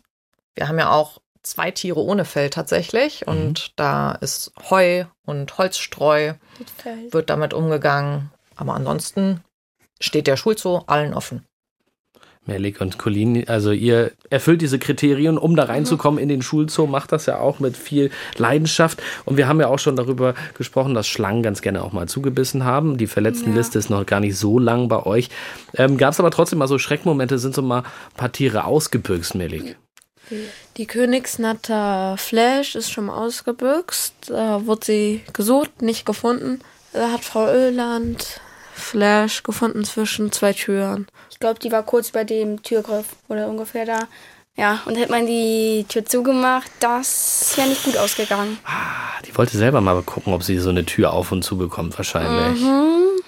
wir 0.54 0.68
haben 0.68 0.78
ja 0.78 0.90
auch 0.90 1.18
zwei 1.42 1.70
Tiere 1.70 2.00
ohne 2.00 2.24
Fell 2.24 2.50
tatsächlich. 2.50 3.26
Und 3.28 3.72
da 3.78 4.12
ist 4.12 4.52
Heu 4.70 5.04
und 5.26 5.58
Holzstreu, 5.58 6.32
wird 7.12 7.30
damit 7.30 7.52
umgegangen. 7.54 8.30
Aber 8.56 8.74
ansonsten 8.74 9.42
steht 10.00 10.26
der 10.26 10.36
Schulzoo 10.36 10.82
allen 10.86 11.12
offen. 11.14 11.44
Melik 12.48 12.80
und 12.80 12.98
Colin, 12.98 13.46
also 13.46 13.70
ihr 13.70 14.10
erfüllt 14.30 14.62
diese 14.62 14.78
Kriterien, 14.78 15.38
um 15.38 15.54
da 15.54 15.64
reinzukommen 15.64 16.18
in 16.18 16.28
den 16.28 16.42
Schulzoo, 16.42 16.86
macht 16.86 17.12
das 17.12 17.26
ja 17.26 17.38
auch 17.38 17.60
mit 17.60 17.76
viel 17.76 18.10
Leidenschaft. 18.36 19.00
Und 19.24 19.36
wir 19.36 19.46
haben 19.46 19.60
ja 19.60 19.68
auch 19.68 19.78
schon 19.78 19.96
darüber 19.96 20.34
gesprochen, 20.54 20.94
dass 20.94 21.06
Schlangen 21.06 21.42
ganz 21.42 21.62
gerne 21.62 21.84
auch 21.84 21.92
mal 21.92 22.08
zugebissen 22.08 22.64
haben. 22.64 22.96
Die 22.96 23.06
Verletztenliste 23.06 23.78
ist 23.78 23.90
noch 23.90 24.04
gar 24.06 24.20
nicht 24.20 24.36
so 24.36 24.58
lang 24.58 24.88
bei 24.88 25.04
euch. 25.04 25.28
Ähm, 25.76 25.98
Gab 25.98 26.14
es 26.14 26.20
aber 26.20 26.30
trotzdem 26.30 26.58
mal 26.58 26.68
so 26.68 26.78
Schreckmomente, 26.78 27.38
sind 27.38 27.54
so 27.54 27.62
mal 27.62 27.80
ein 27.80 28.16
paar 28.16 28.32
Tiere 28.32 28.64
ausgebüxt, 28.64 29.34
Melik? 29.34 29.76
Die 30.76 30.86
Königsnatter 30.86 32.16
Flash 32.18 32.74
ist 32.74 32.90
schon 32.90 33.06
mal 33.06 33.16
ausgebüxt. 33.16 34.14
Da 34.28 34.66
wurde 34.66 34.84
sie 34.84 35.20
gesucht, 35.32 35.82
nicht 35.82 36.06
gefunden. 36.06 36.60
Da 36.92 37.12
hat 37.12 37.24
Frau 37.24 37.46
Öland 37.52 38.40
Flash 38.74 39.42
gefunden 39.42 39.84
zwischen 39.84 40.32
zwei 40.32 40.52
Türen. 40.52 41.06
Ich 41.30 41.38
glaube, 41.38 41.58
die 41.60 41.72
war 41.72 41.82
kurz 41.82 42.10
bei 42.10 42.24
dem 42.24 42.62
Türgriff 42.62 43.06
oder 43.28 43.48
ungefähr 43.48 43.86
da. 43.86 44.08
Ja, 44.56 44.80
und 44.86 44.96
hätte 44.96 45.12
man 45.12 45.24
die 45.24 45.86
Tür 45.88 46.04
zugemacht, 46.04 46.68
das 46.80 47.52
wäre 47.56 47.68
nicht 47.68 47.84
gut 47.84 47.96
ausgegangen. 47.96 48.58
Die 49.24 49.36
wollte 49.36 49.56
selber 49.56 49.80
mal 49.80 50.02
gucken, 50.02 50.32
ob 50.32 50.42
sie 50.42 50.58
so 50.58 50.70
eine 50.70 50.84
Tür 50.84 51.12
auf 51.12 51.30
und 51.30 51.42
zu 51.42 51.56
bekommt, 51.56 51.96
wahrscheinlich. 51.96 52.60
Mhm. 52.60 53.20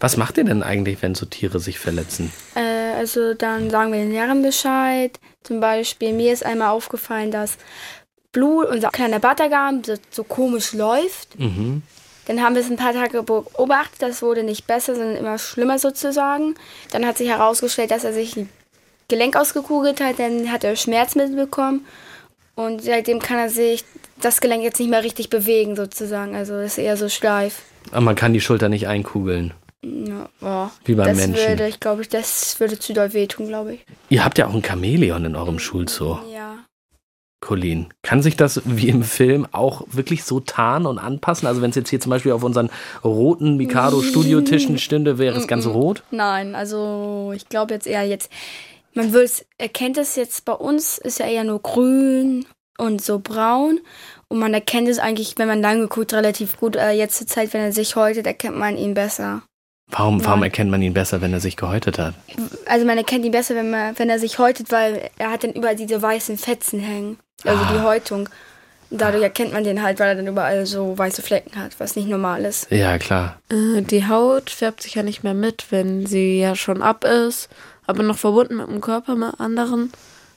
Was 0.00 0.16
macht 0.16 0.38
ihr 0.38 0.44
denn 0.44 0.64
eigentlich, 0.64 1.00
wenn 1.02 1.14
so 1.14 1.24
Tiere 1.24 1.60
sich 1.60 1.78
verletzen? 1.78 2.32
Äh, 2.54 2.94
also 2.96 3.34
dann 3.34 3.70
sagen 3.70 3.92
wir 3.92 4.00
den 4.00 4.10
Lehrern 4.10 4.42
Bescheid. 4.42 5.18
Zum 5.44 5.60
Beispiel, 5.60 6.12
mir 6.12 6.32
ist 6.32 6.44
einmal 6.44 6.70
aufgefallen, 6.70 7.30
dass 7.30 7.58
Blut, 8.32 8.66
unser 8.66 8.90
kleiner 8.90 9.20
Battergam, 9.20 9.84
so, 9.84 9.94
so 10.10 10.24
komisch 10.24 10.72
läuft. 10.72 11.38
Mhm. 11.38 11.82
Dann 12.26 12.42
haben 12.42 12.54
wir 12.54 12.62
es 12.62 12.70
ein 12.70 12.76
paar 12.76 12.92
Tage 12.92 13.22
beobachtet, 13.22 14.02
das 14.02 14.22
wurde 14.22 14.42
nicht 14.42 14.66
besser, 14.66 14.94
sondern 14.94 15.16
immer 15.16 15.38
schlimmer 15.38 15.78
sozusagen. 15.78 16.54
Dann 16.90 17.06
hat 17.06 17.18
sich 17.18 17.28
herausgestellt, 17.28 17.90
dass 17.90 18.04
er 18.04 18.12
sich 18.12 18.36
ein 18.36 18.48
Gelenk 19.08 19.36
ausgekugelt 19.36 20.00
hat, 20.00 20.18
dann 20.18 20.50
hat 20.50 20.64
er 20.64 20.74
Schmerzmittel 20.74 21.36
bekommen 21.36 21.86
und 22.56 22.82
seitdem 22.82 23.20
kann 23.20 23.38
er 23.38 23.50
sich 23.50 23.84
das 24.20 24.40
Gelenk 24.40 24.64
jetzt 24.64 24.80
nicht 24.80 24.90
mehr 24.90 25.04
richtig 25.04 25.30
bewegen 25.30 25.76
sozusagen, 25.76 26.34
also 26.34 26.58
ist 26.58 26.78
eher 26.78 26.96
so 26.96 27.08
steif. 27.08 27.62
Aber 27.92 28.00
man 28.00 28.16
kann 28.16 28.32
die 28.32 28.40
Schulter 28.40 28.68
nicht 28.68 28.88
einkugeln. 28.88 29.54
Ja, 29.84 30.28
ja. 30.40 30.70
Wie 30.84 30.94
beim 30.94 31.06
das 31.06 31.16
Menschen. 31.16 31.48
Würde, 31.48 31.68
ich 31.68 31.78
glaube, 31.78 32.04
das 32.06 32.58
würde 32.58 32.78
zu 32.78 32.92
doll 32.92 33.12
wehtun, 33.12 33.46
glaube 33.46 33.74
ich. 33.74 33.86
Ihr 34.08 34.24
habt 34.24 34.38
ja 34.38 34.48
auch 34.48 34.54
ein 34.54 34.64
Chamäleon 34.64 35.24
in 35.24 35.36
eurem 35.36 35.60
Schulzoo. 35.60 36.18
Ja. 36.32 36.56
Colin, 37.40 37.92
kann 38.02 38.22
sich 38.22 38.36
das 38.36 38.62
wie 38.64 38.88
im 38.88 39.02
Film 39.02 39.46
auch 39.52 39.82
wirklich 39.88 40.24
so 40.24 40.40
tarnen 40.40 40.86
und 40.86 40.98
anpassen? 40.98 41.46
Also 41.46 41.62
wenn 41.62 41.70
es 41.70 41.76
jetzt 41.76 41.90
hier 41.90 42.00
zum 42.00 42.10
Beispiel 42.10 42.32
auf 42.32 42.42
unseren 42.42 42.70
roten 43.04 43.56
Mikado-Studiotischen 43.56 44.78
stünde, 44.78 45.18
wäre 45.18 45.36
es 45.36 45.46
ganz 45.46 45.66
rot? 45.66 46.02
Nein, 46.10 46.54
also 46.54 47.32
ich 47.36 47.48
glaube 47.48 47.74
jetzt 47.74 47.86
eher 47.86 48.04
jetzt, 48.04 48.30
man 48.94 49.12
will 49.12 49.30
erkennt 49.58 49.98
es 49.98 50.16
jetzt 50.16 50.44
bei 50.44 50.54
uns, 50.54 50.98
ist 50.98 51.18
ja 51.18 51.26
eher 51.26 51.44
nur 51.44 51.60
grün 51.60 52.46
und 52.78 53.02
so 53.02 53.18
braun. 53.18 53.80
Und 54.28 54.38
man 54.38 54.54
erkennt 54.54 54.88
es 54.88 54.98
eigentlich, 54.98 55.34
wenn 55.36 55.48
man 55.48 55.60
lange 55.60 55.86
guckt, 55.88 56.14
relativ 56.14 56.58
gut. 56.58 56.76
Äh, 56.76 56.92
jetzt 56.92 57.18
zur 57.18 57.26
Zeit, 57.26 57.52
wenn 57.54 57.60
er 57.60 57.72
sich 57.72 57.96
häutet, 57.96 58.26
erkennt 58.26 58.56
man 58.56 58.76
ihn 58.76 58.94
besser. 58.94 59.42
Warum, 59.90 60.24
warum 60.24 60.42
erkennt 60.42 60.70
man 60.70 60.82
ihn 60.82 60.94
besser, 60.94 61.20
wenn 61.20 61.32
er 61.32 61.40
sich 61.40 61.56
gehäutet 61.56 61.98
hat? 61.98 62.14
Also 62.66 62.84
man 62.84 62.98
erkennt 62.98 63.24
ihn 63.24 63.30
besser, 63.32 63.54
wenn, 63.54 63.70
man, 63.70 63.96
wenn 63.98 64.10
er 64.10 64.18
sich 64.18 64.38
häutet, 64.38 64.72
weil 64.72 65.10
er 65.16 65.30
hat 65.30 65.44
dann 65.44 65.52
überall 65.52 65.76
diese 65.76 66.02
weißen 66.02 66.36
Fetzen 66.38 66.80
hängen. 66.80 67.18
Also 67.44 67.62
die 67.72 67.80
Häutung. 67.80 68.28
Dadurch 68.90 69.22
erkennt 69.22 69.52
man 69.52 69.64
den 69.64 69.82
halt, 69.82 69.98
weil 69.98 70.08
er 70.08 70.14
dann 70.14 70.26
überall 70.28 70.64
so 70.64 70.96
weiße 70.96 71.22
Flecken 71.22 71.56
hat, 71.60 71.78
was 71.78 71.96
nicht 71.96 72.08
normal 72.08 72.44
ist. 72.44 72.70
Ja, 72.70 72.98
klar. 72.98 73.40
Äh, 73.50 73.82
Die 73.82 74.06
Haut 74.06 74.50
färbt 74.50 74.82
sich 74.82 74.94
ja 74.94 75.02
nicht 75.02 75.24
mehr 75.24 75.34
mit, 75.34 75.66
wenn 75.70 76.06
sie 76.06 76.40
ja 76.40 76.54
schon 76.54 76.82
ab 76.82 77.04
ist, 77.04 77.48
aber 77.86 78.02
noch 78.02 78.18
verbunden 78.18 78.56
mit 78.56 78.68
dem 78.68 78.80
Körper, 78.80 79.16
mit 79.16 79.40
anderen, 79.40 79.92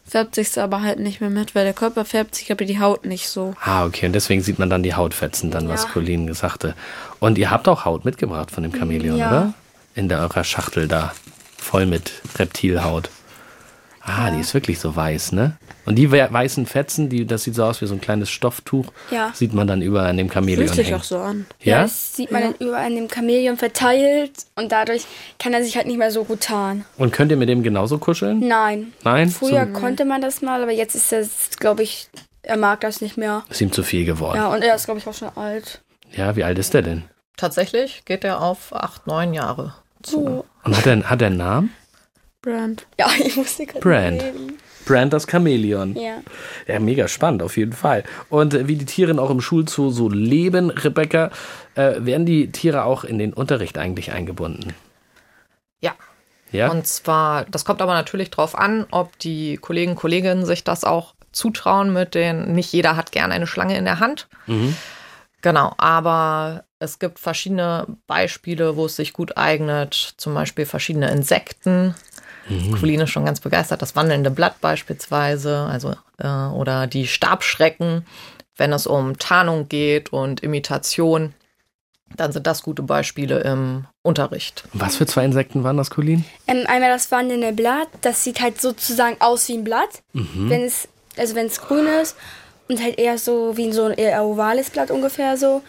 färbt 0.10 0.36
sich 0.36 0.60
aber 0.60 0.82
halt 0.82 1.00
nicht 1.00 1.22
mehr 1.22 1.30
mit, 1.30 1.56
weil 1.56 1.64
der 1.66 1.74
Körper 1.74 2.04
färbt 2.06 2.36
sich, 2.36 2.52
aber 2.52 2.66
die 2.66 2.80
Haut 2.80 3.06
nicht 3.06 3.30
so. 3.30 3.54
Ah, 3.64 3.86
okay. 3.86 4.08
Und 4.08 4.14
deswegen 4.14 4.42
sieht 4.42 4.60
man 4.60 4.70
dann 4.70 4.84
die 4.84 4.94
Hautfetzen, 4.96 5.52
dann, 5.52 5.70
was 5.70 5.84
Ja. 5.84 5.90
Colin 5.92 6.34
sagte. 6.34 6.76
Und 7.20 7.38
ihr 7.38 7.52
habt 7.52 7.68
auch 7.68 7.86
Haut 7.86 8.06
mitgebracht 8.06 8.52
von 8.52 8.64
dem 8.64 8.74
Chamäleon, 8.74 9.18
Ja. 9.18 9.28
oder? 9.30 9.54
In 9.96 10.10
der 10.10 10.20
eurer 10.20 10.44
Schachtel 10.44 10.88
da. 10.88 11.14
Voll 11.58 11.86
mit 11.86 12.12
Reptilhaut. 12.38 13.10
Ah, 14.12 14.32
die 14.32 14.40
ist 14.40 14.54
wirklich 14.54 14.80
so 14.80 14.96
weiß, 14.96 15.34
ne? 15.34 15.58
Und 15.86 15.96
die 15.96 16.12
we- 16.12 16.28
weißen 16.32 16.66
Fetzen, 16.66 17.10
die, 17.10 17.26
das 17.26 17.44
sieht 17.44 17.56
so 17.56 17.64
aus 17.64 17.80
wie 17.82 17.86
so 17.86 17.94
ein 17.94 18.02
kleines 18.02 18.30
Stofftuch, 18.30 18.88
Ja. 19.12 19.32
sieht 19.34 19.54
man 19.54 19.68
dann 19.68 19.82
überall 19.82 20.10
an 20.10 20.18
dem 20.18 20.30
Chamäleon 20.32 20.68
Fühlt 20.68 20.76
sich 20.86 20.94
auch 20.96 21.04
so 21.04 21.20
an. 21.20 21.46
Ja? 21.62 21.84
Das 21.84 22.16
sieht 22.16 22.32
man 22.32 22.42
dann 22.42 22.56
überall 22.60 22.86
an 22.88 22.96
dem 22.96 23.08
Chamäleon 23.10 23.58
verteilt 23.58 24.32
und 24.56 24.72
dadurch 24.72 25.06
kann 25.38 25.54
er 25.54 25.64
sich 25.64 25.76
halt 25.78 25.88
nicht 25.88 25.98
mehr 25.98 26.12
so 26.12 26.24
gut 26.24 26.42
tarnen. 26.42 26.86
Und 26.98 27.12
könnt 27.14 27.32
ihr 27.32 27.38
mit 27.38 27.50
dem 27.50 27.62
genauso 27.64 27.98
kuscheln? 27.98 28.40
Nein. 28.48 28.94
Nein? 29.04 29.30
Früher 29.30 29.68
So- 29.72 29.80
konnte 29.80 30.06
man 30.06 30.22
das 30.22 30.42
mal, 30.42 30.62
aber 30.64 30.72
jetzt 30.72 30.96
ist 30.96 31.12
das, 31.12 31.30
glaube 31.60 31.84
ich, 31.84 32.10
er 32.42 32.58
mag 32.58 32.82
das 32.82 33.02
nicht 33.02 33.18
mehr. 33.18 33.44
Ist 33.50 33.62
ihm 33.62 33.72
zu 33.72 33.84
viel 33.84 34.06
geworden. 34.06 34.38
Ja, 34.38 34.48
und 34.48 34.64
er 34.64 34.76
ist, 34.76 34.86
glaube 34.86 35.00
ich, 35.00 35.08
auch 35.08 35.14
schon 35.14 35.30
alt. 35.36 35.82
Ja, 36.16 36.36
wie 36.36 36.44
alt 36.44 36.58
ist 36.58 36.74
der 36.74 36.82
denn? 36.82 37.04
Tatsächlich 37.38 38.04
geht 38.06 38.24
er 38.24 38.42
auf 38.42 38.74
acht, 38.76 39.08
neun 39.08 39.34
Jahre 39.34 39.74
zu. 40.04 40.12
So. 40.24 40.46
Und 40.64 40.78
hat 40.78 40.86
er, 40.88 41.10
hat 41.10 41.22
er 41.22 41.28
einen 41.28 41.38
Namen? 41.38 41.74
Brand. 42.42 42.88
Ja, 42.98 43.08
ich 43.20 43.36
musste 43.36 43.66
gerade 43.66 43.82
Brand. 43.82 44.22
reden. 44.22 44.58
Brand 44.86 45.14
das 45.14 45.28
Chamäleon. 45.28 45.96
Ja. 45.96 46.22
Ja, 46.68 46.80
mega 46.80 47.08
spannend, 47.08 47.44
auf 47.44 47.58
jeden 47.58 47.74
Fall. 47.74 48.04
Und 48.30 48.54
äh, 48.54 48.68
wie 48.68 48.76
die 48.76 48.86
Tiere 48.86 49.20
auch 49.22 49.30
im 49.30 49.42
Schulzoo 49.42 49.92
so 49.92 50.10
leben, 50.10 50.70
Rebecca, 50.72 51.32
äh, 51.76 51.96
werden 52.00 52.26
die 52.26 52.52
Tiere 52.52 52.86
auch 52.86 53.04
in 53.04 53.20
den 53.20 53.34
Unterricht 53.34 53.78
eigentlich 53.78 54.12
eingebunden? 54.12 54.74
Ja. 55.82 55.94
Ja? 56.52 56.72
Und 56.72 56.88
zwar, 56.88 57.46
das 57.46 57.66
kommt 57.66 57.82
aber 57.82 57.94
natürlich 57.94 58.32
drauf 58.32 58.58
an, 58.58 58.88
ob 58.90 59.18
die 59.20 59.58
Kollegen, 59.58 59.96
Kolleginnen 59.96 60.46
sich 60.46 60.64
das 60.64 60.84
auch 60.84 61.14
zutrauen 61.32 61.94
mit 61.94 62.16
den, 62.16 62.54
nicht 62.54 62.74
jeder 62.74 62.96
hat 62.96 63.12
gern 63.12 63.32
eine 63.32 63.46
Schlange 63.46 63.78
in 63.78 63.86
der 63.86 64.00
Hand. 64.00 64.28
Mhm. 64.48 64.76
Genau, 65.42 65.74
aber 65.78 66.66
es 66.80 67.00
gibt 67.00 67.20
verschiedene 67.20 67.86
Beispiele, 68.08 68.76
wo 68.76 68.86
es 68.86 68.96
sich 68.96 69.14
gut 69.14 69.38
eignet, 69.38 69.94
zum 70.18 70.34
Beispiel 70.34 70.66
verschiedene 70.66 71.12
Insekten. 71.12 71.96
Mhm. 72.50 72.72
Colin 72.80 73.02
ist 73.02 73.12
schon 73.12 73.26
ganz 73.26 73.40
begeistert, 73.40 73.82
das 73.82 73.96
wandelnde 73.96 74.32
Blatt 74.32 74.60
beispielsweise, 74.62 75.58
also 75.70 75.96
äh, 76.18 76.28
oder 76.54 76.88
die 76.88 77.08
Stabschrecken, 77.08 78.06
wenn 78.58 78.74
es 78.74 78.88
um 78.88 79.18
Tarnung 79.20 79.70
geht 79.70 80.12
und 80.12 80.42
Imitation, 80.44 81.34
dann 82.18 82.32
sind 82.32 82.48
das 82.48 82.64
gute 82.64 82.82
Beispiele 82.82 83.40
im 83.42 83.86
Unterricht. 84.02 84.64
Was 84.74 84.96
für 84.96 85.06
zwei 85.06 85.26
Insekten 85.26 85.64
waren 85.64 85.78
das, 85.78 85.92
Colin? 85.92 86.26
Ähm, 86.48 86.66
einmal 86.68 86.90
das 86.90 87.12
wandelnde 87.12 87.54
Blatt, 87.54 87.88
das 88.02 88.24
sieht 88.24 88.42
halt 88.42 88.60
sozusagen 88.60 89.18
aus 89.20 89.48
wie 89.48 89.54
ein 89.54 89.64
Blatt, 89.64 90.02
Mhm. 90.14 90.50
wenn 90.50 90.64
es, 90.64 90.88
also 91.18 91.36
wenn 91.36 91.46
es 91.46 91.62
grün 91.62 91.86
ist 92.02 92.16
und 92.68 92.82
halt 92.82 92.98
eher 92.98 93.18
so 93.18 93.56
wie 93.58 93.72
so 93.72 93.86
ein 93.86 93.94
eher 93.94 94.24
ovales 94.24 94.70
Blatt 94.72 94.90
ungefähr 94.92 95.38
so. 95.38 95.62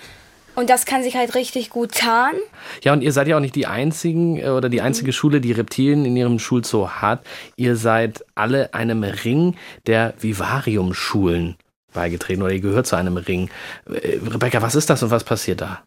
Und 0.60 0.68
das 0.68 0.84
kann 0.84 1.02
sich 1.02 1.16
halt 1.16 1.34
richtig 1.34 1.70
gut 1.70 1.92
tarnen. 1.92 2.38
Ja, 2.82 2.92
und 2.92 3.00
ihr 3.00 3.12
seid 3.12 3.26
ja 3.28 3.36
auch 3.38 3.40
nicht 3.40 3.54
die 3.54 3.66
einzigen 3.66 4.36
äh, 4.36 4.50
oder 4.50 4.68
die 4.68 4.82
einzige 4.82 5.14
Schule, 5.14 5.40
die 5.40 5.52
Reptilien 5.52 6.04
in 6.04 6.14
ihrem 6.14 6.38
Schulzoo 6.38 6.86
hat. 6.86 7.24
Ihr 7.56 7.76
seid 7.76 8.26
alle 8.34 8.74
einem 8.74 9.02
Ring 9.02 9.56
der 9.86 10.12
Vivarium-Schulen 10.20 11.56
beigetreten 11.94 12.42
oder 12.42 12.52
ihr 12.52 12.60
gehört 12.60 12.86
zu 12.86 12.96
einem 12.96 13.16
Ring. 13.16 13.48
Äh, 13.86 14.18
Rebecca, 14.18 14.60
was 14.60 14.74
ist 14.74 14.90
das 14.90 15.02
und 15.02 15.10
was 15.10 15.24
passiert 15.24 15.62
da? 15.62 15.80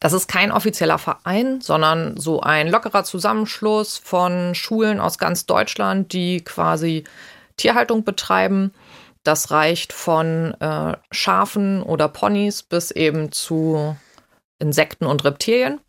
Das 0.00 0.14
ist 0.14 0.26
kein 0.26 0.52
offizieller 0.52 0.96
Verein, 0.96 1.60
sondern 1.60 2.16
so 2.16 2.40
ein 2.40 2.68
lockerer 2.68 3.04
Zusammenschluss 3.04 3.98
von 4.02 4.54
Schulen 4.54 5.00
aus 5.00 5.18
ganz 5.18 5.44
Deutschland, 5.44 6.14
die 6.14 6.40
quasi 6.40 7.04
Tierhaltung 7.58 8.04
betreiben. 8.04 8.72
Das 9.24 9.50
reicht 9.50 9.92
von 9.92 10.54
äh, 10.60 10.96
Schafen 11.10 11.82
oder 11.82 12.08
Ponys 12.08 12.62
bis 12.62 12.90
eben 12.90 13.32
zu 13.32 13.96
Insekten 14.58 15.06
und 15.06 15.24
Reptilien. 15.24 15.80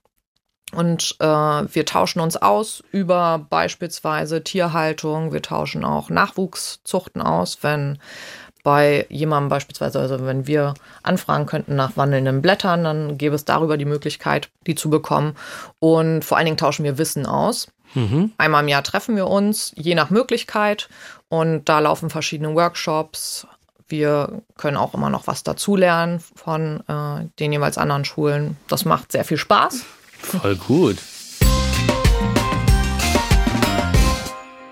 Und 0.74 1.16
äh, 1.20 1.26
wir 1.26 1.86
tauschen 1.86 2.20
uns 2.20 2.36
aus 2.36 2.84
über 2.92 3.46
beispielsweise 3.50 4.44
Tierhaltung. 4.44 5.32
Wir 5.32 5.42
tauschen 5.42 5.86
auch 5.86 6.10
Nachwuchszuchten 6.10 7.22
aus, 7.22 7.60
wenn 7.62 8.00
bei 8.64 9.06
jemandem 9.10 9.50
beispielsweise, 9.50 10.00
also 10.00 10.26
wenn 10.26 10.48
wir 10.48 10.74
anfragen 11.04 11.46
könnten 11.46 11.76
nach 11.76 11.98
wandelnden 11.98 12.42
Blättern, 12.42 12.84
dann 12.86 13.18
gäbe 13.18 13.36
es 13.36 13.46
darüber 13.46 13.78
die 13.78 13.86
Möglichkeit, 13.86 14.50
die 14.66 14.76
zu 14.76 14.90
bekommen. 14.90 15.36
Und 15.80 16.24
vor 16.24 16.38
allen 16.38 16.46
Dingen 16.46 16.58
tauschen 16.58 16.86
wir 16.86 16.98
Wissen 16.98 17.26
aus. 17.26 17.68
Mhm. 17.94 18.32
Einmal 18.38 18.64
im 18.64 18.70
Jahr 18.70 18.84
treffen 18.84 19.16
wir 19.16 19.28
uns, 19.28 19.74
je 19.76 19.96
nach 19.96 20.10
Möglichkeit. 20.10 20.90
Und 21.30 21.68
da 21.70 21.80
laufen 21.80 22.10
verschiedene 22.10 22.54
Workshops. 22.56 23.48
Wir 23.88 24.42
können 24.58 24.78
auch 24.78 24.94
immer 24.94 25.10
noch 25.10 25.28
was 25.28 25.44
dazulernen 25.44 26.22
von 26.36 26.84
äh, 26.88 27.28
den 27.40 27.54
jeweils 27.54 27.78
anderen 27.78 28.06
Schulen. 28.06 28.58
Das 28.68 28.86
macht 28.86 29.12
sehr 29.12 29.26
viel 29.26 29.38
Spaß. 29.38 29.84
Voll 30.18 30.56
gut. 30.56 30.98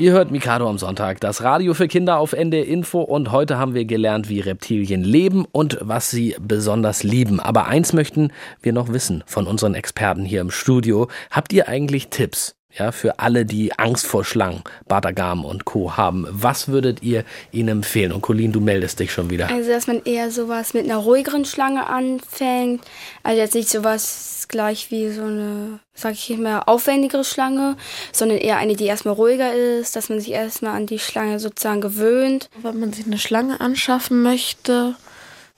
Ihr 0.02 0.14
hört 0.14 0.32
Mikado 0.32 0.68
am 0.68 0.80
Sonntag, 0.80 1.20
das 1.20 1.44
Radio 1.44 1.76
für 1.76 1.88
Kinder 1.88 2.18
auf 2.18 2.34
NDR 2.34 2.66
Info 2.66 3.02
und 3.02 3.32
heute 3.32 3.60
haben 3.60 3.76
wir 3.76 3.86
gelernt, 3.86 4.30
wie 4.30 4.40
Reptilien 4.40 5.04
leben 5.04 5.46
und 5.52 5.78
was 5.80 6.10
sie 6.10 6.36
besonders 6.42 7.04
lieben. 7.04 7.40
Aber 7.40 7.68
eins 7.68 7.94
möchten 7.94 8.34
wir 8.64 8.74
noch 8.74 8.92
wissen 8.92 9.24
von 9.28 9.46
unseren 9.46 9.76
Experten 9.76 10.26
hier 10.26 10.42
im 10.42 10.50
Studio. 10.50 11.08
Habt 11.30 11.54
ihr 11.54 11.68
eigentlich 11.68 12.08
Tipps? 12.08 12.56
Ja, 12.78 12.92
für 12.92 13.20
alle, 13.20 13.46
die 13.46 13.78
Angst 13.78 14.08
vor 14.08 14.24
Schlangen, 14.24 14.64
Badagam 14.88 15.44
und 15.44 15.66
Co. 15.66 15.98
haben. 15.98 16.26
Was 16.30 16.70
würdet 16.70 17.04
ihr 17.04 17.26
ihnen 17.52 17.70
empfehlen? 17.70 18.12
Und 18.12 18.22
Colin, 18.22 18.52
du 18.52 18.62
meldest 18.62 19.00
dich 19.00 19.12
schon 19.12 19.30
wieder. 19.30 19.50
Also, 19.50 19.72
dass 19.72 19.88
man 19.88 20.02
eher 20.06 20.32
sowas 20.32 20.74
mit 20.74 20.86
einer 20.86 20.98
ruhigeren 20.98 21.46
Schlange 21.46 21.88
anfängt. 21.88 22.84
Also 23.24 23.42
jetzt 23.42 23.56
nicht 23.56 23.70
sowas 23.70 24.46
gleich 24.48 24.92
wie 24.92 25.10
so 25.12 25.24
eine, 25.24 25.80
sag 25.94 26.14
ich 26.14 26.38
mal, 26.38 26.60
aufwendigere 26.66 27.24
Schlange, 27.24 27.76
sondern 28.12 28.38
eher 28.38 28.58
eine, 28.58 28.76
die 28.76 28.86
erstmal 28.86 29.16
ruhiger 29.16 29.54
ist, 29.54 29.96
dass 29.96 30.10
man 30.10 30.20
sich 30.20 30.32
erstmal 30.32 30.76
an 30.76 30.86
die 30.86 31.00
Schlange 31.00 31.40
sozusagen 31.40 31.82
gewöhnt. 31.82 32.50
Wenn 32.62 32.80
man 32.80 32.94
sich 32.94 33.06
eine 33.06 33.18
Schlange 33.18 33.60
anschaffen 33.60 34.22
möchte, 34.22 34.96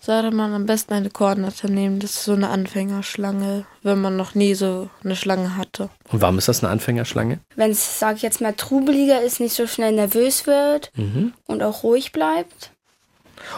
sollte 0.06 0.32
man 0.32 0.54
am 0.54 0.66
besten 0.66 0.94
eine 0.94 1.10
Koordinate 1.10 1.72
nehmen. 1.72 2.00
Das 2.00 2.12
ist 2.12 2.26
so 2.26 2.34
eine 2.34 2.50
Anfängerschlange, 2.50 3.66
wenn 3.84 4.02
man 4.02 4.18
noch 4.18 4.36
nie 4.36 4.54
so 4.54 4.90
eine 5.04 5.16
Schlange 5.16 5.56
hatte. 5.56 5.90
Und 6.12 6.22
warum 6.22 6.38
ist 6.38 6.48
das 6.50 6.62
eine 6.64 6.72
Anfängerschlange? 6.72 7.40
Wenn 7.56 7.72
es, 7.72 8.00
sag 8.00 8.18
ich 8.18 8.22
jetzt 8.22 8.42
mal, 8.42 8.54
trubeliger 8.54 9.22
ist, 9.22 9.40
nicht 9.40 9.56
so 9.56 9.66
schnell 9.68 9.94
nervös 9.94 10.46
wird 10.46 10.92
Mhm. 10.96 11.34
und 11.48 11.64
auch 11.64 11.84
ruhig 11.84 12.12
bleibt. 12.12 12.72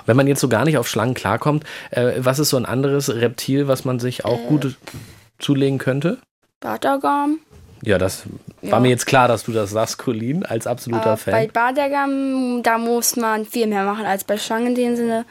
Wenn 0.05 0.15
man 0.17 0.27
jetzt 0.27 0.39
so 0.41 0.47
gar 0.49 0.65
nicht 0.65 0.77
auf 0.77 0.87
Schlangen 0.87 1.13
klarkommt, 1.15 1.63
äh, 1.91 2.13
was 2.17 2.39
ist 2.39 2.49
so 2.49 2.57
ein 2.57 2.65
anderes 2.65 3.09
Reptil, 3.13 3.67
was 3.67 3.85
man 3.85 3.99
sich 3.99 4.23
auch 4.25 4.39
gut 4.47 4.75
zulegen 5.39 5.77
könnte? 5.79 6.19
Badagam. 6.59 7.39
Ja, 7.83 7.97
das 7.99 8.23
Ja. 8.61 8.71
war 8.71 8.79
mir 8.79 8.89
jetzt 8.89 9.05
klar, 9.05 9.27
dass 9.27 9.43
du 9.43 9.51
das 9.51 9.69
sagst, 9.69 9.99
Colin, 9.99 10.43
als 10.45 10.65
absoluter 10.65 11.13
Äh, 11.13 11.17
bei 11.17 11.17
Fan. 11.17 11.47
Badagam, 11.51 12.63
da 12.63 12.77
muss 12.79 13.15
man 13.15 13.45
viel 13.45 13.67
mehr 13.67 13.83
machen 13.83 14.05
als 14.05 14.23
bei 14.23 14.37
Schlangen 14.37 14.67
in 14.69 14.75
dem 14.75 14.95
Sinne. 14.95 15.25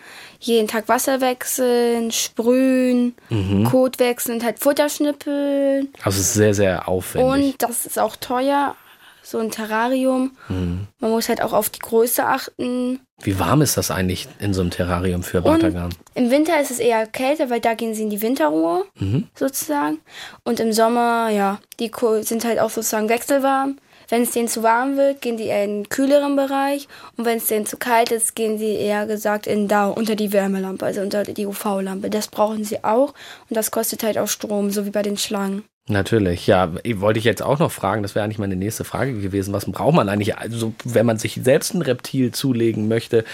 Jeden 0.46 0.68
Tag 0.68 0.88
Wasser 0.88 1.22
wechseln, 1.22 2.12
sprühen, 2.12 3.14
Mhm. 3.30 3.64
Kot 3.64 3.98
wechseln 3.98 4.34
und 4.36 4.44
halt 4.44 4.58
Futter 4.58 4.88
schnippeln. 4.90 5.88
Also 6.02 6.20
es 6.20 6.26
ist 6.28 6.34
sehr, 6.34 6.52
sehr 6.52 6.86
aufwendig. 6.88 7.54
Und 7.54 7.62
das 7.62 7.86
ist 7.86 7.98
auch 7.98 8.16
teuer, 8.16 8.76
so 9.22 9.38
ein 9.38 9.50
Terrarium. 9.50 10.32
Mhm. 10.50 10.86
Man 11.00 11.10
muss 11.10 11.30
halt 11.30 11.40
auch 11.40 11.54
auf 11.54 11.70
die 11.70 11.78
Größe 11.78 12.26
achten. 12.26 13.00
Wie 13.22 13.38
warm 13.38 13.62
ist 13.62 13.78
das 13.78 13.90
eigentlich 13.90 14.28
in 14.38 14.52
so 14.52 14.60
einem 14.60 14.70
Terrarium 14.70 15.22
für 15.22 15.40
Batagam? 15.40 15.88
Im 16.14 16.30
Winter 16.30 16.60
ist 16.60 16.70
es 16.70 16.78
eher 16.78 17.06
kälter, 17.06 17.48
weil 17.48 17.60
da 17.60 17.72
gehen 17.72 17.94
sie 17.94 18.02
in 18.02 18.10
die 18.10 18.20
Winterruhe 18.20 18.84
Mhm. 18.98 19.28
sozusagen. 19.34 20.00
Und 20.44 20.60
im 20.60 20.74
Sommer, 20.74 21.30
ja, 21.30 21.58
die 21.80 21.90
sind 22.20 22.44
halt 22.44 22.58
auch 22.58 22.68
sozusagen 22.70 23.08
wechselwarm. 23.08 23.78
Wenn 24.08 24.22
es 24.22 24.32
denen 24.32 24.48
zu 24.48 24.62
warm 24.62 24.96
wird, 24.96 25.20
gehen 25.20 25.36
die 25.36 25.44
eher 25.44 25.64
in 25.64 25.70
einen 25.70 25.88
kühleren 25.88 26.36
Bereich. 26.36 26.88
Und 27.16 27.24
wenn 27.24 27.38
es 27.38 27.46
denen 27.46 27.66
zu 27.66 27.76
kalt 27.76 28.12
ist, 28.12 28.34
gehen 28.34 28.58
sie 28.58 28.74
eher 28.74 29.06
gesagt 29.06 29.46
in 29.46 29.68
da 29.68 29.88
unter 29.88 30.16
die 30.16 30.32
Wärmelampe, 30.32 30.86
also 30.86 31.00
unter 31.00 31.24
die 31.24 31.46
UV-Lampe. 31.46 32.10
Das 32.10 32.28
brauchen 32.28 32.64
sie 32.64 32.84
auch. 32.84 33.14
Und 33.48 33.56
das 33.56 33.70
kostet 33.70 34.02
halt 34.02 34.18
auch 34.18 34.28
Strom, 34.28 34.70
so 34.70 34.86
wie 34.86 34.90
bei 34.90 35.02
den 35.02 35.16
Schlangen. 35.16 35.64
Natürlich, 35.86 36.46
ja. 36.46 36.72
Wollte 36.94 37.18
ich 37.18 37.26
jetzt 37.26 37.42
auch 37.42 37.58
noch 37.58 37.70
fragen, 37.70 38.02
das 38.02 38.14
wäre 38.14 38.24
eigentlich 38.24 38.38
meine 38.38 38.56
nächste 38.56 38.84
Frage 38.84 39.20
gewesen. 39.20 39.52
Was 39.52 39.66
braucht 39.66 39.94
man 39.94 40.08
eigentlich, 40.08 40.38
also 40.38 40.72
wenn 40.84 41.04
man 41.04 41.18
sich 41.18 41.40
selbst 41.42 41.74
ein 41.74 41.82
Reptil 41.82 42.32
zulegen 42.32 42.88
möchte? 42.88 43.24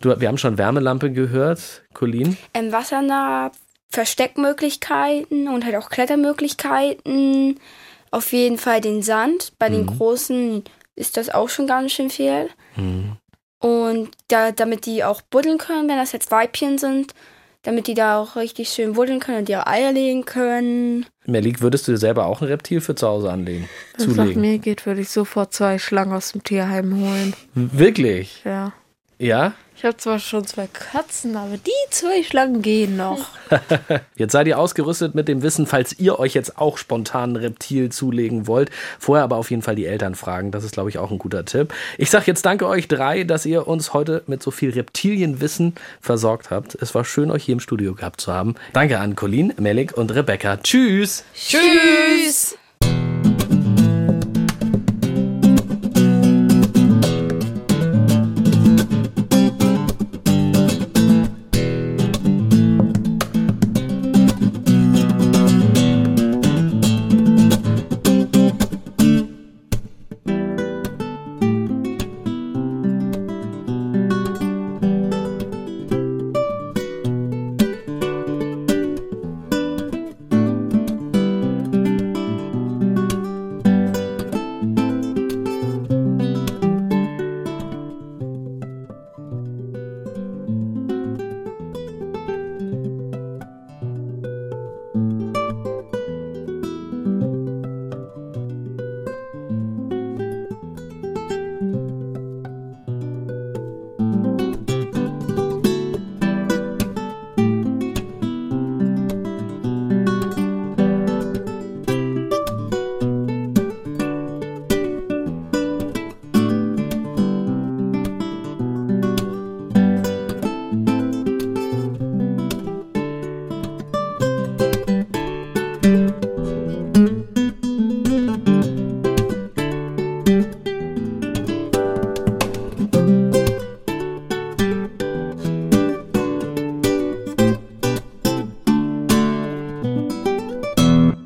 Du, 0.00 0.20
wir 0.20 0.28
haben 0.28 0.36
schon 0.36 0.58
Wärmelampe 0.58 1.12
gehört, 1.12 1.82
Colin. 1.94 2.36
Im 2.52 2.72
Wassernah 2.72 3.52
Versteckmöglichkeiten 3.90 5.48
und 5.48 5.64
halt 5.64 5.76
auch 5.76 5.88
Klettermöglichkeiten. 5.88 7.58
Auf 8.14 8.32
jeden 8.32 8.58
Fall 8.58 8.80
den 8.80 9.02
Sand. 9.02 9.54
Bei 9.58 9.68
den 9.68 9.86
großen 9.86 10.62
ist 10.94 11.16
das 11.16 11.30
auch 11.30 11.48
schon 11.48 11.66
ganz 11.66 11.90
schön 11.90 12.10
viel. 12.10 12.48
Und 13.58 14.10
da, 14.28 14.52
damit 14.52 14.86
die 14.86 15.02
auch 15.02 15.20
buddeln 15.20 15.58
können, 15.58 15.88
wenn 15.88 15.96
das 15.96 16.12
jetzt 16.12 16.30
Weibchen 16.30 16.78
sind, 16.78 17.12
damit 17.62 17.88
die 17.88 17.94
da 17.94 18.20
auch 18.20 18.36
richtig 18.36 18.68
schön 18.68 18.92
buddeln 18.92 19.18
können 19.18 19.38
und 19.38 19.48
ihre 19.48 19.66
Eier 19.66 19.90
legen 19.90 20.24
können. 20.26 21.06
Melik, 21.26 21.60
würdest 21.60 21.88
du 21.88 21.92
dir 21.92 21.98
selber 21.98 22.26
auch 22.26 22.40
ein 22.40 22.46
Reptil 22.46 22.80
für 22.80 22.94
zu 22.94 23.08
Hause 23.08 23.32
anlegen? 23.32 23.68
Wenn 23.98 24.10
es 24.10 24.16
nach 24.16 24.34
mir 24.36 24.58
geht, 24.58 24.86
würde 24.86 25.00
ich 25.00 25.08
sofort 25.08 25.52
zwei 25.52 25.80
Schlangen 25.80 26.12
aus 26.12 26.30
dem 26.30 26.44
Tierheim 26.44 26.96
holen. 27.00 27.34
Wirklich? 27.54 28.42
Ja. 28.44 28.74
Ja? 29.18 29.54
Ich 29.76 29.84
habe 29.84 29.96
zwar 29.96 30.18
schon 30.18 30.46
zwei 30.46 30.68
Katzen, 30.68 31.36
aber 31.36 31.56
die 31.56 31.70
zwei 31.90 32.22
Schlangen 32.22 32.62
gehen 32.62 32.96
noch. 32.96 33.28
Jetzt 34.16 34.32
seid 34.32 34.46
ihr 34.46 34.58
ausgerüstet 34.58 35.14
mit 35.14 35.28
dem 35.28 35.42
Wissen, 35.42 35.66
falls 35.66 35.98
ihr 35.98 36.18
euch 36.18 36.34
jetzt 36.34 36.58
auch 36.58 36.78
spontan 36.78 37.32
ein 37.32 37.36
Reptil 37.36 37.90
zulegen 37.90 38.46
wollt. 38.46 38.70
Vorher 38.98 39.24
aber 39.24 39.36
auf 39.36 39.50
jeden 39.50 39.62
Fall 39.62 39.74
die 39.74 39.84
Eltern 39.84 40.14
fragen. 40.14 40.52
Das 40.52 40.64
ist, 40.64 40.72
glaube 40.72 40.88
ich, 40.88 40.98
auch 40.98 41.10
ein 41.10 41.18
guter 41.18 41.44
Tipp. 41.44 41.74
Ich 41.98 42.08
sage 42.08 42.24
jetzt 42.28 42.46
danke 42.46 42.66
euch 42.66 42.88
drei, 42.88 43.24
dass 43.24 43.44
ihr 43.44 43.66
uns 43.66 43.92
heute 43.92 44.22
mit 44.26 44.42
so 44.42 44.50
viel 44.50 44.70
Reptilienwissen 44.70 45.74
versorgt 46.00 46.50
habt. 46.50 46.76
Es 46.76 46.94
war 46.94 47.04
schön, 47.04 47.30
euch 47.30 47.44
hier 47.44 47.54
im 47.54 47.60
Studio 47.60 47.94
gehabt 47.94 48.20
zu 48.20 48.32
haben. 48.32 48.54
Danke 48.72 49.00
an 49.00 49.16
Colin, 49.16 49.52
Melik 49.58 49.96
und 49.96 50.14
Rebecca. 50.14 50.56
Tschüss. 50.56 51.24
Tschüss! 51.34 52.56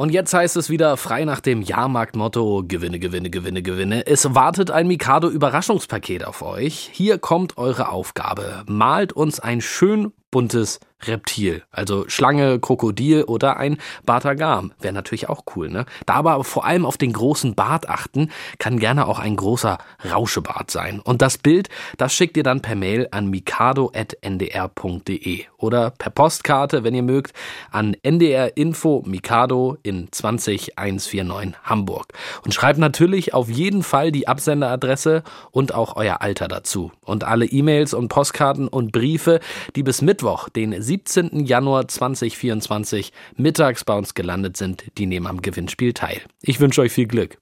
Und 0.09 0.15
jetzt 0.15 0.33
heißt 0.33 0.57
es 0.57 0.71
wieder 0.71 0.97
frei 0.97 1.27
nach 1.27 1.41
dem 1.41 1.61
Jahrmarktmotto 1.61 2.65
Gewinne, 2.67 2.99
Gewinne, 2.99 3.29
Gewinne, 3.29 3.61
Gewinne. 3.61 4.07
Es 4.07 4.35
wartet 4.35 4.71
ein 4.71 4.87
Mikado 4.87 5.29
Überraschungspaket 5.29 6.25
auf 6.25 6.41
euch. 6.41 6.89
Hier 6.95 7.19
kommt 7.19 7.59
eure 7.59 7.91
Aufgabe. 7.91 8.65
Malt 8.67 9.13
uns 9.13 9.39
ein 9.39 9.61
schön 9.61 10.13
buntes 10.31 10.81
Reptil. 11.07 11.63
Also 11.71 12.09
Schlange, 12.09 12.59
Krokodil 12.59 13.23
oder 13.25 13.57
ein 13.57 13.79
Batagam. 14.05 14.73
Wäre 14.81 14.95
natürlich 14.95 15.29
auch 15.29 15.45
cool, 15.55 15.69
ne? 15.69 15.87
Da 16.07 16.15
aber 16.15 16.43
vor 16.45 16.65
allem 16.65 16.85
auf 16.85 16.97
den 16.97 17.13
großen 17.13 17.55
Bart 17.55 17.89
achten, 17.89 18.31
kann 18.59 18.79
gerne 18.79 19.07
auch 19.07 19.19
ein 19.21 19.37
großer 19.37 19.79
Rauschebart 20.11 20.71
sein. 20.71 21.01
Und 21.01 21.23
das 21.23 21.39
Bild, 21.39 21.69
das 21.97 22.13
schickt 22.13 22.37
ihr 22.37 22.43
dann 22.43 22.63
per 22.63 22.75
Mail 22.75 23.09
an 23.11 23.31
mikado.ndr.de 23.31 23.99
oder 25.57 25.91
per 25.91 26.11
Postkarte, 26.11 26.85
wenn 26.85 26.95
ihr 26.95 27.03
mögt, 27.03 27.33
an 27.71 27.97
NDR 28.03 28.57
Info 28.57 29.03
Mikado 29.07 29.77
in 29.83 30.09
20149 30.11 31.55
Hamburg. 31.65 32.13
Und 32.45 32.55
schreibt 32.55 32.79
natürlich 32.79 33.35
auf 33.35 33.49
jeden 33.49 33.83
Fall 33.83 34.11
die 34.13 34.29
Absenderadresse 34.29 35.23
und 35.51 35.75
auch 35.75 35.97
euer 35.97 36.23
Alter 36.23 36.49
dazu. 36.49 36.93
Und 37.05 37.25
alle 37.25 37.47
E-Mails 37.47 37.95
und 37.95 38.09
Postkarten 38.09 38.69
und 38.69 38.93
Briefe, 38.93 39.41
die 39.77 39.83
bis 39.83 40.03
Mittwoch, 40.03 40.49
den 40.49 40.83
17. 40.89 41.45
Januar 41.45 41.87
2024 41.87 43.13
mittags 43.37 43.85
bei 43.85 43.95
uns 43.95 44.15
gelandet 44.15 44.57
sind, 44.57 44.85
die 44.97 45.05
nehmen 45.05 45.27
am 45.27 45.43
Gewinnspiel 45.43 45.93
teil. 45.93 46.23
Ich 46.41 46.61
wünsche 46.61 46.81
euch 46.81 46.93
viel 46.93 47.07
Glück. 47.07 47.37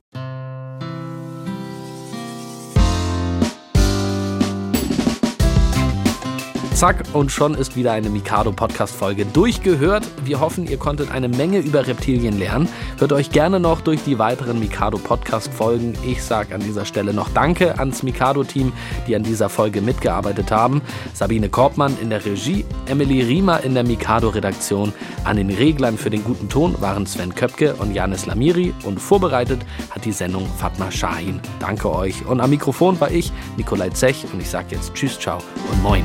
Zack, 6.77 7.05
und 7.15 7.33
schon 7.33 7.55
ist 7.55 7.75
wieder 7.75 7.93
eine 7.93 8.11
Mikado-Podcast-Folge 8.11 9.25
durchgehört. 9.25 10.07
Wir 10.27 10.41
hoffen, 10.41 10.67
ihr 10.67 10.77
konntet 10.77 11.11
eine 11.11 11.27
Menge 11.27 11.61
über 11.61 11.87
Reptilien 11.87 12.39
lernen. 12.39 12.69
Hört 12.99 13.15
euch 13.15 13.31
gerne 13.31 13.59
noch 13.59 13.81
durch 13.81 14.05
die 14.05 14.19
weiteren 14.19 14.59
Mikado-Podcast-Folgen. 14.59 15.95
Ich 16.07 16.23
sage 16.23 16.55
an 16.55 16.61
dieser 16.61 16.85
Stelle 16.85 17.15
noch 17.15 17.31
Danke 17.31 17.79
ans 17.79 18.03
Mikado-Team, 18.03 18.75
die 19.07 19.17
an 19.17 19.23
dieser 19.23 19.49
Folge 19.49 19.81
mitgearbeitet 19.81 20.51
haben. 20.51 20.83
Sabine 21.15 21.49
Korbmann 21.49 21.97
in 22.03 22.11
der 22.11 22.23
Regie, 22.27 22.67
Emily 22.91 23.23
Riemer 23.23 23.65
in 23.65 23.73
der 23.73 23.85
Mikado-Redaktion. 23.85 24.93
An 25.25 25.39
den 25.39 25.49
Reglern 25.49 25.97
für 25.97 26.11
den 26.11 26.25
guten 26.25 26.51
Ton 26.51 26.79
waren 26.83 27.07
Sven 27.07 27.35
Köpke 27.35 27.75
und 27.77 27.95
Janis 27.95 28.27
Lamiri 28.27 28.75
und 28.85 29.01
vorbereitet 29.01 29.65
hat 29.89 30.05
die 30.05 30.13
Sendung 30.13 30.47
Fatma 30.59 30.91
Shahin. 30.91 31.41
Danke 31.59 31.91
euch. 31.91 32.27
Und 32.27 32.43
am 32.43 32.51
Mikrofon 32.51 33.01
war 33.01 33.11
ich, 33.11 33.33
Nikolai 33.57 33.89
Zech, 33.89 34.27
und 34.31 34.43
ich 34.43 34.51
sage 34.51 34.67
jetzt 34.73 34.93
Tschüss, 34.93 35.19
ciao 35.19 35.39
und 35.73 35.83
moin. 35.83 36.05